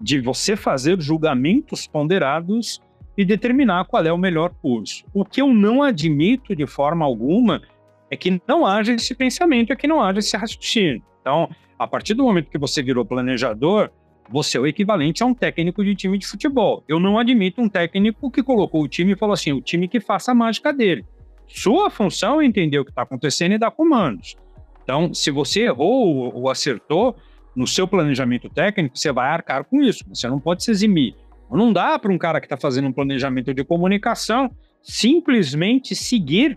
de 0.00 0.20
você 0.20 0.56
fazer 0.56 1.00
julgamentos 1.00 1.86
ponderados 1.86 2.80
e 3.16 3.24
determinar 3.24 3.84
qual 3.86 4.04
é 4.04 4.12
o 4.12 4.18
melhor 4.18 4.54
curso. 4.62 5.04
O 5.12 5.24
que 5.24 5.40
eu 5.40 5.52
não 5.52 5.82
admito 5.82 6.54
de 6.54 6.66
forma 6.66 7.04
alguma 7.04 7.62
é 8.10 8.16
que 8.16 8.40
não 8.46 8.64
haja 8.64 8.92
esse 8.92 9.14
pensamento, 9.14 9.72
é 9.72 9.76
que 9.76 9.88
não 9.88 10.00
haja 10.00 10.20
esse 10.20 10.36
raciocínio. 10.36 11.02
Então, 11.20 11.50
a 11.78 11.86
partir 11.86 12.14
do 12.14 12.22
momento 12.22 12.50
que 12.50 12.58
você 12.58 12.82
virou 12.82 13.04
planejador, 13.04 13.90
você 14.30 14.56
é 14.56 14.60
o 14.60 14.66
equivalente 14.66 15.22
a 15.22 15.26
um 15.26 15.34
técnico 15.34 15.84
de 15.84 15.94
time 15.94 16.18
de 16.18 16.26
futebol. 16.26 16.84
Eu 16.86 17.00
não 17.00 17.18
admito 17.18 17.60
um 17.60 17.68
técnico 17.68 18.30
que 18.30 18.42
colocou 18.42 18.82
o 18.82 18.88
time 18.88 19.12
e 19.12 19.16
falou 19.16 19.32
assim: 19.32 19.52
o 19.52 19.60
time 19.60 19.88
que 19.88 20.00
faça 20.00 20.32
a 20.32 20.34
mágica 20.34 20.72
dele. 20.72 21.04
Sua 21.46 21.88
função 21.90 22.40
é 22.40 22.44
entender 22.44 22.78
o 22.78 22.84
que 22.84 22.90
está 22.90 23.02
acontecendo 23.02 23.52
e 23.52 23.58
dar 23.58 23.70
comandos. 23.70 24.36
Então, 24.84 25.12
se 25.12 25.30
você 25.30 25.62
errou 25.62 26.34
ou 26.34 26.48
acertou, 26.48 27.16
no 27.58 27.66
seu 27.66 27.88
planejamento 27.88 28.48
técnico, 28.48 28.96
você 28.96 29.10
vai 29.10 29.30
arcar 29.30 29.64
com 29.64 29.82
isso. 29.82 30.04
Você 30.08 30.28
não 30.28 30.38
pode 30.38 30.62
se 30.62 30.70
eximir. 30.70 31.16
Não 31.50 31.72
dá 31.72 31.98
para 31.98 32.12
um 32.12 32.16
cara 32.16 32.40
que 32.40 32.46
está 32.46 32.56
fazendo 32.56 32.86
um 32.86 32.92
planejamento 32.92 33.52
de 33.52 33.64
comunicação 33.64 34.48
simplesmente 34.80 35.96
seguir 35.96 36.56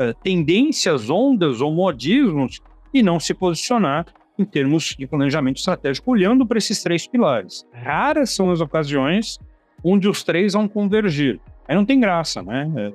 uh, 0.00 0.14
tendências, 0.22 1.10
ondas 1.10 1.60
ou 1.60 1.74
modismos 1.74 2.60
e 2.94 3.02
não 3.02 3.20
se 3.20 3.34
posicionar 3.34 4.06
em 4.38 4.44
termos 4.44 4.96
de 4.98 5.06
planejamento 5.06 5.58
estratégico, 5.58 6.10
olhando 6.10 6.46
para 6.46 6.56
esses 6.56 6.82
três 6.82 7.06
pilares. 7.06 7.66
Raras 7.70 8.30
são 8.30 8.50
as 8.50 8.62
ocasiões 8.62 9.38
onde 9.84 10.08
os 10.08 10.22
três 10.22 10.54
vão 10.54 10.66
convergir. 10.66 11.38
Aí 11.66 11.76
não 11.76 11.84
tem 11.84 12.00
graça, 12.00 12.42
né? 12.42 12.92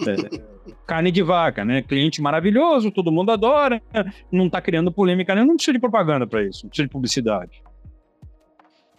É, 0.00 0.40
carne 0.86 1.10
de 1.10 1.22
vaca, 1.22 1.64
né? 1.64 1.82
Cliente 1.82 2.22
maravilhoso, 2.22 2.90
todo 2.90 3.12
mundo 3.12 3.30
adora, 3.30 3.82
não 4.30 4.46
está 4.46 4.60
criando 4.60 4.92
polêmica, 4.92 5.34
né? 5.34 5.44
não 5.44 5.56
precisa 5.56 5.74
de 5.74 5.78
propaganda 5.78 6.26
para 6.26 6.42
isso, 6.42 6.64
não 6.64 6.70
precisa 6.70 6.86
de 6.86 6.92
publicidade. 6.92 7.62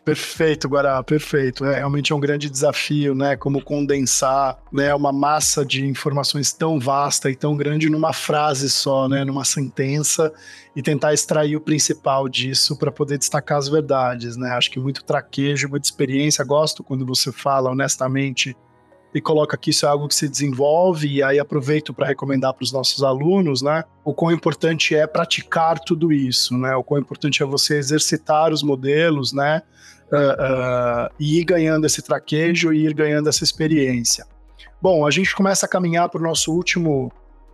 Perfeito, 0.04 0.68
Guará, 0.68 1.02
perfeito. 1.02 1.64
É 1.64 1.76
realmente 1.76 2.12
é 2.12 2.16
um 2.16 2.20
grande 2.20 2.50
desafio, 2.50 3.16
né? 3.16 3.38
Como 3.38 3.64
condensar, 3.64 4.60
né, 4.72 4.94
uma 4.94 5.14
massa 5.14 5.66
de 5.66 5.86
informações 5.86 6.52
tão 6.52 6.78
vasta 6.78 7.32
e 7.32 7.36
tão 7.38 7.56
grande 7.56 7.90
numa 7.90 8.12
frase 8.12 8.70
só, 8.70 9.08
né, 9.08 9.24
numa 9.24 9.46
sentença 9.46 10.34
e 10.76 10.82
tentar 10.82 11.14
extrair 11.14 11.56
o 11.56 11.62
principal 11.62 12.28
disso 12.28 12.78
para 12.78 12.92
poder 12.92 13.18
destacar 13.18 13.58
as 13.58 13.70
verdades, 13.70 14.36
né? 14.36 14.50
Acho 14.50 14.70
que 14.72 14.80
muito 14.80 15.06
traquejo, 15.06 15.70
muita 15.70 15.88
experiência. 15.88 16.44
Gosto 16.44 16.84
quando 16.84 17.06
você 17.06 17.32
fala 17.32 17.72
honestamente 17.72 18.58
e 19.14 19.22
coloca 19.22 19.56
que 19.56 19.70
isso 19.70 19.86
é 19.86 19.90
algo 19.90 20.08
que 20.08 20.16
se 20.16 20.28
desenvolve, 20.28 21.08
e 21.08 21.24
aí 21.24 21.40
aproveito 21.40 21.94
para 21.94 22.08
recomendar 22.08 22.54
para 22.54 22.64
os 22.64 22.72
nossos 22.72 23.04
alunos, 23.04 23.62
né? 23.62 23.84
O 24.04 24.14
quão 24.14 24.32
importante 24.32 24.96
é 24.96 25.06
praticar 25.06 25.80
tudo 25.80 26.12
isso, 26.12 26.58
né? 26.58 26.76
O 26.76 26.84
quão 26.84 27.00
importante 27.00 27.44
é 27.44 27.46
você 27.46 27.78
exercitar 27.78 28.52
os 28.52 28.64
modelos, 28.64 29.32
né? 29.32 29.62
Uh, 30.12 30.16
uh, 30.16 31.14
e 31.20 31.40
ir 31.40 31.44
ganhando 31.44 31.86
esse 31.86 32.02
traquejo 32.02 32.74
e 32.74 32.86
ir 32.86 32.94
ganhando 32.94 33.30
essa 33.30 33.44
experiência. 33.44 34.26
Bom, 34.82 35.08
a 35.08 35.12
gente 35.12 35.34
começa 35.36 35.66
a 35.66 35.70
caminhar 35.70 36.10
para 36.10 36.20
o 36.20 36.24
nosso 36.24 36.52
último 36.52 37.12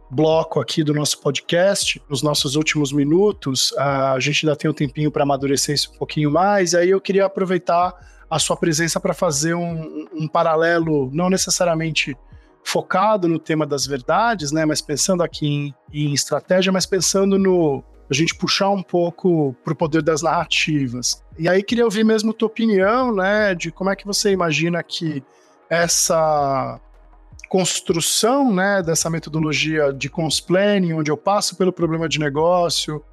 bloco 0.09 0.59
aqui 0.59 0.83
do 0.83 0.93
nosso 0.93 1.21
podcast, 1.21 2.01
nos 2.09 2.23
nossos 2.23 2.55
últimos 2.55 2.91
minutos. 2.91 3.71
Uh, 3.71 4.13
a 4.15 4.19
gente 4.19 4.45
ainda 4.45 4.55
tem 4.55 4.71
um 4.71 4.73
tempinho 4.73 5.11
para 5.11 5.23
amadurecer 5.23 5.75
isso 5.75 5.91
um 5.93 5.97
pouquinho 5.97 6.31
mais, 6.31 6.73
aí 6.73 6.89
eu 6.89 6.99
queria 6.99 7.25
aproveitar 7.25 7.93
a 8.29 8.37
sua 8.37 8.55
presença 8.55 8.99
para 8.99 9.13
fazer 9.13 9.55
um, 9.55 10.07
um, 10.13 10.27
paralelo, 10.27 11.09
não 11.11 11.29
necessariamente 11.29 12.15
focado 12.63 13.27
no 13.27 13.39
tema 13.39 13.65
das 13.65 13.87
verdades, 13.87 14.51
né, 14.51 14.65
mas 14.65 14.81
pensando 14.81 15.23
aqui 15.23 15.47
em, 15.47 15.75
em 15.91 16.13
estratégia, 16.13 16.71
mas 16.71 16.85
pensando 16.85 17.39
no 17.39 17.83
a 18.09 18.13
gente 18.13 18.35
puxar 18.35 18.69
um 18.71 18.81
pouco 18.81 19.55
para 19.63 19.71
o 19.71 19.75
poder 19.75 20.01
das 20.01 20.23
narrativas. 20.23 21.23
E 21.37 21.47
aí 21.47 21.61
queria 21.61 21.85
ouvir 21.85 22.03
mesmo 22.03 22.33
tua 22.33 22.47
opinião, 22.47 23.13
né, 23.13 23.53
de 23.53 23.71
como 23.71 23.91
é 23.91 23.95
que 23.95 24.05
você 24.05 24.31
imagina 24.31 24.81
que 24.81 25.23
essa 25.69 26.79
construção, 27.47 28.53
né, 28.53 28.81
dessa 28.81 29.09
metodologia 29.09 29.93
de 29.93 30.09
consplaining, 30.09 30.93
onde 30.93 31.11
eu 31.11 31.17
passo 31.17 31.55
pelo 31.55 31.71
problema 31.71 32.09
de 32.09 32.19
negócio, 32.19 33.03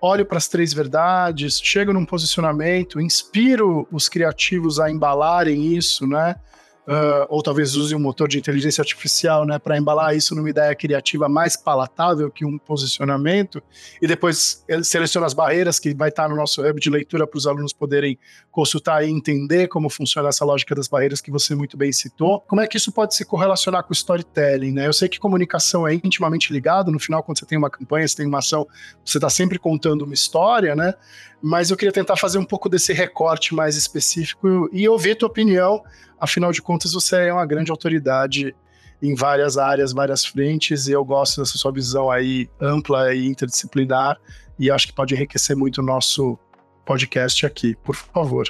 olho 0.00 0.24
para 0.26 0.38
as 0.38 0.48
três 0.48 0.72
verdades, 0.72 1.60
chego 1.60 1.92
num 1.92 2.04
posicionamento, 2.04 3.00
inspiro 3.00 3.86
os 3.90 4.08
criativos 4.08 4.78
a 4.78 4.90
embalarem 4.90 5.74
isso, 5.74 6.06
né? 6.06 6.36
Uh, 6.86 7.26
ou 7.28 7.42
talvez 7.42 7.74
use 7.74 7.92
um 7.96 7.98
motor 7.98 8.28
de 8.28 8.38
inteligência 8.38 8.80
artificial 8.80 9.44
né, 9.44 9.58
para 9.58 9.76
embalar 9.76 10.16
isso 10.16 10.36
numa 10.36 10.48
ideia 10.48 10.72
criativa 10.72 11.28
mais 11.28 11.56
palatável 11.56 12.30
que 12.30 12.44
um 12.44 12.56
posicionamento, 12.58 13.60
e 14.00 14.06
depois 14.06 14.64
ele 14.68 14.84
seleciona 14.84 15.26
as 15.26 15.34
barreiras 15.34 15.80
que 15.80 15.92
vai 15.92 16.10
estar 16.10 16.28
no 16.28 16.36
nosso 16.36 16.62
hub 16.64 16.80
de 16.80 16.88
leitura 16.88 17.26
para 17.26 17.36
os 17.36 17.44
alunos 17.44 17.72
poderem 17.72 18.16
consultar 18.52 19.04
e 19.04 19.10
entender 19.10 19.66
como 19.66 19.90
funciona 19.90 20.28
essa 20.28 20.44
lógica 20.44 20.76
das 20.76 20.86
barreiras 20.86 21.20
que 21.20 21.30
você 21.30 21.56
muito 21.56 21.76
bem 21.76 21.90
citou. 21.90 22.40
Como 22.42 22.60
é 22.60 22.68
que 22.68 22.76
isso 22.76 22.92
pode 22.92 23.16
se 23.16 23.24
correlacionar 23.24 23.82
com 23.82 23.92
storytelling? 23.92 24.72
Né? 24.72 24.86
Eu 24.86 24.92
sei 24.92 25.08
que 25.08 25.18
comunicação 25.18 25.88
é 25.88 25.94
intimamente 25.94 26.52
ligado, 26.52 26.92
no 26.92 27.00
final, 27.00 27.20
quando 27.22 27.38
você 27.38 27.46
tem 27.46 27.58
uma 27.58 27.68
campanha, 27.68 28.06
você 28.06 28.16
tem 28.16 28.26
uma 28.26 28.38
ação, 28.38 28.66
você 29.04 29.18
está 29.18 29.28
sempre 29.28 29.58
contando 29.58 30.02
uma 30.02 30.14
história, 30.14 30.76
né? 30.76 30.94
Mas 31.42 31.70
eu 31.70 31.76
queria 31.76 31.92
tentar 31.92 32.16
fazer 32.16 32.38
um 32.38 32.44
pouco 32.44 32.68
desse 32.68 32.92
recorte 32.92 33.54
mais 33.54 33.76
específico 33.76 34.68
e 34.72 34.88
ouvir 34.88 35.16
tua 35.16 35.28
opinião. 35.28 35.82
Afinal 36.18 36.52
de 36.52 36.62
contas, 36.62 36.92
você 36.92 37.28
é 37.28 37.32
uma 37.32 37.46
grande 37.46 37.70
autoridade 37.70 38.54
em 39.02 39.14
várias 39.14 39.58
áreas, 39.58 39.92
várias 39.92 40.24
frentes, 40.24 40.88
e 40.88 40.92
eu 40.92 41.04
gosto 41.04 41.40
dessa 41.40 41.58
sua 41.58 41.70
visão 41.70 42.10
aí 42.10 42.48
ampla 42.60 43.14
e 43.14 43.26
interdisciplinar, 43.26 44.18
e 44.58 44.70
acho 44.70 44.86
que 44.86 44.92
pode 44.94 45.14
enriquecer 45.14 45.54
muito 45.54 45.78
o 45.78 45.84
nosso 45.84 46.38
podcast 46.84 47.44
aqui. 47.44 47.74
Por 47.84 47.94
favor. 47.94 48.46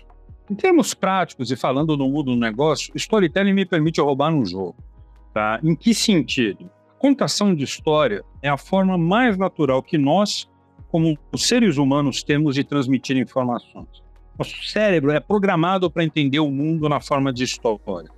Em 0.49 0.55
termos 0.55 0.95
práticos 0.95 1.51
e 1.51 1.57
falando 1.57 1.97
no 1.97 2.09
mundo 2.09 2.33
do 2.33 2.37
negócio, 2.37 2.93
storytelling 2.95 3.53
me 3.53 3.67
permite 3.67 4.01
roubar 4.01 4.31
num 4.31 4.45
jogo. 4.45 4.77
Tá? 5.35 5.59
Em 5.63 5.75
que 5.75 5.93
sentido? 5.93 6.71
Contação 6.99 7.55
de 7.55 7.65
história 7.65 8.25
é 8.41 8.49
a 8.49 8.57
forma 8.57 8.97
mais 8.97 9.37
natural 9.37 9.83
que 9.83 9.99
nós, 9.99 10.49
como 10.97 11.15
os 11.31 11.47
seres 11.47 11.77
humanos 11.77 12.23
temos 12.23 12.55
de 12.55 12.65
transmitir 12.65 13.19
informações. 13.19 13.87
Nosso 14.39 14.63
cérebro 14.65 15.11
é 15.11 15.21
programado 15.21 15.91
para 15.91 16.03
entender 16.03 16.39
o 16.39 16.51
mundo 16.51 16.89
na 16.89 17.03
forma 17.03 17.31
de 17.31 17.45
história. 17.45 18.09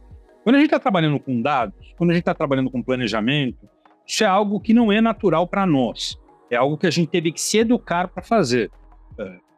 Quando 0.45 0.55
a 0.55 0.59
gente 0.59 0.69
está 0.69 0.79
trabalhando 0.79 1.19
com 1.19 1.43
dados, 1.43 1.93
quando 1.97 2.11
a 2.11 2.13
gente 2.13 2.23
está 2.23 2.35
trabalhando 2.35 2.71
com 2.71 2.81
planejamento, 2.81 3.69
isso 4.07 4.23
é 4.23 4.29
algo 4.29 4.61
que 4.61 4.73
não 4.73 4.93
é 4.93 5.01
natural 5.01 5.49
para 5.49 5.67
nós. 5.67 6.17
É 6.49 6.55
algo 6.55 6.79
que 6.79 6.87
a 6.87 6.91
gente 6.91 7.09
teve 7.09 7.33
que 7.33 7.41
se 7.41 7.59
educar 7.59 8.07
para 8.07 8.23
fazer. 8.23 8.71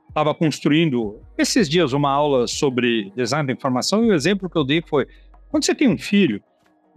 Estava 0.08 0.30
é, 0.30 0.34
construindo 0.34 1.20
esses 1.36 1.68
dias 1.68 1.92
uma 1.92 2.10
aula 2.10 2.46
sobre 2.46 3.12
design 3.14 3.46
da 3.46 3.52
informação 3.52 4.02
e 4.02 4.08
o 4.08 4.14
exemplo 4.14 4.48
que 4.48 4.56
eu 4.56 4.64
dei 4.64 4.80
foi: 4.80 5.06
quando 5.50 5.66
você 5.66 5.74
tem 5.74 5.90
um 5.90 5.98
filho 5.98 6.42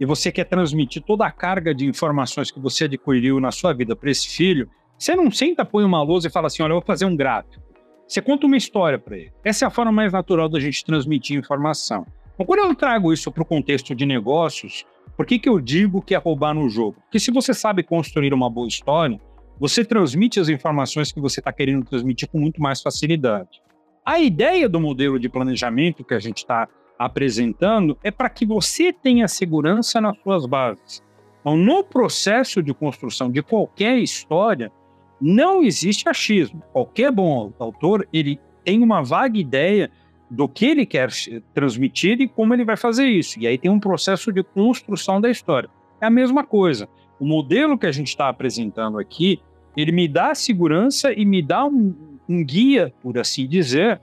e 0.00 0.06
você 0.06 0.32
quer 0.32 0.44
transmitir 0.44 1.02
toda 1.02 1.26
a 1.26 1.30
carga 1.30 1.74
de 1.74 1.84
informações 1.84 2.50
que 2.50 2.58
você 2.58 2.84
adquiriu 2.84 3.38
na 3.40 3.52
sua 3.52 3.74
vida 3.74 3.94
para 3.94 4.10
esse 4.10 4.26
filho, 4.26 4.70
você 4.98 5.14
não 5.14 5.30
senta, 5.30 5.64
põe 5.64 5.84
uma 5.84 6.02
lousa 6.02 6.28
e 6.28 6.30
fala 6.30 6.46
assim: 6.46 6.62
olha, 6.62 6.72
eu 6.72 6.76
vou 6.76 6.84
fazer 6.86 7.04
um 7.04 7.16
gráfico. 7.16 7.62
Você 8.06 8.20
conta 8.20 8.46
uma 8.46 8.56
história 8.56 8.98
para 8.98 9.16
ele. 9.16 9.32
Essa 9.42 9.64
é 9.64 9.68
a 9.68 9.70
forma 9.70 9.90
mais 9.90 10.12
natural 10.12 10.48
da 10.48 10.60
gente 10.60 10.84
transmitir 10.84 11.38
informação. 11.38 12.06
Então, 12.34 12.44
quando 12.44 12.60
eu 12.60 12.74
trago 12.74 13.12
isso 13.12 13.30
para 13.32 13.42
o 13.42 13.46
contexto 13.46 13.94
de 13.94 14.04
negócios, 14.04 14.84
por 15.16 15.24
que, 15.24 15.38
que 15.38 15.48
eu 15.48 15.60
digo 15.60 16.02
que 16.02 16.14
é 16.14 16.18
roubar 16.18 16.54
no 16.54 16.68
jogo? 16.68 17.00
Porque 17.02 17.20
se 17.20 17.30
você 17.30 17.54
sabe 17.54 17.82
construir 17.82 18.34
uma 18.34 18.50
boa 18.50 18.68
história, 18.68 19.18
você 19.58 19.84
transmite 19.84 20.40
as 20.40 20.48
informações 20.48 21.12
que 21.12 21.20
você 21.20 21.40
está 21.40 21.52
querendo 21.52 21.84
transmitir 21.84 22.28
com 22.28 22.38
muito 22.38 22.60
mais 22.60 22.82
facilidade. 22.82 23.62
A 24.04 24.18
ideia 24.18 24.68
do 24.68 24.80
modelo 24.80 25.18
de 25.18 25.28
planejamento 25.28 26.04
que 26.04 26.14
a 26.14 26.18
gente 26.18 26.38
está 26.38 26.68
apresentando 26.98 27.96
é 28.02 28.10
para 28.10 28.28
que 28.28 28.44
você 28.44 28.92
tenha 28.92 29.28
segurança 29.28 30.00
nas 30.00 30.18
suas 30.22 30.44
bases. 30.46 31.02
Então, 31.40 31.56
no 31.56 31.84
processo 31.84 32.62
de 32.62 32.74
construção 32.74 33.30
de 33.30 33.42
qualquer 33.42 33.98
história, 33.98 34.72
não 35.20 35.62
existe 35.62 36.08
achismo. 36.08 36.62
Qualquer 36.72 37.10
bom 37.10 37.52
autor, 37.58 38.06
ele 38.12 38.38
tem 38.64 38.82
uma 38.82 39.02
vaga 39.02 39.38
ideia 39.38 39.90
do 40.30 40.48
que 40.48 40.66
ele 40.66 40.86
quer 40.86 41.10
transmitir 41.52 42.20
e 42.20 42.28
como 42.28 42.54
ele 42.54 42.64
vai 42.64 42.76
fazer 42.76 43.06
isso. 43.06 43.38
E 43.38 43.46
aí 43.46 43.56
tem 43.56 43.70
um 43.70 43.78
processo 43.78 44.32
de 44.32 44.42
construção 44.42 45.20
da 45.20 45.30
história. 45.30 45.68
É 46.00 46.06
a 46.06 46.10
mesma 46.10 46.44
coisa. 46.44 46.88
O 47.20 47.24
modelo 47.24 47.78
que 47.78 47.86
a 47.86 47.92
gente 47.92 48.08
está 48.08 48.28
apresentando 48.28 48.98
aqui, 48.98 49.40
ele 49.76 49.92
me 49.92 50.08
dá 50.08 50.34
segurança 50.34 51.12
e 51.12 51.24
me 51.24 51.40
dá 51.40 51.64
um, 51.64 51.94
um 52.28 52.44
guia, 52.44 52.92
por 53.00 53.16
assim 53.18 53.46
dizer, 53.46 54.00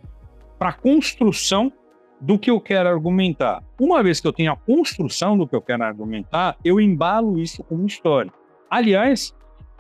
para 0.58 0.70
a 0.70 0.74
construção 0.74 1.72
do 2.20 2.38
que 2.38 2.52
eu 2.52 2.62
quero 2.62 2.88
argumentar. 2.88 3.64
Uma 3.80 4.04
vez 4.04 4.20
que 4.20 4.28
eu 4.28 4.34
tenho 4.34 4.52
a 4.52 4.56
construção 4.56 5.38
do 5.38 5.48
que 5.48 5.56
eu 5.56 5.62
quero 5.62 5.84
argumentar, 5.84 6.56
eu 6.64 6.80
embalo 6.80 7.40
isso 7.40 7.64
como 7.64 7.86
história. 7.86 8.32
Aliás, 8.70 9.36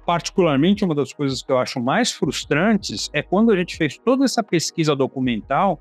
particularmente, 0.05 0.83
uma 0.83 0.95
das 0.95 1.13
coisas 1.13 1.41
que 1.41 1.51
eu 1.51 1.57
acho 1.57 1.79
mais 1.79 2.11
frustrantes 2.11 3.09
é 3.13 3.21
quando 3.21 3.51
a 3.51 3.55
gente 3.55 3.77
fez 3.77 3.97
toda 3.97 4.25
essa 4.25 4.43
pesquisa 4.43 4.95
documental 4.95 5.79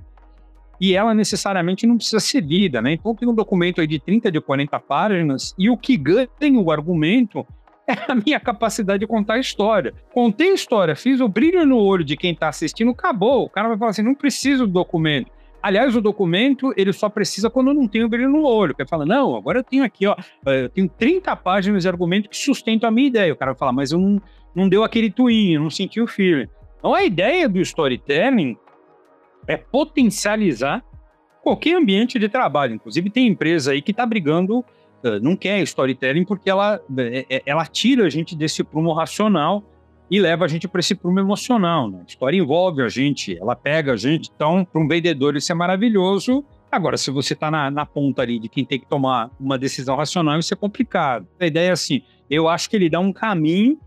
e 0.80 0.94
ela 0.94 1.12
necessariamente 1.12 1.86
não 1.86 1.96
precisa 1.96 2.20
ser 2.20 2.42
lida, 2.42 2.80
né? 2.80 2.94
Então 2.94 3.14
tem 3.14 3.28
um 3.28 3.34
documento 3.34 3.80
aí 3.80 3.86
de 3.86 3.98
30, 3.98 4.30
de 4.30 4.40
40 4.40 4.78
páginas 4.80 5.54
e 5.58 5.68
o 5.68 5.76
que 5.76 5.96
ganha 5.96 6.58
o 6.58 6.70
argumento 6.70 7.46
é 7.86 8.12
a 8.12 8.14
minha 8.14 8.38
capacidade 8.38 9.00
de 9.00 9.06
contar 9.06 9.34
a 9.34 9.38
história. 9.38 9.92
Contei 10.12 10.50
a 10.52 10.54
história, 10.54 10.94
fiz 10.94 11.20
o 11.20 11.28
brilho 11.28 11.66
no 11.66 11.76
olho 11.76 12.04
de 12.04 12.16
quem 12.16 12.32
está 12.32 12.48
assistindo, 12.48 12.92
acabou. 12.92 13.44
O 13.44 13.50
cara 13.50 13.68
vai 13.68 13.76
falar 13.76 13.90
assim, 13.90 14.02
não 14.02 14.14
preciso 14.14 14.66
do 14.66 14.72
documento. 14.72 15.30
Aliás, 15.62 15.94
o 15.94 16.00
documento, 16.00 16.72
ele 16.76 16.92
só 16.92 17.08
precisa 17.08 17.50
quando 17.50 17.74
não 17.74 17.86
tem 17.86 18.02
o 18.02 18.08
brilho 18.08 18.30
no 18.30 18.44
olho. 18.44 18.74
Ele 18.78 18.88
fala, 18.88 19.04
não, 19.04 19.36
agora 19.36 19.58
eu 19.58 19.64
tenho 19.64 19.84
aqui, 19.84 20.06
ó, 20.06 20.16
eu 20.46 20.68
tenho 20.68 20.88
30 20.88 21.34
páginas 21.36 21.82
de 21.82 21.88
argumento 21.88 22.28
que 22.28 22.36
sustentam 22.36 22.88
a 22.88 22.92
minha 22.92 23.08
ideia. 23.08 23.32
O 23.32 23.36
cara 23.36 23.52
vai 23.52 23.58
falar, 23.58 23.72
mas 23.72 23.92
eu 23.92 23.98
não, 23.98 24.20
não 24.54 24.68
deu 24.68 24.82
aquele 24.82 25.10
twin, 25.10 25.58
não 25.58 25.70
senti 25.70 26.00
o 26.00 26.06
feeling. 26.06 26.48
Então, 26.78 26.94
a 26.94 27.04
ideia 27.04 27.48
do 27.48 27.60
storytelling 27.60 28.56
é 29.46 29.56
potencializar 29.56 30.82
qualquer 31.42 31.76
ambiente 31.76 32.18
de 32.18 32.28
trabalho. 32.28 32.74
Inclusive, 32.74 33.10
tem 33.10 33.26
empresa 33.26 33.72
aí 33.72 33.82
que 33.82 33.90
está 33.90 34.06
brigando, 34.06 34.64
não 35.22 35.36
quer 35.36 35.60
storytelling 35.62 36.24
porque 36.24 36.48
ela, 36.48 36.80
é, 36.96 37.26
é, 37.28 37.42
ela 37.44 37.66
tira 37.66 38.06
a 38.06 38.10
gente 38.10 38.36
desse 38.36 38.64
prumo 38.64 38.92
racional 38.92 39.62
e 40.10 40.18
leva 40.18 40.44
a 40.44 40.48
gente 40.48 40.66
para 40.66 40.80
esse 40.80 40.94
prumo 40.94 41.20
emocional. 41.20 41.88
Né? 41.88 42.00
A 42.00 42.06
história 42.08 42.36
envolve 42.36 42.82
a 42.82 42.88
gente, 42.88 43.38
ela 43.38 43.54
pega 43.54 43.92
a 43.92 43.96
gente. 43.96 44.30
Então, 44.34 44.64
para 44.64 44.80
um 44.80 44.88
vendedor, 44.88 45.36
isso 45.36 45.52
é 45.52 45.54
maravilhoso. 45.54 46.44
Agora, 46.70 46.96
se 46.96 47.10
você 47.10 47.34
está 47.34 47.50
na, 47.50 47.70
na, 47.70 47.86
ponta 47.86 48.22
ali 48.22 48.38
de 48.38 48.48
quem 48.48 48.64
tem 48.64 48.78
que 48.78 48.86
tomar 48.86 49.30
uma 49.38 49.58
decisão 49.58 49.96
racional, 49.96 50.38
isso 50.38 50.52
é 50.52 50.56
complicado. 50.56 51.26
A 51.38 51.46
ideia 51.46 51.68
é 51.68 51.72
assim: 51.72 52.02
eu 52.28 52.48
acho 52.48 52.68
que 52.68 52.76
ele 52.76 52.90
dá 52.90 52.98
um 52.98 53.12
caminho 53.12 53.78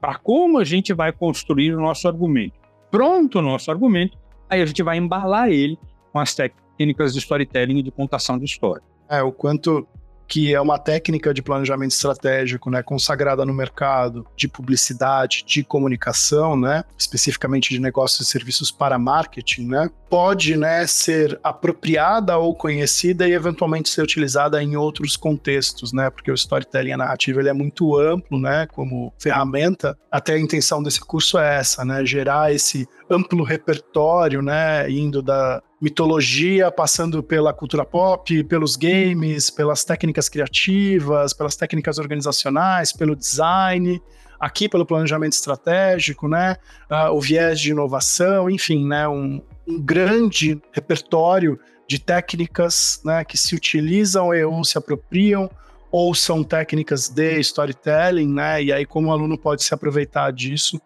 para 0.00 0.16
como 0.16 0.58
a 0.58 0.64
gente 0.64 0.92
vai 0.92 1.12
construir 1.12 1.74
o 1.74 1.80
nosso 1.80 2.06
argumento. 2.06 2.54
Pronto 2.90 3.38
o 3.38 3.42
nosso 3.42 3.70
argumento, 3.70 4.16
aí 4.48 4.60
a 4.60 4.66
gente 4.66 4.82
vai 4.82 4.98
embalar 4.98 5.48
ele 5.48 5.78
com 6.12 6.18
as 6.20 6.34
técnicas 6.34 7.12
de 7.12 7.18
storytelling 7.18 7.78
e 7.78 7.82
de 7.82 7.90
contação 7.90 8.38
de 8.38 8.44
história. 8.44 8.82
É, 9.08 9.22
o 9.22 9.32
quanto 9.32 9.86
que 10.26 10.54
é 10.54 10.60
uma 10.60 10.78
técnica 10.78 11.34
de 11.34 11.42
planejamento 11.42 11.92
estratégico, 11.92 12.70
né, 12.70 12.82
consagrada 12.82 13.44
no 13.44 13.52
mercado 13.52 14.26
de 14.36 14.48
publicidade, 14.48 15.44
de 15.46 15.62
comunicação, 15.62 16.56
né, 16.56 16.84
especificamente 16.98 17.70
de 17.70 17.78
negócios 17.78 18.26
e 18.26 18.30
serviços 18.30 18.70
para 18.70 18.98
marketing, 18.98 19.66
né, 19.66 19.90
pode, 20.14 20.56
né, 20.56 20.86
ser 20.86 21.40
apropriada 21.42 22.38
ou 22.38 22.54
conhecida 22.54 23.28
e 23.28 23.32
eventualmente 23.32 23.88
ser 23.88 24.00
utilizada 24.00 24.62
em 24.62 24.76
outros 24.76 25.16
contextos, 25.16 25.92
né, 25.92 26.08
porque 26.08 26.30
o 26.30 26.34
storytelling 26.34 26.92
a 26.92 26.96
narrativa 26.96 27.40
ele 27.40 27.48
é 27.48 27.52
muito 27.52 27.98
amplo, 27.98 28.38
né, 28.38 28.64
como 28.68 29.12
ferramenta. 29.18 29.98
Até 30.08 30.34
a 30.34 30.38
intenção 30.38 30.80
desse 30.84 31.00
curso 31.00 31.36
é 31.36 31.56
essa, 31.56 31.84
né, 31.84 32.06
gerar 32.06 32.54
esse 32.54 32.86
amplo 33.10 33.42
repertório, 33.42 34.40
né, 34.40 34.88
indo 34.88 35.20
da 35.20 35.60
mitologia, 35.82 36.70
passando 36.70 37.20
pela 37.20 37.52
cultura 37.52 37.84
pop, 37.84 38.44
pelos 38.44 38.76
games, 38.76 39.50
pelas 39.50 39.82
técnicas 39.82 40.28
criativas, 40.28 41.32
pelas 41.32 41.56
técnicas 41.56 41.98
organizacionais, 41.98 42.92
pelo 42.92 43.16
design, 43.16 44.00
aqui 44.44 44.68
pelo 44.68 44.84
planejamento 44.84 45.32
estratégico, 45.32 46.28
né, 46.28 46.56
uh, 46.90 47.10
o 47.14 47.20
viés 47.20 47.58
de 47.58 47.70
inovação, 47.70 48.50
enfim, 48.50 48.86
né, 48.86 49.08
um, 49.08 49.40
um 49.66 49.80
grande 49.80 50.60
repertório 50.70 51.58
de 51.88 51.98
técnicas, 51.98 53.00
né, 53.04 53.24
que 53.24 53.38
se 53.38 53.54
utilizam 53.54 54.28
ou 54.28 54.62
se 54.62 54.76
apropriam 54.76 55.50
ou 55.90 56.14
são 56.14 56.44
técnicas 56.44 57.08
de 57.08 57.40
storytelling, 57.40 58.32
né, 58.34 58.62
e 58.62 58.70
aí 58.70 58.84
como 58.84 59.08
o 59.08 59.12
aluno 59.12 59.38
pode 59.38 59.64
se 59.64 59.72
aproveitar 59.72 60.30
disso 60.30 60.78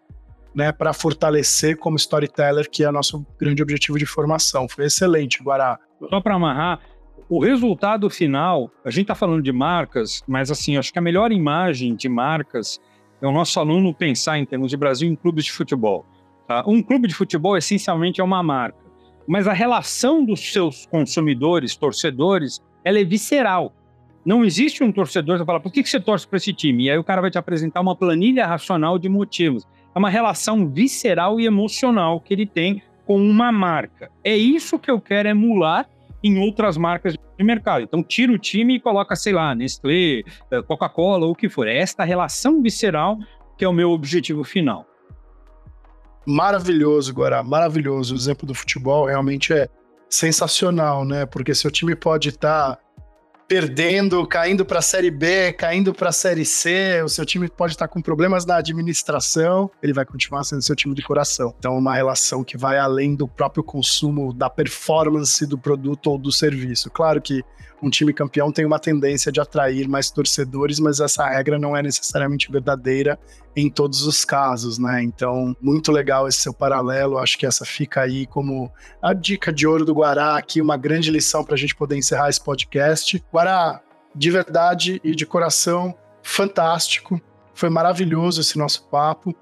né, 0.55 0.71
para 0.71 0.93
fortalecer 0.93 1.77
como 1.77 1.97
storyteller, 1.97 2.69
que 2.69 2.85
é 2.85 2.91
nosso 2.91 3.25
grande 3.37 3.61
objetivo 3.61 3.99
de 3.99 4.05
formação. 4.05 4.67
Foi 4.69 4.85
excelente, 4.85 5.43
Guará. 5.43 5.77
Só 6.09 6.21
para 6.21 6.35
amarrar, 6.35 6.79
o 7.27 7.43
resultado 7.43 8.09
final, 8.09 8.71
a 8.83 8.89
gente 8.89 9.03
está 9.03 9.15
falando 9.15 9.43
de 9.43 9.51
marcas, 9.51 10.23
mas 10.27 10.49
assim, 10.49 10.77
acho 10.77 10.91
que 10.91 10.97
a 10.97 11.01
melhor 11.01 11.31
imagem 11.31 11.93
de 11.95 12.07
marcas 12.07 12.79
é 13.21 13.27
o 13.27 13.31
nosso 13.31 13.59
aluno 13.59 13.93
pensar 13.93 14.39
em 14.39 14.45
termos 14.45 14.69
de 14.69 14.77
Brasil 14.77 15.09
em 15.09 15.15
clubes 15.15 15.45
de 15.45 15.51
futebol. 15.51 16.05
Tá? 16.47 16.63
Um 16.65 16.81
clube 16.81 17.07
de 17.07 17.13
futebol 17.13 17.57
essencialmente 17.57 18.21
é 18.21 18.23
uma 18.23 18.41
marca, 18.41 18.79
mas 19.27 19.47
a 19.47 19.53
relação 19.53 20.25
dos 20.25 20.39
seus 20.51 20.85
consumidores, 20.85 21.75
torcedores, 21.75 22.61
ela 22.83 22.99
é 22.99 23.03
visceral. 23.03 23.73
Não 24.25 24.43
existe 24.43 24.83
um 24.83 24.91
torcedor 24.91 25.39
que 25.39 25.45
fala, 25.45 25.59
por 25.59 25.71
que 25.71 25.83
você 25.83 25.99
torce 25.99 26.27
para 26.27 26.37
esse 26.37 26.53
time? 26.53 26.85
E 26.85 26.91
aí 26.91 26.97
o 26.97 27.03
cara 27.03 27.21
vai 27.21 27.31
te 27.31 27.37
apresentar 27.37 27.81
uma 27.81 27.95
planilha 27.95 28.45
racional 28.45 28.99
de 28.99 29.07
motivos 29.07 29.65
é 29.93 29.99
uma 29.99 30.09
relação 30.09 30.67
visceral 30.67 31.39
e 31.39 31.45
emocional 31.45 32.19
que 32.19 32.33
ele 32.33 32.45
tem 32.45 32.81
com 33.05 33.17
uma 33.17 33.51
marca. 33.51 34.11
É 34.23 34.35
isso 34.35 34.77
que 34.77 34.89
eu 34.89 35.01
quero 35.01 35.29
emular 35.29 35.89
em 36.23 36.39
outras 36.39 36.77
marcas 36.77 37.13
de 37.13 37.43
mercado. 37.43 37.83
Então, 37.83 38.03
tira 38.03 38.31
o 38.31 38.37
time 38.37 38.75
e 38.75 38.79
coloca, 38.79 39.15
sei 39.15 39.33
lá, 39.33 39.55
Nestlé, 39.55 40.23
eh, 40.51 40.61
Coca-Cola, 40.67 41.25
o 41.25 41.35
que 41.35 41.49
for. 41.49 41.67
É 41.67 41.77
esta 41.77 42.03
relação 42.03 42.61
visceral 42.61 43.17
que 43.57 43.65
é 43.65 43.67
o 43.67 43.73
meu 43.73 43.91
objetivo 43.91 44.43
final. 44.43 44.85
Maravilhoso, 46.25 47.13
Guará, 47.13 47.43
maravilhoso. 47.43 48.13
O 48.13 48.17
exemplo 48.17 48.47
do 48.47 48.53
futebol 48.53 49.05
realmente 49.05 49.51
é 49.51 49.67
sensacional, 50.09 51.03
né? 51.03 51.25
Porque 51.25 51.53
seu 51.53 51.69
time 51.69 51.95
pode 51.95 52.29
estar 52.29 52.75
tá 52.75 52.81
perdendo, 53.49 54.27
caindo 54.27 54.63
para 54.63 54.77
a 54.77 54.81
Série 54.81 55.09
B, 55.09 55.51
caindo 55.53 55.91
para 55.91 56.09
a 56.09 56.11
Série 56.11 56.45
C, 56.45 57.01
o 57.03 57.09
seu 57.09 57.25
time 57.25 57.49
pode 57.49 57.73
estar 57.73 57.87
com 57.87 57.99
problemas 57.99 58.45
na 58.45 58.57
administração, 58.57 59.71
ele 59.81 59.91
vai 59.91 60.05
continuar 60.05 60.43
sendo 60.43 60.61
seu 60.61 60.75
time 60.75 60.93
de 60.93 61.01
coração. 61.01 61.55
Então, 61.57 61.75
uma 61.75 61.95
relação 61.95 62.43
que 62.43 62.55
vai 62.55 62.77
além 62.77 63.15
do 63.15 63.27
próprio 63.27 63.63
consumo, 63.63 64.31
da 64.31 64.51
performance 64.51 65.47
do 65.47 65.57
produto 65.57 66.11
ou 66.11 66.19
do 66.19 66.31
serviço. 66.31 66.91
Claro 66.91 67.19
que 67.19 67.43
um 67.81 67.89
time 67.89 68.13
campeão 68.13 68.51
tem 68.51 68.65
uma 68.65 68.79
tendência 68.79 69.31
de 69.31 69.39
atrair 69.39 69.87
mais 69.87 70.11
torcedores, 70.11 70.79
mas 70.79 70.99
essa 70.99 71.27
regra 71.27 71.57
não 71.57 71.75
é 71.75 71.81
necessariamente 71.81 72.51
verdadeira 72.51 73.19
em 73.55 73.69
todos 73.69 74.05
os 74.05 74.23
casos, 74.23 74.77
né? 74.77 75.01
Então, 75.01 75.55
muito 75.61 75.91
legal 75.91 76.27
esse 76.27 76.39
seu 76.39 76.53
paralelo. 76.53 77.17
Acho 77.17 77.37
que 77.37 77.45
essa 77.45 77.65
fica 77.65 78.01
aí 78.01 78.25
como 78.25 78.71
a 79.01 79.13
dica 79.13 79.51
de 79.51 79.65
ouro 79.65 79.85
do 79.85 79.93
Guará, 79.93 80.37
aqui 80.37 80.61
uma 80.61 80.77
grande 80.77 81.09
lição 81.09 81.43
para 81.43 81.55
a 81.55 81.57
gente 81.57 81.75
poder 81.75 81.97
encerrar 81.97 82.29
esse 82.29 82.43
podcast. 82.43 83.23
Guará, 83.31 83.81
de 84.15 84.31
verdade 84.31 85.01
e 85.03 85.15
de 85.15 85.25
coração, 85.25 85.95
fantástico. 86.21 87.19
Foi 87.53 87.69
maravilhoso 87.69 88.41
esse 88.41 88.57
nosso 88.57 88.87
papo. 88.89 89.35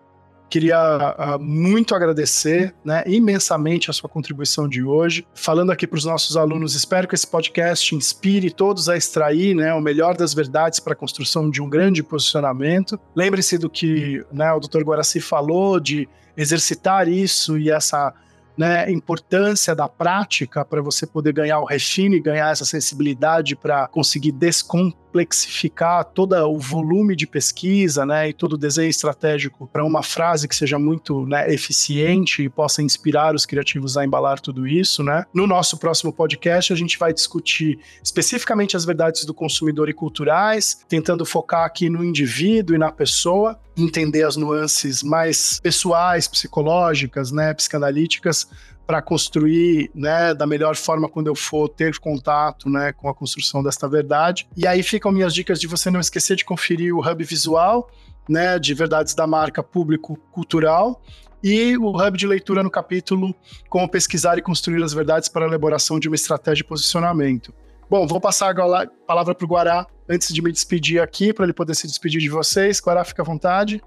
Queria 0.50 0.78
uh, 0.80 1.40
muito 1.40 1.94
agradecer 1.94 2.74
né, 2.84 3.04
imensamente 3.06 3.90
a 3.90 3.94
sua 3.94 4.10
contribuição 4.10 4.68
de 4.68 4.84
hoje. 4.84 5.28
Falando 5.34 5.72
aqui 5.72 5.86
para 5.86 5.98
os 5.98 6.06
nossos 6.06 6.38
alunos, 6.38 6.74
espero 6.74 7.08
que 7.08 7.16
esse 7.16 7.28
podcast 7.28 7.94
inspire 7.94 8.50
todos 8.50 8.88
a 8.88 8.96
extrair 8.96 9.54
né, 9.54 9.74
o 9.74 9.82
melhor 9.82 10.16
das 10.16 10.34
verdades 10.34 10.80
para 10.80 10.94
a 10.94 10.96
construção 10.96 11.50
de 11.50 11.62
um 11.62 11.70
grande 11.70 12.02
posicionamento. 12.02 13.00
Lembre-se 13.16 13.58
do 13.58 13.70
que 13.70 14.24
né, 14.32 14.52
o 14.54 14.60
Dr. 14.60 14.84
Guaraci 14.84 15.20
falou, 15.20 15.80
de 15.80 16.08
exercitar 16.38 17.10
isso 17.10 17.58
e 17.58 17.70
essa 17.70 18.14
né, 18.58 18.92
importância 18.92 19.76
da 19.76 19.88
prática 19.88 20.66
para 20.66 20.82
você 20.82 21.06
poder 21.06 21.32
ganhar 21.34 21.60
o 21.60 21.66
refine, 21.66 22.20
ganhar 22.20 22.52
essa 22.52 22.66
sensibilidade 22.66 23.56
para 23.56 23.88
conseguir 23.88 24.32
descomplexar 24.32 25.07
complexificar 25.18 26.06
todo 26.06 26.36
o 26.36 26.60
volume 26.60 27.16
de 27.16 27.26
pesquisa, 27.26 28.06
né, 28.06 28.30
e 28.30 28.34
todo 28.34 28.54
o 28.54 28.58
desenho 28.58 28.90
estratégico 28.90 29.68
para 29.68 29.84
uma 29.84 30.04
frase 30.04 30.48
que 30.48 30.56
seja 30.56 30.78
muito 30.78 31.26
né, 31.26 31.52
eficiente 31.52 32.44
e 32.44 32.50
possa 32.50 32.82
inspirar 32.82 33.34
os 33.34 33.46
criativos 33.46 33.98
a 33.98 34.06
embalar 34.06 34.40
tudo 34.40 34.68
isso, 34.68 35.02
né? 35.04 35.26
No 35.34 35.48
nosso 35.48 35.78
próximo 35.78 36.14
podcast 36.14 36.72
a 36.72 36.76
gente 36.76 37.00
vai 37.00 37.14
discutir 37.14 37.80
especificamente 38.04 38.78
as 38.78 38.86
verdades 38.86 39.26
do 39.26 39.34
consumidor 39.34 39.90
e 39.90 39.94
culturais, 39.94 40.80
tentando 40.88 41.26
focar 41.26 41.66
aqui 41.66 41.90
no 41.90 42.04
indivíduo 42.04 42.76
e 42.76 42.80
na 42.80 42.92
pessoa, 42.92 43.60
entender 43.76 44.24
as 44.24 44.36
nuances 44.36 45.04
mais 45.04 45.60
pessoais, 45.62 46.28
psicológicas, 46.28 47.32
né, 47.32 47.54
psicanalíticas 47.54 48.48
para 48.88 49.02
construir, 49.02 49.92
né, 49.94 50.34
da 50.34 50.48
melhor 50.48 50.78
forma 50.78 51.10
quando 51.10 51.28
eu 51.28 51.36
for 51.36 51.68
ter 51.68 52.00
contato, 52.00 52.70
né, 52.70 52.94
com 52.94 53.10
a 53.10 53.14
construção 53.14 53.62
desta 53.62 53.86
verdade. 53.88 54.48
E 54.56 54.66
aí 54.66 54.82
ficam 54.82 55.12
minhas 55.12 55.34
dicas 55.34 55.60
de 55.60 55.68
você 55.68 55.92
não 55.92 56.00
esquecer 56.00 56.38
de 56.38 56.46
conferir 56.46 56.96
o 56.96 57.02
hub 57.02 57.24
visual, 57.26 57.92
né, 58.30 58.58
de 58.58 58.74
verdades 58.74 59.14
da 59.14 59.28
marca 59.28 59.62
público 59.62 60.18
cultural 60.32 61.02
e 61.44 61.78
o 61.78 61.90
hub 61.90 62.18
de 62.18 62.26
leitura 62.26 62.64
no 62.64 62.72
capítulo 62.72 63.36
como 63.70 63.88
pesquisar 63.90 64.38
e 64.38 64.42
construir 64.42 64.82
as 64.82 64.94
verdades 64.94 65.28
para 65.28 65.46
a 65.46 65.48
elaboração 65.48 66.00
de 66.00 66.08
uma 66.08 66.16
estratégia 66.16 66.64
de 66.64 66.64
posicionamento. 66.64 67.54
Bom, 67.90 68.08
vou 68.08 68.22
passar 68.22 68.50
agora 68.50 68.84
a 68.84 69.06
palavra 69.06 69.36
para 69.36 69.46
o 69.46 69.48
Guará 69.48 69.86
antes 70.10 70.34
de 70.34 70.42
me 70.42 70.52
despedir 70.52 71.02
aqui, 71.02 71.34
para 71.34 71.44
ele 71.44 71.54
poder 71.54 71.76
se 71.76 71.88
despedir 71.88 72.22
de 72.22 72.30
vocês. 72.30 72.80
Guará, 72.82 73.04
fica 73.04 73.22
à 73.22 73.26
vontade. 73.26 73.82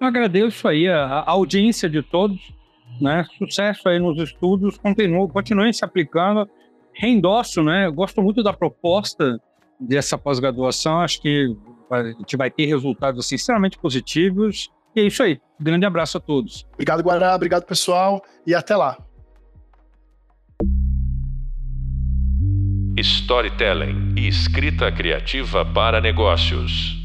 Eu 0.00 0.06
agradeço 0.08 0.66
aí 0.66 0.88
a, 0.88 1.04
a 1.04 1.30
audiência 1.30 1.88
de 1.88 2.02
todos 2.02 2.52
né? 3.00 3.24
Sucesso 3.38 3.88
aí 3.88 3.98
nos 3.98 4.18
estudos, 4.18 4.78
continue, 4.78 5.28
continuem 5.28 5.72
se 5.72 5.84
aplicando. 5.84 6.48
Reendosso, 6.92 7.62
né? 7.62 7.86
Eu 7.86 7.92
gosto 7.92 8.22
muito 8.22 8.42
da 8.42 8.52
proposta 8.52 9.40
dessa 9.80 10.16
pós-graduação, 10.16 11.00
acho 11.00 11.20
que 11.20 11.56
a 11.90 12.02
gente 12.04 12.36
vai 12.36 12.50
ter 12.50 12.66
resultados 12.66 13.24
assim, 13.24 13.34
extremamente 13.34 13.78
positivos. 13.78 14.70
E 14.94 15.00
é 15.00 15.04
isso 15.04 15.22
aí. 15.22 15.40
Grande 15.60 15.84
abraço 15.84 16.18
a 16.18 16.20
todos. 16.20 16.64
Obrigado, 16.72 17.02
Guará. 17.02 17.34
Obrigado, 17.34 17.64
pessoal. 17.64 18.22
E 18.46 18.54
até 18.54 18.76
lá. 18.76 18.96
Storytelling 22.96 24.14
e 24.16 24.28
escrita 24.28 24.90
criativa 24.92 25.64
para 25.64 26.00
negócios. 26.00 27.03